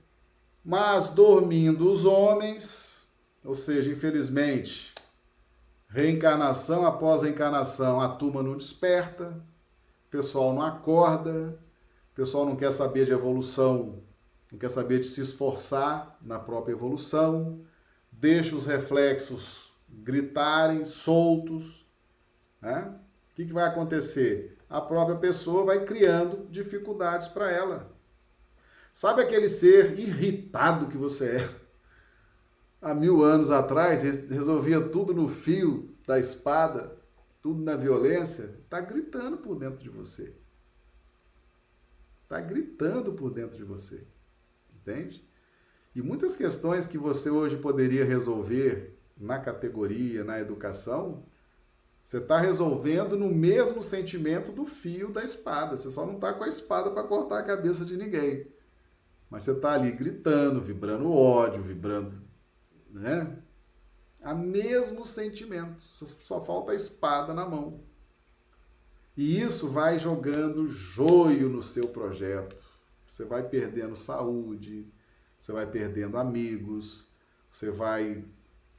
Mas 0.65 1.11
dormindo 1.11 1.91
os 1.91 2.05
homens, 2.05 3.07
ou 3.45 3.55
seja, 3.55 3.91
infelizmente, 3.91 4.95
reencarnação 5.89 6.87
após 6.87 7.23
reencarnação, 7.23 8.01
a 8.01 8.09
turma 8.09 8.43
não 8.43 8.57
desperta, 8.57 9.37
o 10.07 10.11
pessoal 10.11 10.55
não 10.55 10.63
acorda, 10.63 11.59
o 12.13 12.15
pessoal 12.15 12.47
não 12.47 12.57
quer 12.57 12.73
saber 12.73 13.05
de 13.05 13.13
evolução 13.13 14.03
não 14.55 14.59
quer 14.61 14.71
saber 14.71 15.01
de 15.01 15.07
se 15.07 15.21
esforçar 15.21 16.17
na 16.23 16.39
própria 16.39 16.73
evolução, 16.73 17.61
deixa 18.13 18.55
os 18.55 18.67
reflexos 18.67 19.73
gritarem 19.89 20.85
soltos. 20.85 21.85
Né? 22.63 22.95
O 23.33 23.35
que, 23.35 23.47
que 23.47 23.53
vai 23.53 23.65
acontecer? 23.65 24.57
A 24.71 24.81
própria 24.81 25.17
pessoa 25.17 25.65
vai 25.65 25.85
criando 25.85 26.47
dificuldades 26.49 27.27
para 27.27 27.51
ela. 27.51 27.93
Sabe 28.95 29.23
aquele 29.23 29.49
ser 29.49 29.99
irritado 29.99 30.87
que 30.87 30.97
você 30.97 31.31
era? 31.31 31.65
Há 32.81 32.95
mil 32.95 33.25
anos 33.25 33.51
atrás, 33.51 34.03
resolvia 34.03 34.81
tudo 34.81 35.13
no 35.13 35.29
fio 35.29 35.93
da 36.07 36.21
espada, 36.21 36.97
tudo 37.43 37.61
na 37.61 37.75
violência, 37.75 38.55
está 38.63 38.81
gritando 38.81 39.39
por 39.39 39.57
dentro 39.57 39.83
de 39.83 39.89
você. 39.89 40.33
Está 42.23 42.41
gritando 42.41 43.13
por 43.15 43.31
dentro 43.31 43.57
de 43.57 43.65
você. 43.65 44.07
entende? 44.77 45.29
E 45.93 46.01
muitas 46.01 46.37
questões 46.37 46.87
que 46.87 46.97
você 46.97 47.31
hoje 47.31 47.57
poderia 47.57 48.05
resolver 48.05 48.97
na 49.17 49.41
categoria, 49.41 50.23
na 50.23 50.39
educação, 50.39 51.25
você 52.05 52.19
está 52.19 52.39
resolvendo 52.39 53.17
no 53.17 53.29
mesmo 53.29 53.83
sentimento 53.83 54.53
do 54.53 54.65
fio 54.65 55.11
da 55.11 55.25
espada. 55.25 55.77
Você 55.77 55.91
só 55.91 56.07
não 56.07 56.15
está 56.15 56.33
com 56.33 56.45
a 56.45 56.49
espada 56.49 56.93
para 56.93 57.03
cortar 57.03 57.41
a 57.41 57.45
cabeça 57.45 57.85
de 57.85 57.97
ninguém. 57.97 58.54
Mas 59.31 59.43
você 59.43 59.53
está 59.53 59.73
ali 59.73 59.91
gritando, 59.91 60.61
vibrando 60.61 61.11
ódio, 61.11 61.63
vibrando, 61.63 62.23
né? 62.91 63.39
A 64.23 64.35
mesmo 64.35 65.05
sentimento. 65.05 65.83
Só 65.91 66.41
falta 66.41 66.73
a 66.73 66.75
espada 66.75 67.35
na 67.35 67.47
mão. 67.47 67.81
E 69.17 69.41
isso 69.41 69.69
vai 69.69 69.99
jogando 69.99 70.67
joio 70.67 71.49
no 71.49 71.63
seu 71.63 71.89
projeto. 71.89 72.65
Você 73.07 73.25
vai 73.25 73.49
perdendo 73.49 73.95
saúde, 73.95 74.87
você 75.39 75.53
vai 75.53 75.71
perdendo 75.71 76.17
amigos, 76.17 77.07
você 77.51 77.71
vai 77.71 78.25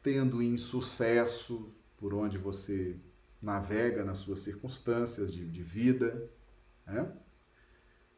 tendo 0.04 0.42
insucesso 0.42 1.74
por 1.98 2.14
onde 2.14 2.38
você 2.38 2.98
navega 3.42 4.04
nas 4.04 4.18
suas 4.18 4.40
circunstâncias 4.40 5.32
de, 5.32 5.48
de 5.50 5.64
vida. 5.64 6.30
Né? 6.86 7.10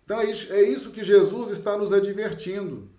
Então 0.07 0.21
é 0.21 0.31
isso, 0.31 0.53
é 0.53 0.61
isso 0.61 0.91
que 0.91 1.03
Jesus 1.03 1.51
está 1.51 1.77
nos 1.77 1.91
advertindo. 1.91 2.89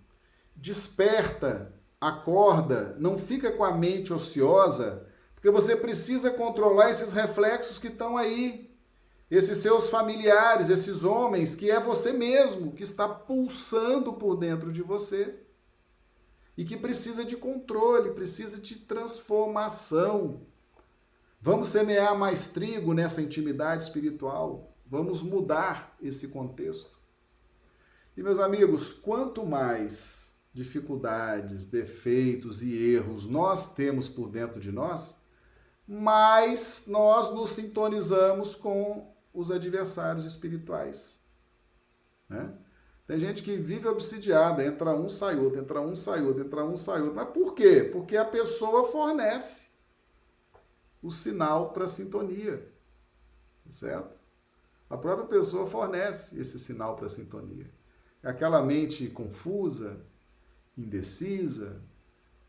Desperta, 0.55 1.73
acorda, 1.99 2.95
não 2.99 3.17
fica 3.17 3.51
com 3.51 3.63
a 3.63 3.75
mente 3.75 4.13
ociosa, 4.13 5.07
porque 5.33 5.49
você 5.49 5.75
precisa 5.75 6.29
controlar 6.29 6.91
esses 6.91 7.11
reflexos 7.11 7.79
que 7.79 7.87
estão 7.87 8.15
aí. 8.15 8.69
Esses 9.31 9.57
seus 9.57 9.89
familiares, 9.89 10.69
esses 10.69 11.03
homens, 11.03 11.55
que 11.55 11.71
é 11.71 11.79
você 11.79 12.13
mesmo, 12.13 12.73
que 12.73 12.83
está 12.83 13.09
pulsando 13.09 14.13
por 14.13 14.35
dentro 14.35 14.71
de 14.71 14.83
você 14.83 15.35
e 16.55 16.63
que 16.63 16.77
precisa 16.77 17.25
de 17.25 17.35
controle, 17.35 18.11
precisa 18.11 18.59
de 18.59 18.75
transformação. 18.75 20.41
Vamos 21.41 21.69
semear 21.69 22.15
mais 22.15 22.49
trigo 22.49 22.93
nessa 22.93 23.19
intimidade 23.19 23.83
espiritual. 23.85 24.75
Vamos 24.85 25.23
mudar 25.23 25.97
esse 25.99 26.27
contexto. 26.27 26.98
E, 28.19 28.21
meus 28.21 28.37
amigos, 28.37 28.91
quanto 28.91 29.45
mais 29.45 30.37
dificuldades, 30.51 31.67
defeitos 31.67 32.61
e 32.61 32.93
erros 32.93 33.25
nós 33.25 33.73
temos 33.75 34.09
por 34.09 34.27
dentro 34.27 34.59
de 34.59 34.73
nós, 34.73 35.15
mais 35.87 36.83
nós 36.87 37.33
nos 37.33 37.51
sintonizamos 37.51 38.57
com 38.57 39.15
os 39.33 39.49
adversários 39.49 40.25
espirituais. 40.25 41.23
Né? 42.27 42.53
Tem 43.07 43.17
gente 43.17 43.41
que 43.41 43.55
vive 43.55 43.87
obsidiada, 43.87 44.65
entra 44.65 44.93
um, 44.93 45.07
sai 45.07 45.39
outro, 45.39 45.61
entra 45.61 45.79
um, 45.79 45.95
sai 45.95 46.21
outro, 46.21 46.43
entra 46.43 46.65
um, 46.65 46.75
sai 46.75 46.99
outro. 46.99 47.15
Mas 47.15 47.29
por 47.29 47.53
quê? 47.53 47.89
Porque 47.89 48.17
a 48.17 48.25
pessoa 48.25 48.85
fornece 48.85 49.69
o 51.01 51.09
sinal 51.09 51.71
para 51.71 51.87
sintonia. 51.87 52.69
Certo? 53.69 54.13
A 54.89 54.97
própria 54.97 55.25
pessoa 55.25 55.65
fornece 55.65 56.37
esse 56.37 56.59
sinal 56.59 56.97
para 56.97 57.07
sintonia. 57.07 57.78
Aquela 58.23 58.61
mente 58.63 59.07
confusa, 59.07 60.05
indecisa, 60.77 61.81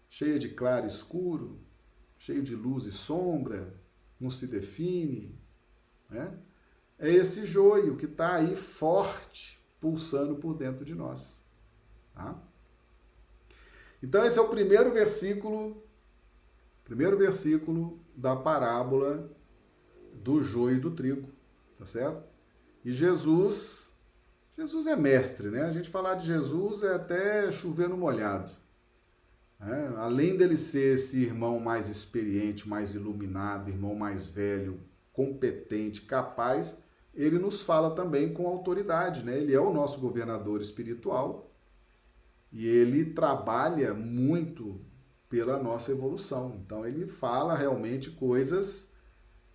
cheia 0.08 0.38
de 0.38 0.48
claro 0.48 0.84
e 0.84 0.88
escuro, 0.88 1.60
cheio 2.18 2.42
de 2.42 2.54
luz 2.54 2.86
e 2.86 2.92
sombra, 2.92 3.74
não 4.18 4.30
se 4.30 4.46
define. 4.46 5.38
Né? 6.08 6.36
É 6.98 7.10
esse 7.10 7.46
joio 7.46 7.96
que 7.96 8.06
está 8.06 8.36
aí 8.36 8.56
forte 8.56 9.58
pulsando 9.80 10.36
por 10.36 10.54
dentro 10.54 10.84
de 10.84 10.94
nós. 10.94 11.42
Tá? 12.12 12.38
Então, 14.02 14.24
esse 14.24 14.38
é 14.38 14.42
o 14.42 14.48
primeiro 14.48 14.92
versículo, 14.92 15.82
primeiro 16.84 17.16
versículo 17.16 17.98
da 18.16 18.34
parábola 18.36 19.30
do 20.14 20.42
joio 20.42 20.76
e 20.76 20.80
do 20.80 20.90
trigo, 20.90 21.28
tá 21.78 21.86
certo? 21.86 22.22
E 22.84 22.92
Jesus, 22.92 23.89
Jesus 24.56 24.86
é 24.86 24.96
mestre, 24.96 25.48
né? 25.48 25.62
A 25.62 25.70
gente 25.70 25.88
falar 25.88 26.14
de 26.16 26.26
Jesus 26.26 26.82
é 26.82 26.94
até 26.94 27.50
chover 27.50 27.88
no 27.88 27.96
molhado. 27.96 28.50
É, 29.60 29.92
além 29.98 30.36
dele 30.36 30.56
ser 30.56 30.94
esse 30.94 31.22
irmão 31.22 31.60
mais 31.60 31.88
experiente, 31.88 32.68
mais 32.68 32.94
iluminado, 32.94 33.68
irmão 33.68 33.94
mais 33.94 34.26
velho, 34.26 34.80
competente, 35.12 36.02
capaz, 36.02 36.78
ele 37.14 37.38
nos 37.38 37.60
fala 37.60 37.94
também 37.94 38.32
com 38.32 38.46
autoridade, 38.46 39.22
né? 39.24 39.36
Ele 39.36 39.54
é 39.54 39.60
o 39.60 39.72
nosso 39.72 40.00
governador 40.00 40.60
espiritual 40.60 41.50
e 42.52 42.66
ele 42.66 43.04
trabalha 43.04 43.92
muito 43.92 44.80
pela 45.28 45.62
nossa 45.62 45.92
evolução. 45.92 46.60
Então 46.64 46.86
ele 46.86 47.06
fala 47.06 47.54
realmente 47.54 48.10
coisas 48.10 48.90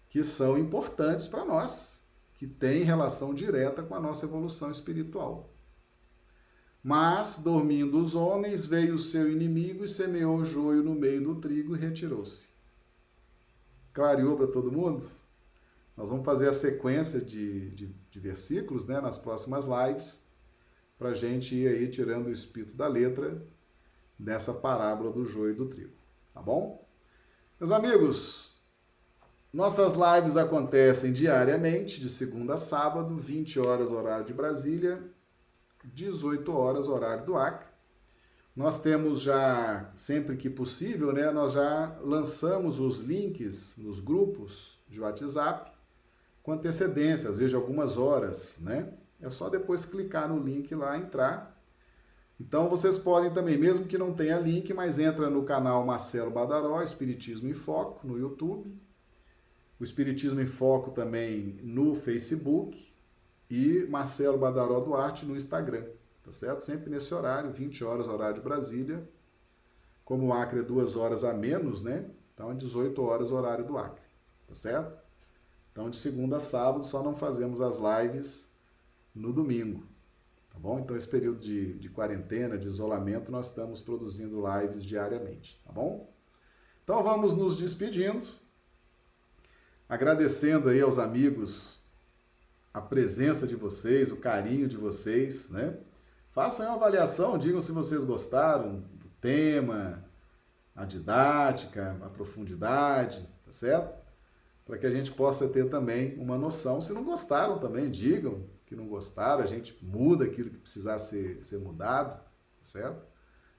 que 0.10 0.24
são 0.24 0.58
importantes 0.58 1.28
para 1.28 1.44
nós, 1.44 2.02
que 2.38 2.48
têm 2.48 2.84
relação 2.84 3.34
direta 3.34 3.82
com 3.82 3.96
a 3.96 4.00
nossa 4.00 4.26
evolução 4.26 4.70
espiritual. 4.70 5.54
Mas, 6.84 7.40
dormindo 7.40 8.00
os 8.00 8.14
homens, 8.14 8.66
veio 8.66 8.94
o 8.94 9.00
seu 9.00 9.32
inimigo 9.32 9.84
e 9.84 9.88
semeou 9.88 10.38
o 10.38 10.46
joio 10.46 10.84
no 10.84 10.94
meio 10.94 11.24
do 11.24 11.36
trigo 11.36 11.76
e 11.76 11.80
retirou-se. 11.80 12.50
Clareou 13.92 14.38
para 14.38 14.48
todo 14.48 14.72
mundo? 14.72 15.04
Nós 15.98 16.10
vamos 16.10 16.26
fazer 16.26 16.50
a 16.50 16.54
sequência 16.54 17.22
de, 17.22 17.72
de, 17.72 17.96
de 18.12 18.20
versículos 18.20 18.86
né, 18.86 19.00
nas 19.00 19.18
próximas 19.18 19.66
lives, 19.66 20.22
para 20.98 21.10
a 21.10 21.14
gente 21.14 21.56
ir 21.56 21.68
aí 21.68 21.90
tirando 21.90 22.28
o 22.28 22.32
espírito 22.32 22.76
da 22.76 22.88
letra 22.88 23.42
nessa 24.20 24.54
parábola 24.54 25.12
do 25.12 25.26
joio 25.26 25.54
e 25.54 25.58
do 25.58 25.68
trigo. 25.68 25.94
Tá 26.34 26.42
bom? 26.42 26.86
Meus 27.60 27.72
amigos, 27.72 28.55
nossas 29.56 29.94
lives 29.94 30.36
acontecem 30.36 31.14
diariamente, 31.14 32.02
de 32.02 32.10
segunda 32.10 32.56
a 32.56 32.58
sábado, 32.58 33.16
20 33.16 33.58
horas 33.58 33.90
horário 33.90 34.26
de 34.26 34.34
Brasília, 34.34 35.02
18 35.86 36.52
horas 36.52 36.90
horário 36.90 37.26
do 37.26 37.38
Acre. 37.38 37.70
Nós 38.54 38.80
temos 38.80 39.22
já, 39.22 39.90
sempre 39.96 40.36
que 40.36 40.50
possível, 40.50 41.14
né, 41.14 41.32
nós 41.32 41.54
já 41.54 41.98
lançamos 42.02 42.82
os 42.82 43.00
links 43.00 43.78
nos 43.78 44.02
grupos 44.02 44.78
de 44.90 45.00
WhatsApp 45.00 45.72
com 46.44 46.52
antecedência, 46.52 47.30
às 47.30 47.38
vezes 47.38 47.56
algumas 47.56 47.98
horas, 47.98 48.58
né? 48.60 48.92
É 49.22 49.30
só 49.30 49.48
depois 49.48 49.86
clicar 49.86 50.28
no 50.28 50.38
link 50.38 50.76
lá, 50.76 50.98
entrar. 50.98 51.58
Então 52.38 52.68
vocês 52.68 52.98
podem 52.98 53.32
também, 53.32 53.58
mesmo 53.58 53.86
que 53.86 53.98
não 53.98 54.14
tenha 54.14 54.38
link, 54.38 54.74
mas 54.74 55.00
entra 55.00 55.30
no 55.30 55.44
canal 55.44 55.86
Marcelo 55.86 56.30
Badaró, 56.30 56.82
Espiritismo 56.82 57.48
em 57.48 57.54
Foco, 57.54 58.06
no 58.06 58.20
YouTube. 58.20 58.85
O 59.80 59.84
Espiritismo 59.84 60.40
em 60.40 60.48
Foco 60.48 60.92
também 60.92 61.60
no 61.62 61.96
Facebook 61.96 62.94
e 63.50 63.86
Marcelo 63.90 64.38
Badaró 64.38 64.80
Duarte 64.80 65.26
no 65.26 65.36
Instagram, 65.36 65.86
tá 66.24 66.32
certo? 66.32 66.62
Sempre 66.62 66.90
nesse 66.90 67.14
horário, 67.14 67.52
20 67.52 67.84
horas, 67.84 68.08
horário 68.08 68.36
de 68.36 68.42
Brasília. 68.42 69.08
Como 70.04 70.28
o 70.28 70.34
Acre 70.34 70.60
é 70.60 70.64
duas 70.64 70.96
horas 70.96 71.24
a 71.24 71.34
menos, 71.34 71.82
né? 71.82 72.06
Então, 72.34 72.56
18 72.56 73.02
horas, 73.02 73.32
horário 73.32 73.66
do 73.66 73.78
Acre, 73.78 74.04
tá 74.48 74.56
certo? 74.56 74.98
Então, 75.72 75.90
de 75.90 75.98
segunda 75.98 76.38
a 76.38 76.40
sábado, 76.40 76.86
só 76.86 77.04
não 77.04 77.16
fazemos 77.16 77.60
as 77.60 77.78
lives 77.78 78.50
no 79.14 79.34
domingo, 79.34 79.84
tá 80.52 80.60
bom? 80.60 80.80
Então, 80.80 80.96
esse 80.96 81.08
período 81.08 81.40
de, 81.40 81.74
de 81.74 81.90
quarentena, 81.90 82.58
de 82.58 82.68
isolamento, 82.68 83.32
nós 83.32 83.48
estamos 83.48 83.82
produzindo 83.82 84.42
lives 84.42 84.86
diariamente, 84.86 85.62
tá 85.66 85.72
bom? 85.72 86.10
Então, 86.84 87.04
vamos 87.04 87.34
nos 87.34 87.58
despedindo, 87.58 88.26
agradecendo 89.88 90.70
aí 90.70 90.82
aos 90.82 90.98
amigos 90.98 91.80
a 92.74 92.82
presença 92.82 93.48
de 93.48 93.56
vocês, 93.56 94.12
o 94.12 94.18
carinho 94.18 94.68
de 94.68 94.78
vocês, 94.78 95.50
né? 95.50 95.78
Façam 96.32 96.66
uma 96.66 96.76
avaliação, 96.76 97.38
digam 97.38 97.62
se 97.62 97.72
vocês 97.72 98.04
gostaram 98.04 98.82
do 98.94 99.08
tema, 99.22 100.04
a 100.76 100.84
didática, 100.84 101.98
a 102.02 102.10
profundidade, 102.10 103.28
tá 103.46 103.54
certo? 103.54 104.06
para 104.66 104.80
que 104.80 104.86
a 104.88 104.92
gente 104.92 105.12
possa 105.12 105.48
ter 105.48 105.70
também 105.70 106.18
uma 106.18 106.38
noção. 106.38 106.82
Se 106.82 106.92
não 106.92 107.04
gostaram 107.04 107.60
também, 107.60 107.90
digam 107.90 108.44
que 108.66 108.76
não 108.76 108.88
gostaram, 108.88 109.44
a 109.44 109.48
gente 109.48 109.78
muda 109.82 110.26
aquilo 110.26 110.50
que 110.50 110.58
precisar 110.58 110.98
ser, 110.98 111.44
ser 111.44 111.60
mudado, 111.60 112.20
certo? 112.64 113.06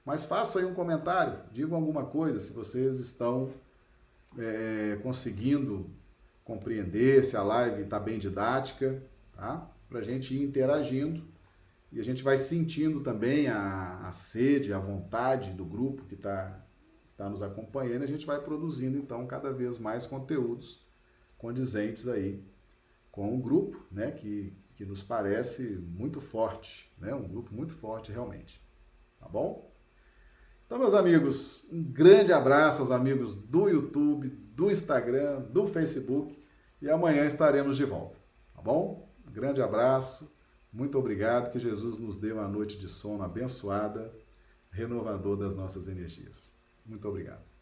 Mas 0.03 0.25
façam 0.25 0.61
aí 0.61 0.67
um 0.67 0.73
comentário, 0.73 1.39
digam 1.51 1.77
alguma 1.77 2.05
coisa, 2.05 2.39
se 2.39 2.51
vocês 2.51 2.99
estão 2.99 3.53
é, 4.37 4.99
conseguindo 5.01 5.89
compreender, 6.47 7.25
se 7.25 7.35
a 7.35 7.43
live 7.43 7.83
está 7.83 7.99
bem 7.99 8.17
didática, 8.17 9.03
tá? 9.33 9.69
Para 9.89 9.99
a 9.99 10.01
gente 10.01 10.33
ir 10.33 10.41
interagindo 10.41 11.27
e 11.91 11.99
a 11.99 12.03
gente 12.03 12.23
vai 12.23 12.37
sentindo 12.37 13.01
também 13.01 13.49
a, 13.49 14.07
a 14.07 14.11
sede, 14.13 14.71
a 14.71 14.79
vontade 14.79 15.51
do 15.51 15.65
grupo 15.65 16.05
que 16.05 16.15
está 16.15 16.65
tá 17.17 17.29
nos 17.29 17.41
acompanhando, 17.41 18.03
a 18.03 18.07
gente 18.07 18.25
vai 18.25 18.39
produzindo 18.39 18.97
então 18.97 19.27
cada 19.27 19.51
vez 19.51 19.77
mais 19.77 20.05
conteúdos 20.05 20.87
condizentes 21.37 22.07
aí 22.07 22.41
com 23.11 23.33
um 23.33 23.41
grupo, 23.41 23.85
né, 23.91 24.11
que, 24.11 24.55
que 24.75 24.85
nos 24.85 25.03
parece 25.03 25.63
muito 25.75 26.21
forte, 26.21 26.89
né, 26.97 27.13
um 27.13 27.27
grupo 27.27 27.53
muito 27.53 27.73
forte 27.73 28.09
realmente. 28.09 28.61
Tá 29.19 29.27
bom? 29.27 29.69
Então, 30.65 30.79
meus 30.79 30.93
amigos, 30.93 31.65
um 31.71 31.83
grande 31.83 32.31
abraço 32.31 32.81
aos 32.81 32.91
amigos 32.91 33.35
do 33.35 33.67
YouTube, 33.67 34.46
do 34.57 34.71
Instagram, 34.71 35.41
do 35.51 35.67
Facebook 35.67 36.43
e 36.81 36.89
amanhã 36.89 37.25
estaremos 37.25 37.77
de 37.77 37.85
volta, 37.85 38.17
tá 38.55 38.59
bom? 38.59 39.07
Um 39.27 39.31
grande 39.31 39.61
abraço, 39.61 40.35
muito 40.73 40.97
obrigado, 40.97 41.51
que 41.51 41.59
Jesus 41.59 41.99
nos 41.99 42.17
dê 42.17 42.31
uma 42.31 42.47
noite 42.47 42.75
de 42.75 42.89
sono 42.89 43.21
abençoada, 43.21 44.11
renovador 44.71 45.37
das 45.37 45.53
nossas 45.53 45.87
energias. 45.87 46.55
Muito 46.83 47.07
obrigado. 47.07 47.56